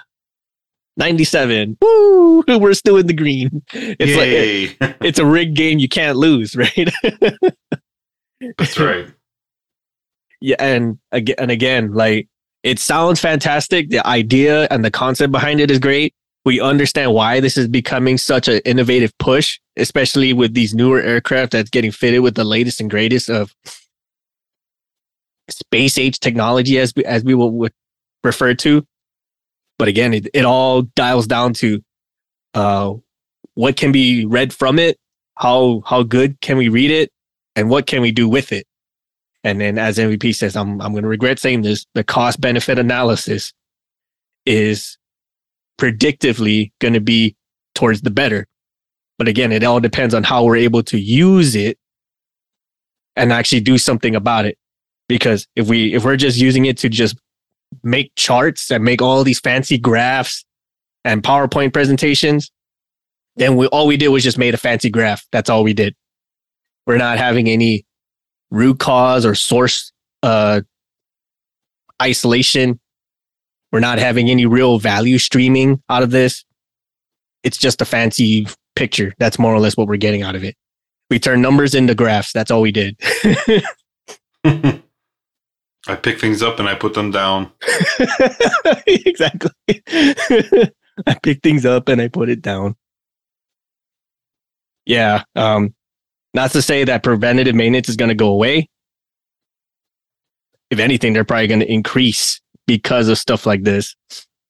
97. 0.98 1.78
Woo, 1.82 2.42
we're 2.48 2.74
still 2.74 2.98
in 2.98 3.08
the 3.08 3.14
green. 3.14 3.64
It's 3.74 4.16
like, 4.16 4.28
Yay. 4.28 4.96
it's 5.08 5.20
a 5.20 5.26
rigged 5.26 5.56
game 5.56 5.80
you 5.80 5.90
can't 5.90 6.18
lose, 6.18 6.56
right? 6.56 6.90
That's 8.58 8.78
right. 8.80 9.08
yeah 10.42 10.58
and 10.60 11.00
again 11.14 11.36
and 11.40 11.50
again 11.50 11.94
like 11.94 12.28
it 12.64 12.78
sounds 12.78 13.20
fantastic 13.22 13.90
the 13.90 14.06
idea 14.06 14.68
and 14.70 14.84
the 14.84 14.92
concept 14.92 15.32
behind 15.32 15.62
it 15.62 15.72
is 15.72 15.80
great 15.80 16.14
we 16.44 16.60
understand 16.60 17.14
why 17.14 17.40
this 17.40 17.58
is 17.58 17.70
becoming 17.70 18.18
such 18.18 18.50
an 18.50 18.60
innovative 18.66 19.18
push 19.18 19.60
especially 19.78 20.34
with 20.34 20.54
these 20.54 20.74
newer 20.74 21.00
aircraft 21.02 21.54
that's 21.54 21.70
getting 21.70 21.92
fitted 21.92 22.20
with 22.22 22.36
the 22.36 22.44
latest 22.44 22.82
and 22.82 22.90
greatest 22.90 23.30
of 23.30 23.56
space 25.50 25.98
age 25.98 26.20
technology 26.20 26.78
as 26.80 26.92
we, 26.98 27.06
as 27.06 27.24
we 27.24 27.34
will 27.34 27.52
would 27.52 27.72
refer 28.26 28.54
to 28.54 28.86
but 29.78 29.88
again 29.88 30.14
it, 30.14 30.28
it 30.34 30.46
all 30.46 30.82
dials 30.82 31.28
down 31.28 31.54
to 31.54 31.82
uh 32.54 32.94
what 33.56 33.76
can 33.76 33.92
be 33.92 34.26
read 34.26 34.54
from 34.54 34.80
it 34.80 34.98
how 35.38 35.82
how 35.86 36.04
good 36.04 36.40
can 36.42 36.58
we 36.58 36.70
read 36.70 36.92
it 36.92 37.12
and 37.56 37.70
what 37.70 37.86
can 37.86 38.02
we 38.02 38.12
do 38.12 38.28
with 38.28 38.52
it 38.52 38.66
and 39.44 39.60
then 39.60 39.78
as 39.78 39.98
MVP 39.98 40.36
says, 40.36 40.56
I'm 40.56 40.82
I'm 40.82 40.94
gonna 40.94 41.08
regret 41.08 41.40
saying 41.40 41.64
this, 41.64 41.86
the 41.94 42.04
cost 42.04 42.40
benefit 42.40 42.80
analysis 42.80 43.54
is 44.46 44.98
predictively 45.80 46.72
gonna 46.80 47.02
be 47.02 47.36
towards 47.76 48.02
the 48.02 48.12
better. 48.12 48.48
But 49.18 49.28
again, 49.28 49.52
it 49.52 49.64
all 49.64 49.80
depends 49.80 50.14
on 50.14 50.24
how 50.24 50.46
we're 50.46 50.56
able 50.56 50.84
to 50.84 50.98
use 50.98 51.56
it 51.56 51.78
and 53.16 53.32
actually 53.32 53.62
do 53.62 53.78
something 53.78 54.16
about 54.16 54.46
it. 54.46 54.58
Because 55.10 55.46
if 55.56 55.68
we 55.68 55.94
if 55.94 56.06
we're 56.06 56.16
just 56.16 56.40
using 56.40 56.66
it 56.66 56.78
to 56.80 56.90
just 56.90 57.18
make 57.84 58.12
charts 58.16 58.72
and 58.72 58.84
make 58.84 59.02
all 59.02 59.24
these 59.24 59.40
fancy 59.40 59.78
graphs 59.78 60.46
and 61.04 61.24
PowerPoint 61.24 61.74
presentations, 61.74 62.52
then 63.36 63.56
we 63.56 63.68
all 63.68 63.88
we 63.88 63.98
did 63.98 64.10
was 64.10 64.24
just 64.24 64.38
made 64.38 64.54
a 64.54 64.58
fancy 64.58 64.90
graph. 64.90 65.26
That's 65.32 65.50
all 65.50 65.64
we 65.64 65.74
did. 65.74 65.96
We're 66.86 66.98
not 66.98 67.18
having 67.18 67.50
any 67.50 67.86
root 68.52 68.80
cause 68.80 69.26
or 69.26 69.36
source 69.36 69.92
uh, 70.22 70.62
isolation. 72.02 72.80
We're 73.72 73.80
not 73.80 73.98
having 73.98 74.30
any 74.30 74.46
real 74.46 74.78
value 74.78 75.18
streaming 75.18 75.82
out 75.90 76.04
of 76.04 76.12
this. 76.12 76.46
It's 77.44 77.58
just 77.58 77.82
a 77.82 77.86
fancy 77.86 78.48
picture. 78.76 79.14
That's 79.18 79.40
more 79.40 79.54
or 79.54 79.60
less 79.60 79.76
what 79.76 79.88
we're 79.88 79.98
getting 79.98 80.22
out 80.22 80.36
of 80.36 80.44
it. 80.44 80.56
We 81.10 81.20
turn 81.20 81.42
numbers 81.42 81.76
into 81.76 81.96
graphs. 81.96 82.32
That's 82.34 82.52
all 82.52 82.62
we 82.62 82.72
did. 82.72 82.98
I 85.88 85.96
pick 85.96 86.20
things 86.20 86.42
up 86.42 86.60
and 86.60 86.70
I 86.70 86.76
put 86.76 86.94
them 86.94 87.12
down. 87.12 87.52
exactly. 88.88 89.52
I 91.08 91.16
pick 91.22 91.42
things 91.42 91.66
up 91.66 91.90
and 91.90 92.02
I 92.02 92.08
put 92.08 92.30
it 92.30 92.42
down. 92.42 92.76
Yeah. 94.86 95.24
Um, 95.36 95.74
not 96.34 96.52
to 96.52 96.62
say 96.62 96.84
that 96.84 97.04
preventative 97.04 97.56
maintenance 97.56 97.90
is 97.90 97.96
going 97.96 98.10
to 98.10 98.16
go 98.16 98.30
away. 98.30 98.70
If 100.70 100.80
anything, 100.80 101.14
they're 101.14 101.24
probably 101.24 101.48
going 101.48 101.60
to 101.60 101.72
increase 101.72 102.42
because 102.66 103.10
of 103.10 103.18
stuff 103.18 103.46
like 103.46 103.64
this. 103.64 103.96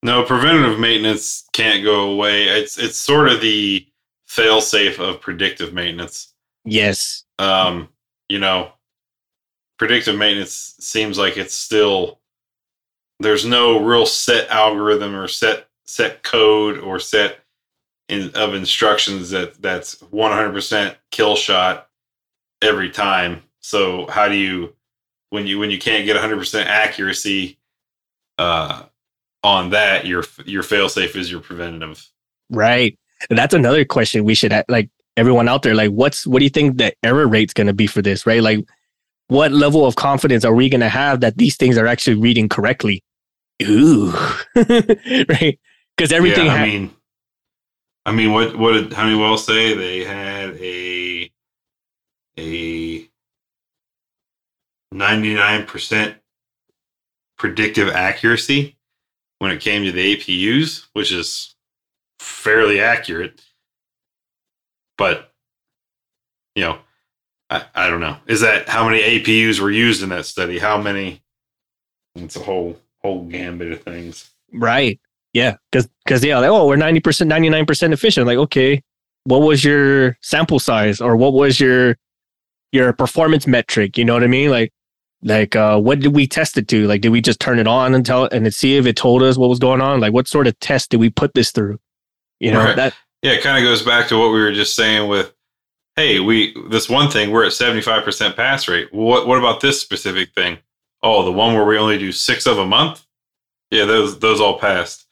No, 0.04 0.24
preventative 0.24 0.80
maintenance 0.80 1.46
can't 1.54 1.84
go 1.84 2.12
away. 2.12 2.44
It's 2.44 2.78
it's 2.78 2.98
sort 2.98 3.30
of 3.30 3.42
the 3.42 3.86
fail 4.28 4.62
safe 4.62 5.00
of 5.00 5.22
predictive 5.22 5.74
maintenance. 5.74 6.34
Yes. 6.66 7.24
Um, 7.40 7.90
you 8.30 8.40
know, 8.40 8.72
predictive 9.78 10.18
maintenance 10.18 10.76
seems 10.80 11.18
like 11.18 11.38
it's 11.38 11.54
still 11.54 12.20
there's 13.20 13.46
no 13.46 13.84
real 13.84 14.06
set 14.06 14.50
algorithm 14.50 15.16
or 15.16 15.28
set 15.28 15.68
set 15.86 16.24
code 16.24 16.80
or 16.80 17.00
set 17.00 17.40
in, 18.10 18.32
of 18.36 18.54
instructions 18.54 19.30
that 19.32 19.62
that's 19.62 19.96
100% 19.96 20.96
kill 21.12 21.36
shot 21.36 21.90
every 22.62 22.90
time. 22.90 23.42
So 23.60 24.08
how 24.08 24.28
do 24.28 24.36
you 24.36 24.76
when 25.30 25.48
you 25.48 25.60
when 25.60 25.72
you 25.72 25.80
can't 25.80 26.06
get 26.06 26.18
100% 26.18 26.66
accuracy 26.66 27.58
uh, 28.38 28.84
on 29.44 29.72
that, 29.72 30.06
your 30.06 30.24
your 30.46 30.64
failsafe 30.64 31.16
is 31.16 31.32
your 31.32 31.42
preventative. 31.42 32.08
Right. 32.50 32.98
And 33.30 33.40
that's 33.40 33.54
another 33.54 33.86
question 33.86 34.26
we 34.26 34.36
should 34.36 34.52
have, 34.52 34.66
like 34.68 34.90
everyone 35.16 35.48
out 35.48 35.62
there 35.62 35.76
like 35.76 35.92
what's 35.92 36.26
what 36.26 36.40
do 36.40 36.44
you 36.44 36.50
think 36.50 36.78
the 36.78 36.92
error 37.04 37.28
rate's 37.28 37.54
going 37.54 37.68
to 37.68 37.74
be 37.74 37.88
for 37.88 38.02
this, 38.02 38.26
right? 38.26 38.42
Like 38.42 38.60
what 39.34 39.52
level 39.52 39.86
of 39.86 39.96
confidence 39.96 40.46
are 40.46 40.54
we 40.54 40.70
going 40.70 40.82
to 40.82 40.90
have 40.90 41.20
that 41.22 41.38
these 41.38 41.58
things 41.58 41.78
are 41.78 41.88
actually 41.88 42.16
reading 42.16 42.48
correctly? 42.48 43.04
Ooh. 43.64 44.12
right? 44.56 45.60
Cuz 45.98 46.12
everything 46.12 46.48
yeah, 46.48 46.54
I 46.54 46.58
ha- 46.58 46.66
mean 46.66 46.96
I 48.06 48.12
mean, 48.12 48.34
what 48.34 48.58
what 48.58 48.74
did 48.74 48.94
Honeywell 48.94 49.38
say? 49.38 49.76
They 49.76 50.04
had 50.04 50.56
a 50.58 51.32
a 52.38 53.10
ninety 54.92 55.36
nine 55.36 55.66
percent 55.66 56.18
predictive 57.38 57.90
accuracy 57.90 58.78
when 59.40 59.52
it 59.52 59.62
came 59.62 59.86
to 59.86 59.92
the 59.92 60.16
APUs, 60.18 60.88
which 60.94 61.12
is 61.12 61.56
fairly 62.20 62.82
accurate. 62.82 63.42
But 64.98 65.32
you 66.56 66.64
know, 66.64 66.80
I, 67.54 67.66
I 67.76 67.90
don't 67.90 68.00
know. 68.00 68.18
Is 68.28 68.42
that 68.42 68.68
how 68.68 68.88
many 68.88 69.02
APUs 69.02 69.60
were 69.60 69.72
used 69.72 70.02
in 70.02 70.10
that 70.10 70.26
study? 70.26 70.58
How 70.58 70.82
many? 70.82 71.22
It's 72.16 72.36
a 72.36 72.40
whole 72.40 72.80
whole 73.02 73.26
gambit 73.26 73.72
of 73.72 73.82
things. 73.82 74.30
Right. 74.52 75.00
Yeah, 75.34 75.56
because 75.72 75.90
because 76.06 76.24
yeah, 76.24 76.40
like, 76.40 76.50
oh, 76.50 76.68
we're 76.68 76.76
ninety 76.76 77.00
percent, 77.00 77.28
ninety 77.28 77.50
nine 77.50 77.66
percent 77.66 77.92
efficient. 77.94 78.28
Like, 78.28 78.38
okay, 78.38 78.82
what 79.24 79.42
was 79.42 79.64
your 79.64 80.18
sample 80.22 80.60
size, 80.60 81.02
or 81.02 81.16
what 81.16 81.34
was 81.34 81.60
your 81.60 81.98
your 82.72 82.94
performance 82.94 83.48
metric? 83.48 83.98
You 83.98 84.06
know 84.06 84.14
what 84.14 84.24
I 84.24 84.28
mean? 84.28 84.52
Like, 84.52 84.72
like 85.24 85.56
uh, 85.56 85.80
what 85.80 86.00
did 86.00 86.16
we 86.16 86.28
test 86.28 86.58
it 86.58 86.68
to? 86.68 86.88
Like, 86.88 87.02
did 87.02 87.10
we 87.10 87.20
just 87.20 87.40
turn 87.40 87.58
it 87.58 87.68
on 87.68 87.96
and 87.96 88.06
tell 88.06 88.26
and 88.26 88.52
see 88.54 88.78
if 88.78 88.86
it 88.86 88.96
told 88.96 89.24
us 89.24 89.38
what 89.38 89.50
was 89.50 89.60
going 89.60 89.82
on? 89.82 90.00
Like, 90.00 90.14
what 90.14 90.28
sort 90.28 90.46
of 90.46 90.58
test 90.60 90.92
did 90.92 91.00
we 91.00 91.10
put 91.10 91.34
this 91.34 91.52
through? 91.52 91.80
You 92.40 92.52
know 92.52 92.64
right. 92.64 92.76
that. 92.76 92.96
Yeah, 93.24 93.32
it 93.32 93.42
kind 93.42 93.58
of 93.58 93.68
goes 93.68 93.82
back 93.82 94.10
to 94.10 94.20
what 94.20 94.34
we 94.34 94.40
were 94.40 94.52
just 94.52 94.76
saying 94.76 95.10
with, 95.10 95.33
hey, 95.96 96.20
we 96.20 96.56
this 96.70 96.90
one 96.90 97.10
thing 97.10 97.32
we're 97.32 97.46
at 97.46 97.54
seventy 97.54 97.82
five 97.82 98.04
percent 98.04 98.36
pass 98.36 98.68
rate. 98.68 98.94
What 98.94 99.28
what 99.28 99.40
about 99.40 99.62
this 99.62 99.82
specific 99.82 100.34
thing? 100.34 100.58
Oh, 101.02 101.24
the 101.24 101.32
one 101.32 101.54
where 101.54 101.66
we 101.66 101.78
only 101.78 101.98
do 101.98 102.12
six 102.12 102.46
of 102.46 102.58
a 102.58 102.66
month. 102.66 103.06
Yeah, 103.72 103.86
those 103.86 104.20
those 104.20 104.40
all 104.40 104.60
passed 104.60 105.04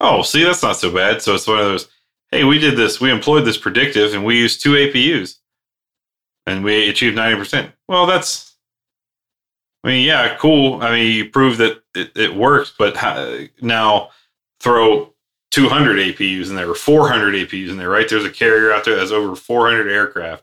oh, 0.00 0.22
see, 0.22 0.44
that's 0.44 0.62
not 0.62 0.76
so 0.76 0.92
bad. 0.92 1.22
So 1.22 1.34
it's 1.34 1.46
one 1.46 1.58
of 1.58 1.64
those, 1.64 1.88
hey, 2.30 2.44
we 2.44 2.58
did 2.58 2.76
this, 2.76 3.00
we 3.00 3.10
employed 3.10 3.44
this 3.44 3.56
predictive 3.56 4.14
and 4.14 4.24
we 4.24 4.38
used 4.38 4.62
two 4.62 4.72
APUs 4.72 5.38
and 6.46 6.64
we 6.64 6.88
achieved 6.88 7.16
90%. 7.16 7.72
Well, 7.88 8.06
that's, 8.06 8.54
I 9.82 9.88
mean, 9.88 10.06
yeah, 10.06 10.36
cool. 10.36 10.82
I 10.82 10.92
mean, 10.92 11.12
you 11.12 11.30
prove 11.30 11.58
that 11.58 11.82
it, 11.94 12.12
it 12.16 12.34
works, 12.34 12.72
but 12.76 12.96
how, 12.96 13.38
now 13.60 14.10
throw 14.60 15.13
200 15.54 15.98
APUs 15.98 16.50
in 16.50 16.56
there 16.56 16.68
or 16.68 16.74
400 16.74 17.32
APUs 17.32 17.70
in 17.70 17.76
there, 17.76 17.88
right? 17.88 18.08
There's 18.08 18.24
a 18.24 18.30
carrier 18.30 18.72
out 18.72 18.84
there 18.84 18.96
that's 18.96 19.12
over 19.12 19.36
400 19.36 19.88
aircraft 19.88 20.42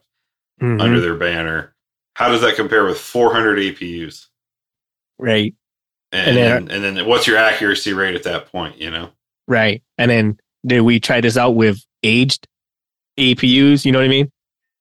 mm-hmm. 0.60 0.80
under 0.80 1.00
their 1.00 1.16
banner. 1.16 1.74
How 2.14 2.30
does 2.30 2.40
that 2.40 2.56
compare 2.56 2.86
with 2.86 2.98
400 2.98 3.58
APUs? 3.58 4.28
Right. 5.18 5.54
And, 6.12 6.38
and, 6.38 6.68
then, 6.68 6.70
and 6.70 6.96
then 6.96 7.06
what's 7.06 7.26
your 7.26 7.36
accuracy 7.36 7.92
rate 7.92 8.14
at 8.14 8.22
that 8.22 8.50
point, 8.50 8.80
you 8.80 8.90
know? 8.90 9.10
Right. 9.46 9.82
And 9.98 10.10
then 10.10 10.38
did 10.66 10.80
we 10.80 10.98
try 10.98 11.20
this 11.20 11.36
out 11.36 11.56
with 11.56 11.84
aged 12.02 12.48
APUs? 13.18 13.84
You 13.84 13.92
know 13.92 13.98
what 13.98 14.06
I 14.06 14.08
mean? 14.08 14.32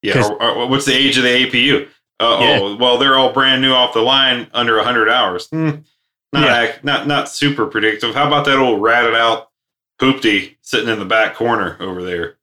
Yeah. 0.02 0.26
Or, 0.26 0.42
or 0.42 0.68
what's 0.70 0.86
the 0.86 0.94
age 0.94 1.18
of 1.18 1.24
the 1.24 1.46
APU? 1.46 1.90
Uh, 2.22 2.38
yeah. 2.40 2.60
Oh, 2.62 2.78
well, 2.78 2.98
they're 2.98 3.18
all 3.18 3.34
brand 3.34 3.62
new 3.62 3.74
off 3.74 3.94
the 3.94 4.02
line 4.02 4.48
under 4.54 4.78
100 4.78 5.10
hours. 5.10 5.48
Hmm. 5.48 5.72
Not, 6.32 6.44
yeah. 6.44 6.76
not 6.84 7.08
not 7.08 7.28
super 7.28 7.66
predictive. 7.66 8.16
How 8.16 8.26
about 8.26 8.46
that 8.46 8.58
old 8.58 8.82
ratted 8.82 9.16
out 9.16 9.51
hoopty 10.02 10.56
sitting 10.62 10.90
in 10.90 11.00
the 11.00 11.06
back 11.06 11.36
corner 11.36 11.78
over 11.80 12.04
there? 12.04 12.38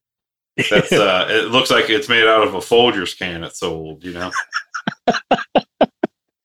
That's 0.71 0.93
uh, 0.93 1.27
it 1.29 1.51
looks 1.51 1.71
like 1.71 1.91
it's 1.91 2.09
made 2.09 2.27
out 2.27 2.47
of 2.47 2.55
a 2.55 2.59
Folgers 2.59 3.17
can. 3.19 3.45
It's 3.45 3.63
old, 3.63 4.05
you 4.05 4.13
know. 4.13 4.31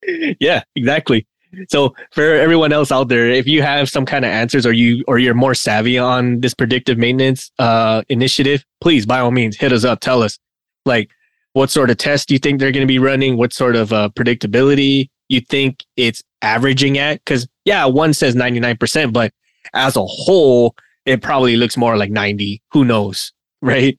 yeah, 0.40 0.64
exactly. 0.76 1.26
So 1.70 1.94
for 2.12 2.24
everyone 2.24 2.74
else 2.74 2.92
out 2.92 3.10
there, 3.10 3.30
if 3.30 3.48
you 3.48 3.62
have 3.62 3.88
some 3.90 4.06
kind 4.06 4.26
of 4.26 4.30
answers 4.30 4.66
or 4.66 4.74
you 4.74 5.04
or 5.08 5.20
you're 5.20 5.36
more 5.36 5.54
savvy 5.54 6.00
on 6.00 6.40
this 6.42 6.54
predictive 6.54 6.98
maintenance 6.98 7.52
uh, 7.60 8.02
initiative, 8.10 8.66
please 8.82 9.06
by 9.06 9.20
all 9.20 9.32
means 9.32 9.56
hit 9.56 9.72
us 9.72 9.84
up. 9.84 10.00
Tell 10.00 10.24
us 10.24 10.40
like 10.86 11.12
what 11.54 11.70
sort 11.70 11.92
of 11.92 11.98
test 11.98 12.32
you 12.32 12.40
think 12.40 12.60
they're 12.60 12.72
going 12.72 12.86
to 12.86 12.88
be 12.88 13.00
running, 13.00 13.38
what 13.38 13.54
sort 13.54 13.76
of 13.76 13.94
uh, 13.94 14.10
predictability 14.16 15.10
you 15.30 15.42
think 15.42 15.84
it's 15.96 16.24
averaging 16.42 16.98
at. 16.98 17.24
Because 17.24 17.48
yeah, 17.66 17.86
one 17.86 18.14
says 18.14 18.36
99%, 18.36 19.14
but 19.14 19.32
as 19.74 19.96
a 19.96 20.04
whole, 20.04 20.76
it 21.06 21.22
probably 21.22 21.56
looks 21.56 21.78
more 21.78 21.98
like 21.98 22.12
90. 22.12 22.62
Who 22.72 22.86
knows, 22.86 23.34
right? 23.62 23.98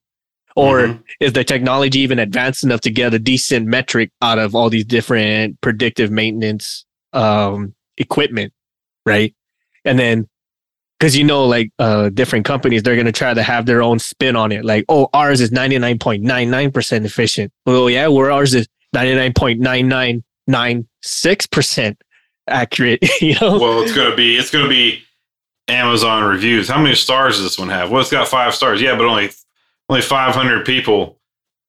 Or 0.57 0.81
mm-hmm. 0.83 1.03
is 1.21 1.33
the 1.33 1.45
technology 1.45 2.01
even 2.01 2.19
advanced 2.19 2.63
enough 2.63 2.81
to 2.83 2.91
get 2.91 3.13
a 3.13 3.19
decent 3.19 3.67
metric 3.67 4.11
out 4.23 4.39
of 4.39 4.55
all 4.55 4.71
these 4.71 4.85
different 4.85 5.61
predictive 5.61 6.11
maintenance 6.11 6.85
um, 7.13 7.75
equipment, 7.97 8.53
right? 9.05 9.35
And 9.85 9.99
then 9.99 10.29
because 10.99 11.17
you 11.17 11.25
know, 11.25 11.45
like 11.45 11.71
uh, 11.79 12.09
different 12.11 12.47
companies, 12.47 12.83
they're 12.83 12.97
gonna 12.97 13.13
try 13.13 13.35
to 13.35 13.43
have 13.43 13.67
their 13.67 13.83
own 13.83 13.99
spin 13.99 14.37
on 14.37 14.53
it. 14.53 14.65
Like, 14.65 14.85
oh, 14.89 15.09
ours 15.13 15.41
is 15.41 15.53
ninety 15.53 15.77
nine 15.79 15.99
point 15.99 16.23
nine 16.23 16.51
nine 16.51 16.73
percent 16.73 17.05
efficient. 17.05 17.53
Well, 17.67 17.91
yeah, 17.91 18.09
where 18.09 18.31
ours 18.31 18.55
is 18.55 18.69
ninety 18.93 19.15
nine 19.15 19.33
point 19.35 19.61
nine 19.61 19.89
nine 19.89 20.25
nine 20.47 20.89
six 21.03 21.47
percent 21.47 22.01
accurate. 22.49 23.01
You 23.21 23.35
know, 23.41 23.59
well, 23.59 23.83
it's 23.83 23.95
gonna 23.95 24.17
be 24.17 24.37
it's 24.37 24.51
gonna 24.51 24.69
be 24.69 25.04
Amazon 25.69 26.25
reviews. 26.25 26.69
How 26.69 26.81
many 26.81 26.95
stars 26.95 27.37
does 27.37 27.45
this 27.45 27.59
one 27.59 27.69
have? 27.69 27.91
Well, 27.91 28.01
it's 28.01 28.11
got 28.11 28.29
five 28.29 28.55
stars. 28.55 28.81
Yeah, 28.81 28.97
but 28.97 29.07
only 29.07 29.31
only 29.89 30.03
five 30.03 30.35
hundred 30.35 30.65
people 30.67 31.19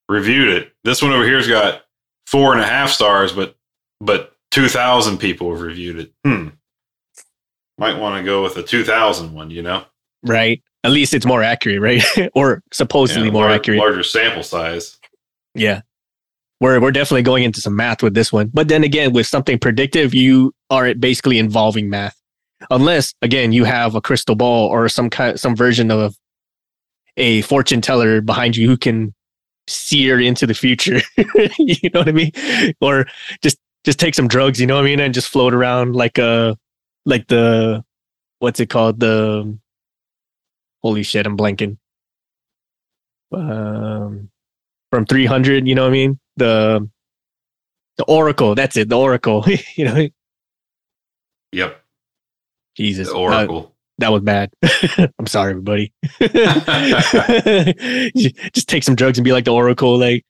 reviewed 0.09 0.49
it. 0.49 0.73
This 0.83 1.01
one 1.01 1.11
over 1.11 1.25
here's 1.25 1.47
got 1.47 1.83
four 2.27 2.53
and 2.53 2.61
a 2.61 2.65
half 2.65 2.89
stars, 2.89 3.31
but 3.31 3.55
but 4.01 4.35
2,000 4.55 5.17
people 5.17 5.51
have 5.51 5.59
reviewed 5.59 5.99
it. 5.99 6.13
Hmm. 6.23 6.47
Might 7.77 7.99
want 7.99 8.17
to 8.17 8.23
go 8.23 8.41
with 8.41 8.55
a 8.55 8.63
2,000 8.63 9.33
one, 9.33 9.49
you 9.49 9.61
know? 9.61 9.83
Right. 10.23 10.63
At 10.85 10.91
least 10.91 11.13
it's 11.13 11.25
more 11.25 11.43
accurate, 11.43 11.81
right? 11.81 12.29
or 12.35 12.63
supposedly 12.71 13.25
yeah, 13.25 13.33
more 13.33 13.49
accurate. 13.49 13.79
Larger 13.79 14.03
sample 14.03 14.43
size. 14.43 14.97
Yeah. 15.55 15.81
We're, 16.61 16.79
we're 16.79 16.91
definitely 16.91 17.23
going 17.23 17.43
into 17.43 17.59
some 17.59 17.75
math 17.75 18.01
with 18.01 18.13
this 18.13 18.31
one. 18.31 18.49
But 18.53 18.69
then 18.69 18.85
again, 18.85 19.11
with 19.11 19.27
something 19.27 19.59
predictive, 19.59 20.13
you 20.13 20.53
are 20.69 20.93
basically 20.93 21.37
involving 21.37 21.89
math. 21.89 22.14
Unless, 22.69 23.13
again, 23.21 23.51
you 23.51 23.63
have 23.65 23.95
a 23.95 24.01
crystal 24.01 24.35
ball 24.35 24.69
or 24.69 24.87
some 24.89 25.09
kind, 25.09 25.39
some 25.39 25.55
version 25.55 25.91
of 25.91 26.15
a 27.17 27.41
fortune 27.43 27.81
teller 27.81 28.21
behind 28.21 28.55
you 28.55 28.67
who 28.67 28.77
can 28.77 29.13
sear 29.67 30.19
into 30.19 30.45
the 30.45 30.53
future. 30.53 30.99
you 31.57 31.89
know 31.93 32.01
what 32.01 32.09
I 32.09 32.11
mean? 32.11 32.31
Or 32.81 33.05
just 33.41 33.57
just 33.83 33.99
take 33.99 34.15
some 34.15 34.27
drugs, 34.27 34.59
you 34.59 34.67
know 34.67 34.75
what 34.75 34.81
I 34.81 34.85
mean, 34.85 34.99
and 34.99 35.13
just 35.13 35.29
float 35.29 35.53
around 35.53 35.95
like 35.95 36.17
a 36.17 36.25
uh, 36.25 36.55
like 37.05 37.27
the 37.27 37.83
what's 38.39 38.59
it 38.59 38.69
called 38.69 38.99
the 38.99 39.57
holy 40.81 41.03
shit, 41.03 41.25
I'm 41.25 41.37
blanking. 41.37 41.77
Um, 43.31 44.29
from 44.91 45.05
300, 45.05 45.67
you 45.67 45.75
know 45.75 45.83
what 45.83 45.89
I 45.89 45.91
mean? 45.91 46.19
The 46.37 46.89
the 47.97 48.03
Oracle, 48.05 48.55
that's 48.55 48.75
it, 48.77 48.89
the 48.89 48.97
Oracle. 48.97 49.45
you 49.75 49.85
know. 49.85 50.07
Yep. 51.51 51.84
Jesus. 52.75 53.09
The 53.09 53.15
Oracle. 53.15 53.57
Uh, 53.57 53.71
that 53.99 54.11
was 54.11 54.21
bad. 54.23 54.51
I'm 55.19 55.27
sorry, 55.27 55.51
everybody. 55.51 55.93
just 58.53 58.67
take 58.67 58.83
some 58.83 58.95
drugs 58.95 59.17
and 59.17 59.23
be 59.23 59.31
like 59.31 59.45
the 59.45 59.53
Oracle, 59.53 59.97
like 59.97 60.25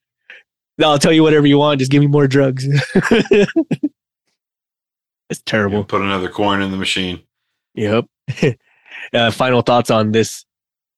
I'll 0.81 0.99
tell 0.99 1.11
you 1.13 1.23
whatever 1.23 1.47
you 1.47 1.57
want. 1.57 1.79
Just 1.79 1.91
give 1.91 2.01
me 2.01 2.07
more 2.07 2.27
drugs. 2.27 2.67
it's 5.29 5.41
terrible. 5.45 5.83
Put 5.83 6.01
another 6.01 6.29
coin 6.29 6.61
in 6.61 6.69
the 6.71 6.77
machine. 6.77 7.21
Yep. 7.73 8.05
uh, 9.13 9.31
final 9.31 9.61
thoughts 9.61 9.89
on 9.89 10.11
this 10.11 10.45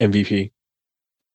MVP. 0.02 0.52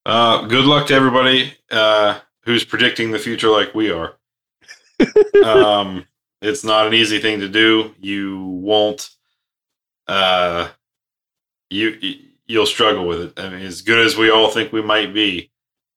Uh, 0.05 0.47
good 0.47 0.65
luck 0.65 0.89
to 0.89 0.95
everybody 0.95 1.55
uh, 1.71 2.19
who's 2.45 2.65
predicting 2.65 3.13
the 3.13 3.19
future 3.19 3.49
like 3.49 3.75
we 3.75 3.91
are. 3.91 4.17
um, 5.45 6.05
it's 6.41 6.65
not 6.65 6.87
an 6.87 6.95
easy 6.95 7.21
thing 7.21 7.41
to 7.41 7.49
do. 7.49 7.95
You 8.01 8.45
won't. 8.45 9.11
Uh, 10.09 10.68
you 11.70 11.98
you'll 12.46 12.66
struggle 12.66 13.07
with 13.07 13.20
it. 13.20 13.40
I 13.40 13.48
mean, 13.48 13.62
as 13.62 13.82
good 13.82 14.05
as 14.05 14.16
we 14.16 14.30
all 14.30 14.50
think 14.50 14.72
we 14.72 14.82
might 14.82 15.14
be, 15.14 15.50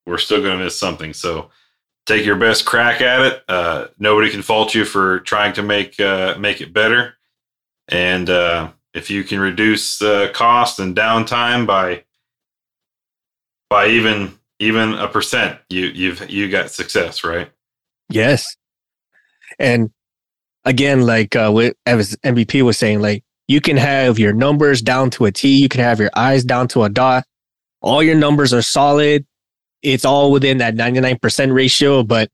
we're 0.06 0.18
still 0.18 0.42
going 0.42 0.58
to 0.58 0.64
miss 0.64 0.78
something. 0.78 1.14
So 1.14 1.50
take 2.06 2.26
your 2.26 2.38
best 2.38 2.66
crack 2.66 3.02
at 3.02 3.22
it. 3.22 3.44
Uh, 3.48 3.88
nobody 4.00 4.30
can 4.30 4.42
fault 4.42 4.74
you 4.74 4.86
for 4.86 5.20
trying 5.22 5.54
to 5.54 5.64
make 5.64 6.00
uh, 6.00 6.36
make 6.40 6.62
it 6.62 6.74
better. 6.74 7.16
And 7.88 8.30
uh, 8.30 8.72
if 8.94 9.10
you 9.10 9.24
can 9.24 9.40
reduce 9.40 10.00
the 10.00 10.32
cost 10.34 10.80
and 10.80 10.96
downtime 10.96 11.68
by 11.68 12.04
by 13.70 13.88
even 13.88 14.40
even 14.60 14.94
a 14.94 15.08
percent, 15.08 15.60
you 15.70 15.88
you've 15.88 16.30
you 16.30 16.50
got 16.50 16.72
success, 16.72 17.24
right? 17.24 17.52
Yes. 18.10 18.56
And 19.60 19.92
again, 20.64 21.02
like 21.02 21.36
uh, 21.36 21.52
what 21.52 21.76
MVP 21.86 22.62
was 22.62 22.78
saying, 22.78 23.02
like 23.02 23.25
you 23.48 23.62
can 23.62 23.78
have 23.78 24.18
your 24.18 24.34
numbers 24.34 24.82
down 24.82 25.10
to 25.12 25.26
a 25.26 25.32
T, 25.32 25.58
you 25.58 25.70
can 25.70 25.82
have 25.82 26.00
your 26.00 26.10
eyes 26.16 26.44
down 26.44 26.68
to 26.70 26.84
a 26.84 26.90
dot. 26.90 27.26
All 27.82 28.02
your 28.02 28.16
numbers 28.16 28.54
are 28.54 28.62
solid. 28.62 29.26
It's 29.84 30.06
all 30.06 30.32
within 30.32 30.58
that 30.58 30.76
99% 30.76 31.54
ratio. 31.54 32.04
But 32.04 32.30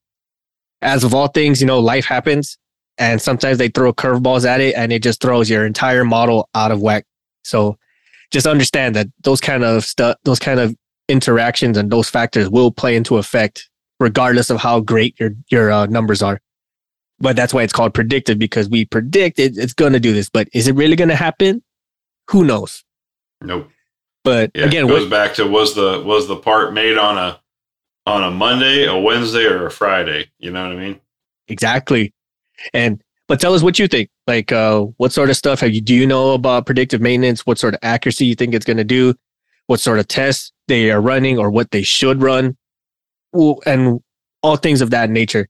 as 0.80 1.04
of 1.04 1.14
all 1.14 1.28
things, 1.28 1.60
you 1.60 1.66
know, 1.66 1.80
life 1.80 2.06
happens 2.06 2.56
and 2.96 3.20
sometimes 3.20 3.58
they 3.58 3.68
throw 3.68 3.92
curveballs 3.92 4.46
at 4.46 4.60
it 4.60 4.74
and 4.74 4.92
it 4.92 5.02
just 5.02 5.20
throws 5.20 5.50
your 5.50 5.66
entire 5.66 6.04
model 6.04 6.48
out 6.54 6.70
of 6.70 6.80
whack. 6.80 7.04
So 7.44 7.76
just 8.30 8.46
understand 8.46 8.96
that 8.96 9.08
those 9.22 9.40
kind 9.40 9.64
of 9.64 9.84
stuff, 9.84 10.16
those 10.24 10.38
kind 10.38 10.60
of 10.60 10.74
interactions 11.08 11.76
and 11.76 11.90
those 11.90 12.08
factors 12.08 12.48
will 12.48 12.70
play 12.70 12.96
into 12.96 13.18
effect 13.18 13.68
regardless 14.00 14.48
of 14.48 14.60
how 14.60 14.80
great 14.80 15.18
your, 15.20 15.32
your 15.50 15.70
uh, 15.70 15.86
numbers 15.86 16.22
are 16.22 16.40
but 17.22 17.36
that's 17.36 17.54
why 17.54 17.62
it's 17.62 17.72
called 17.72 17.94
predictive 17.94 18.38
because 18.38 18.68
we 18.68 18.84
predict 18.84 19.38
it, 19.38 19.56
it's 19.56 19.72
going 19.72 19.92
to 19.92 20.00
do 20.00 20.12
this. 20.12 20.28
But 20.28 20.48
is 20.52 20.66
it 20.66 20.74
really 20.74 20.96
going 20.96 21.08
to 21.08 21.16
happen? 21.16 21.62
Who 22.30 22.44
knows? 22.44 22.84
Nope. 23.40 23.70
But 24.24 24.50
yeah, 24.54 24.66
again, 24.66 24.84
it 24.86 24.88
goes 24.88 25.02
what, 25.02 25.10
back 25.10 25.34
to 25.34 25.46
was 25.46 25.74
the 25.74 26.02
was 26.04 26.28
the 26.28 26.36
part 26.36 26.74
made 26.74 26.98
on 26.98 27.16
a 27.16 27.40
on 28.06 28.24
a 28.24 28.30
Monday, 28.30 28.86
a 28.86 28.96
Wednesday, 28.96 29.44
or 29.44 29.66
a 29.66 29.70
Friday? 29.70 30.30
You 30.38 30.50
know 30.50 30.62
what 30.62 30.76
I 30.76 30.80
mean? 30.80 31.00
Exactly. 31.48 32.12
And 32.74 33.02
but 33.28 33.40
tell 33.40 33.54
us 33.54 33.62
what 33.62 33.78
you 33.78 33.88
think. 33.88 34.10
Like, 34.26 34.52
uh, 34.52 34.82
what 34.98 35.12
sort 35.12 35.30
of 35.30 35.36
stuff 35.36 35.60
have 35.60 35.72
you 35.72 35.80
do 35.80 35.94
you 35.94 36.06
know 36.06 36.32
about 36.32 36.66
predictive 36.66 37.00
maintenance? 37.00 37.46
What 37.46 37.58
sort 37.58 37.74
of 37.74 37.80
accuracy 37.82 38.26
you 38.26 38.34
think 38.34 38.54
it's 38.54 38.66
going 38.66 38.76
to 38.76 38.84
do? 38.84 39.14
What 39.66 39.80
sort 39.80 39.98
of 39.98 40.08
tests 40.08 40.52
they 40.68 40.90
are 40.90 41.00
running, 41.00 41.38
or 41.38 41.50
what 41.50 41.70
they 41.70 41.82
should 41.82 42.20
run, 42.20 42.56
and 43.32 44.00
all 44.42 44.56
things 44.56 44.80
of 44.80 44.90
that 44.90 45.10
nature 45.10 45.48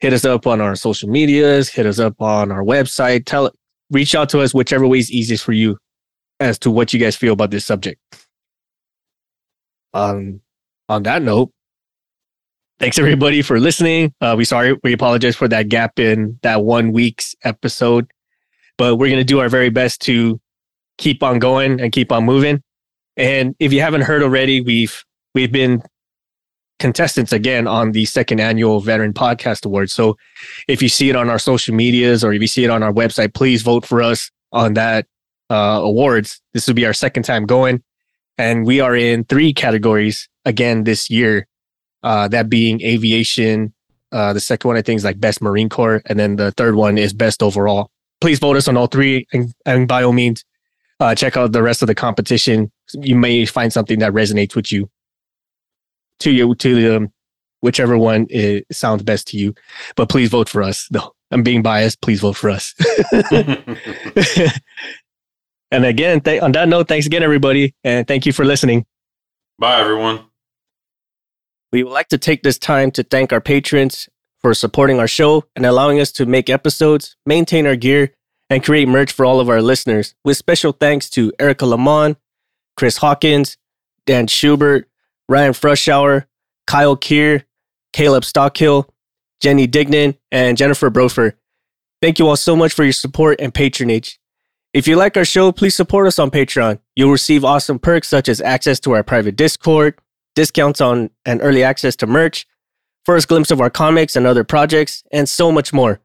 hit 0.00 0.12
us 0.12 0.24
up 0.24 0.46
on 0.46 0.60
our 0.60 0.74
social 0.74 1.08
medias, 1.08 1.68
hit 1.68 1.86
us 1.86 1.98
up 1.98 2.20
on 2.20 2.50
our 2.50 2.62
website, 2.62 3.24
tell 3.26 3.50
reach 3.90 4.14
out 4.14 4.28
to 4.30 4.40
us 4.40 4.54
whichever 4.54 4.86
way 4.86 4.98
is 4.98 5.10
easiest 5.10 5.44
for 5.44 5.52
you 5.52 5.76
as 6.38 6.58
to 6.60 6.70
what 6.70 6.92
you 6.92 7.00
guys 7.00 7.16
feel 7.16 7.34
about 7.34 7.50
this 7.50 7.64
subject. 7.64 8.00
Um 9.92 10.40
on 10.88 11.02
that 11.04 11.22
note, 11.22 11.52
thanks 12.78 12.98
everybody 12.98 13.42
for 13.42 13.60
listening. 13.60 14.12
Uh, 14.20 14.34
we 14.36 14.44
sorry 14.44 14.76
we 14.82 14.92
apologize 14.92 15.36
for 15.36 15.48
that 15.48 15.68
gap 15.68 15.98
in 15.98 16.38
that 16.42 16.64
one 16.64 16.92
week's 16.92 17.34
episode, 17.44 18.10
but 18.78 18.96
we're 18.96 19.10
gonna 19.10 19.24
do 19.24 19.40
our 19.40 19.48
very 19.48 19.70
best 19.70 20.00
to 20.02 20.40
keep 20.98 21.22
on 21.22 21.38
going 21.38 21.80
and 21.80 21.92
keep 21.92 22.12
on 22.12 22.24
moving. 22.24 22.62
And 23.16 23.54
if 23.58 23.72
you 23.72 23.80
haven't 23.80 24.02
heard 24.02 24.22
already, 24.22 24.60
we've 24.60 25.04
we've 25.34 25.52
been 25.52 25.82
contestants 26.80 27.32
again 27.32 27.68
on 27.68 27.92
the 27.92 28.04
second 28.06 28.40
annual 28.40 28.80
Veteran 28.80 29.12
Podcast 29.12 29.64
Awards. 29.64 29.92
So 29.92 30.16
if 30.66 30.82
you 30.82 30.88
see 30.88 31.10
it 31.10 31.14
on 31.14 31.30
our 31.30 31.38
social 31.38 31.74
medias 31.74 32.24
or 32.24 32.32
if 32.32 32.40
you 32.40 32.48
see 32.48 32.64
it 32.64 32.70
on 32.70 32.82
our 32.82 32.92
website, 32.92 33.34
please 33.34 33.62
vote 33.62 33.86
for 33.86 34.02
us 34.02 34.30
on 34.50 34.74
that 34.74 35.06
uh, 35.50 35.80
awards. 35.82 36.40
This 36.54 36.66
will 36.66 36.74
be 36.74 36.86
our 36.86 36.92
second 36.92 37.22
time 37.22 37.46
going. 37.46 37.82
And 38.38 38.66
we 38.66 38.80
are 38.80 38.96
in 38.96 39.24
three 39.24 39.52
categories 39.52 40.28
again 40.44 40.84
this 40.84 41.10
year. 41.10 41.46
Uh, 42.02 42.26
that 42.28 42.48
being 42.48 42.80
aviation. 42.80 43.74
Uh, 44.10 44.32
the 44.32 44.40
second 44.40 44.68
one, 44.68 44.76
I 44.76 44.82
think, 44.82 44.96
is 44.96 45.04
like 45.04 45.20
best 45.20 45.42
Marine 45.42 45.68
Corps. 45.68 46.02
And 46.06 46.18
then 46.18 46.36
the 46.36 46.50
third 46.52 46.74
one 46.74 46.96
is 46.98 47.12
best 47.12 47.42
overall. 47.42 47.90
Please 48.20 48.38
vote 48.38 48.56
us 48.56 48.66
on 48.66 48.76
all 48.76 48.86
three. 48.86 49.26
And, 49.32 49.52
and 49.66 49.86
by 49.86 50.02
all 50.02 50.12
means, 50.12 50.44
uh, 50.98 51.14
check 51.14 51.36
out 51.36 51.52
the 51.52 51.62
rest 51.62 51.82
of 51.82 51.86
the 51.86 51.94
competition. 51.94 52.72
You 52.94 53.16
may 53.16 53.44
find 53.44 53.72
something 53.72 53.98
that 53.98 54.12
resonates 54.12 54.56
with 54.56 54.72
you 54.72 54.90
to 56.20 56.30
you 56.30 56.54
to 56.54 56.74
the 56.74 56.96
um, 56.96 57.12
whichever 57.60 57.98
one 57.98 58.26
it 58.30 58.66
sounds 58.72 59.02
best 59.02 59.28
to 59.28 59.36
you. 59.36 59.54
But 59.96 60.08
please 60.08 60.30
vote 60.30 60.48
for 60.48 60.62
us. 60.62 60.88
No, 60.90 61.12
I'm 61.30 61.42
being 61.42 61.62
biased. 61.62 62.00
Please 62.00 62.20
vote 62.20 62.36
for 62.36 62.50
us. 62.50 62.74
and 65.70 65.84
again, 65.84 66.20
th- 66.20 66.42
on 66.42 66.52
that 66.52 66.68
note, 66.68 66.88
thanks 66.88 67.06
again, 67.06 67.22
everybody, 67.22 67.74
and 67.84 68.06
thank 68.06 68.26
you 68.26 68.32
for 68.32 68.44
listening. 68.44 68.86
Bye, 69.58 69.80
everyone. 69.80 70.24
We 71.72 71.84
would 71.84 71.92
like 71.92 72.08
to 72.08 72.18
take 72.18 72.42
this 72.42 72.58
time 72.58 72.90
to 72.92 73.02
thank 73.02 73.32
our 73.32 73.40
patrons 73.40 74.08
for 74.40 74.54
supporting 74.54 74.98
our 74.98 75.06
show 75.06 75.44
and 75.54 75.64
allowing 75.64 76.00
us 76.00 76.10
to 76.12 76.26
make 76.26 76.50
episodes, 76.50 77.16
maintain 77.26 77.66
our 77.66 77.76
gear, 77.76 78.14
and 78.48 78.64
create 78.64 78.88
merch 78.88 79.12
for 79.12 79.24
all 79.24 79.38
of 79.38 79.48
our 79.48 79.62
listeners. 79.62 80.14
With 80.24 80.36
special 80.36 80.72
thanks 80.72 81.08
to 81.10 81.32
Erica 81.38 81.66
Lamont, 81.66 82.18
Chris 82.76 82.96
Hawkins, 82.96 83.56
Dan 84.06 84.26
Schubert, 84.26 84.89
Ryan 85.30 85.52
Frushauer, 85.52 86.26
Kyle 86.66 86.96
Keir, 86.96 87.44
Caleb 87.92 88.24
Stockhill, 88.24 88.88
Jenny 89.40 89.68
Dignan, 89.68 90.18
and 90.32 90.58
Jennifer 90.58 90.90
Brofer. 90.90 91.34
Thank 92.02 92.18
you 92.18 92.26
all 92.26 92.36
so 92.36 92.56
much 92.56 92.72
for 92.72 92.82
your 92.82 92.92
support 92.92 93.40
and 93.40 93.54
patronage. 93.54 94.18
If 94.74 94.88
you 94.88 94.96
like 94.96 95.16
our 95.16 95.24
show, 95.24 95.52
please 95.52 95.76
support 95.76 96.08
us 96.08 96.18
on 96.18 96.32
Patreon. 96.32 96.80
You'll 96.96 97.12
receive 97.12 97.44
awesome 97.44 97.78
perks 97.78 98.08
such 98.08 98.28
as 98.28 98.40
access 98.40 98.80
to 98.80 98.92
our 98.92 99.04
private 99.04 99.36
Discord, 99.36 99.94
discounts 100.34 100.80
on 100.80 101.10
and 101.24 101.40
early 101.42 101.62
access 101.62 101.94
to 101.96 102.08
merch, 102.08 102.44
first 103.04 103.28
glimpse 103.28 103.52
of 103.52 103.60
our 103.60 103.70
comics 103.70 104.16
and 104.16 104.26
other 104.26 104.42
projects, 104.42 105.04
and 105.12 105.28
so 105.28 105.52
much 105.52 105.72
more. 105.72 106.00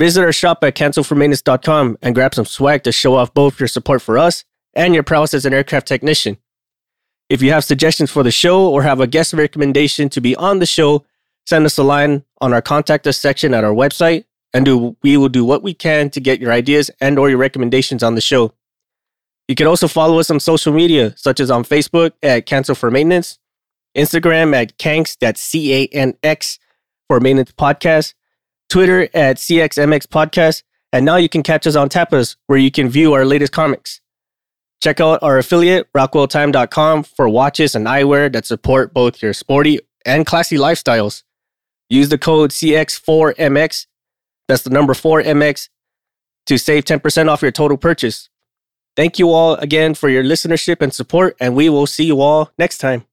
Visit 0.00 0.24
our 0.24 0.32
shop 0.32 0.64
at 0.64 0.74
cancelformaintenance.com 0.74 1.98
and 2.02 2.14
grab 2.14 2.34
some 2.34 2.46
swag 2.46 2.82
to 2.82 2.90
show 2.90 3.14
off 3.14 3.32
both 3.34 3.60
your 3.60 3.68
support 3.68 4.02
for 4.02 4.18
us 4.18 4.44
and 4.74 4.94
your 4.94 5.04
prowess 5.04 5.32
as 5.32 5.46
an 5.46 5.54
aircraft 5.54 5.86
technician. 5.86 6.38
If 7.32 7.40
you 7.40 7.50
have 7.52 7.64
suggestions 7.64 8.10
for 8.10 8.22
the 8.22 8.30
show 8.30 8.68
or 8.68 8.82
have 8.82 9.00
a 9.00 9.06
guest 9.06 9.32
recommendation 9.32 10.10
to 10.10 10.20
be 10.20 10.36
on 10.36 10.58
the 10.58 10.66
show, 10.66 11.06
send 11.46 11.64
us 11.64 11.78
a 11.78 11.82
line 11.82 12.26
on 12.42 12.52
our 12.52 12.60
contact 12.60 13.06
us 13.06 13.16
section 13.16 13.54
at 13.54 13.64
our 13.64 13.72
website 13.72 14.26
and 14.52 14.66
do, 14.66 14.98
we 15.02 15.16
will 15.16 15.30
do 15.30 15.42
what 15.42 15.62
we 15.62 15.72
can 15.72 16.10
to 16.10 16.20
get 16.20 16.42
your 16.42 16.52
ideas 16.52 16.90
and 17.00 17.18
or 17.18 17.30
your 17.30 17.38
recommendations 17.38 18.02
on 18.02 18.16
the 18.16 18.20
show. 18.20 18.52
You 19.48 19.54
can 19.54 19.66
also 19.66 19.88
follow 19.88 20.18
us 20.18 20.30
on 20.30 20.40
social 20.40 20.74
media, 20.74 21.14
such 21.16 21.40
as 21.40 21.50
on 21.50 21.64
Facebook 21.64 22.12
at 22.22 22.44
Cancel 22.44 22.74
for 22.74 22.90
Maintenance, 22.90 23.38
Instagram 23.96 24.54
at 24.54 24.76
Canx, 24.76 25.16
that's 25.18 25.40
C-A-N-X 25.40 26.58
for 27.08 27.18
Maintenance 27.18 27.52
Podcast, 27.52 28.12
Twitter 28.68 29.08
at 29.14 29.38
CXMX 29.38 30.06
Podcast, 30.06 30.64
and 30.92 31.06
now 31.06 31.16
you 31.16 31.30
can 31.30 31.42
catch 31.42 31.66
us 31.66 31.76
on 31.76 31.88
Tapas, 31.88 32.36
where 32.46 32.58
you 32.58 32.70
can 32.70 32.90
view 32.90 33.14
our 33.14 33.24
latest 33.24 33.52
comics. 33.52 34.01
Check 34.82 35.00
out 35.00 35.22
our 35.22 35.38
affiliate, 35.38 35.86
rockwelltime.com, 35.92 37.04
for 37.04 37.28
watches 37.28 37.76
and 37.76 37.86
eyewear 37.86 38.32
that 38.32 38.44
support 38.44 38.92
both 38.92 39.22
your 39.22 39.32
sporty 39.32 39.78
and 40.04 40.26
classy 40.26 40.56
lifestyles. 40.56 41.22
Use 41.88 42.08
the 42.08 42.18
code 42.18 42.50
CX4MX, 42.50 43.86
that's 44.48 44.62
the 44.62 44.70
number 44.70 44.92
4MX, 44.92 45.68
to 46.46 46.58
save 46.58 46.84
10% 46.84 47.28
off 47.28 47.42
your 47.42 47.52
total 47.52 47.76
purchase. 47.76 48.28
Thank 48.96 49.20
you 49.20 49.30
all 49.30 49.54
again 49.54 49.94
for 49.94 50.08
your 50.08 50.24
listenership 50.24 50.82
and 50.82 50.92
support, 50.92 51.36
and 51.38 51.54
we 51.54 51.68
will 51.68 51.86
see 51.86 52.04
you 52.04 52.20
all 52.20 52.50
next 52.58 52.78
time. 52.78 53.04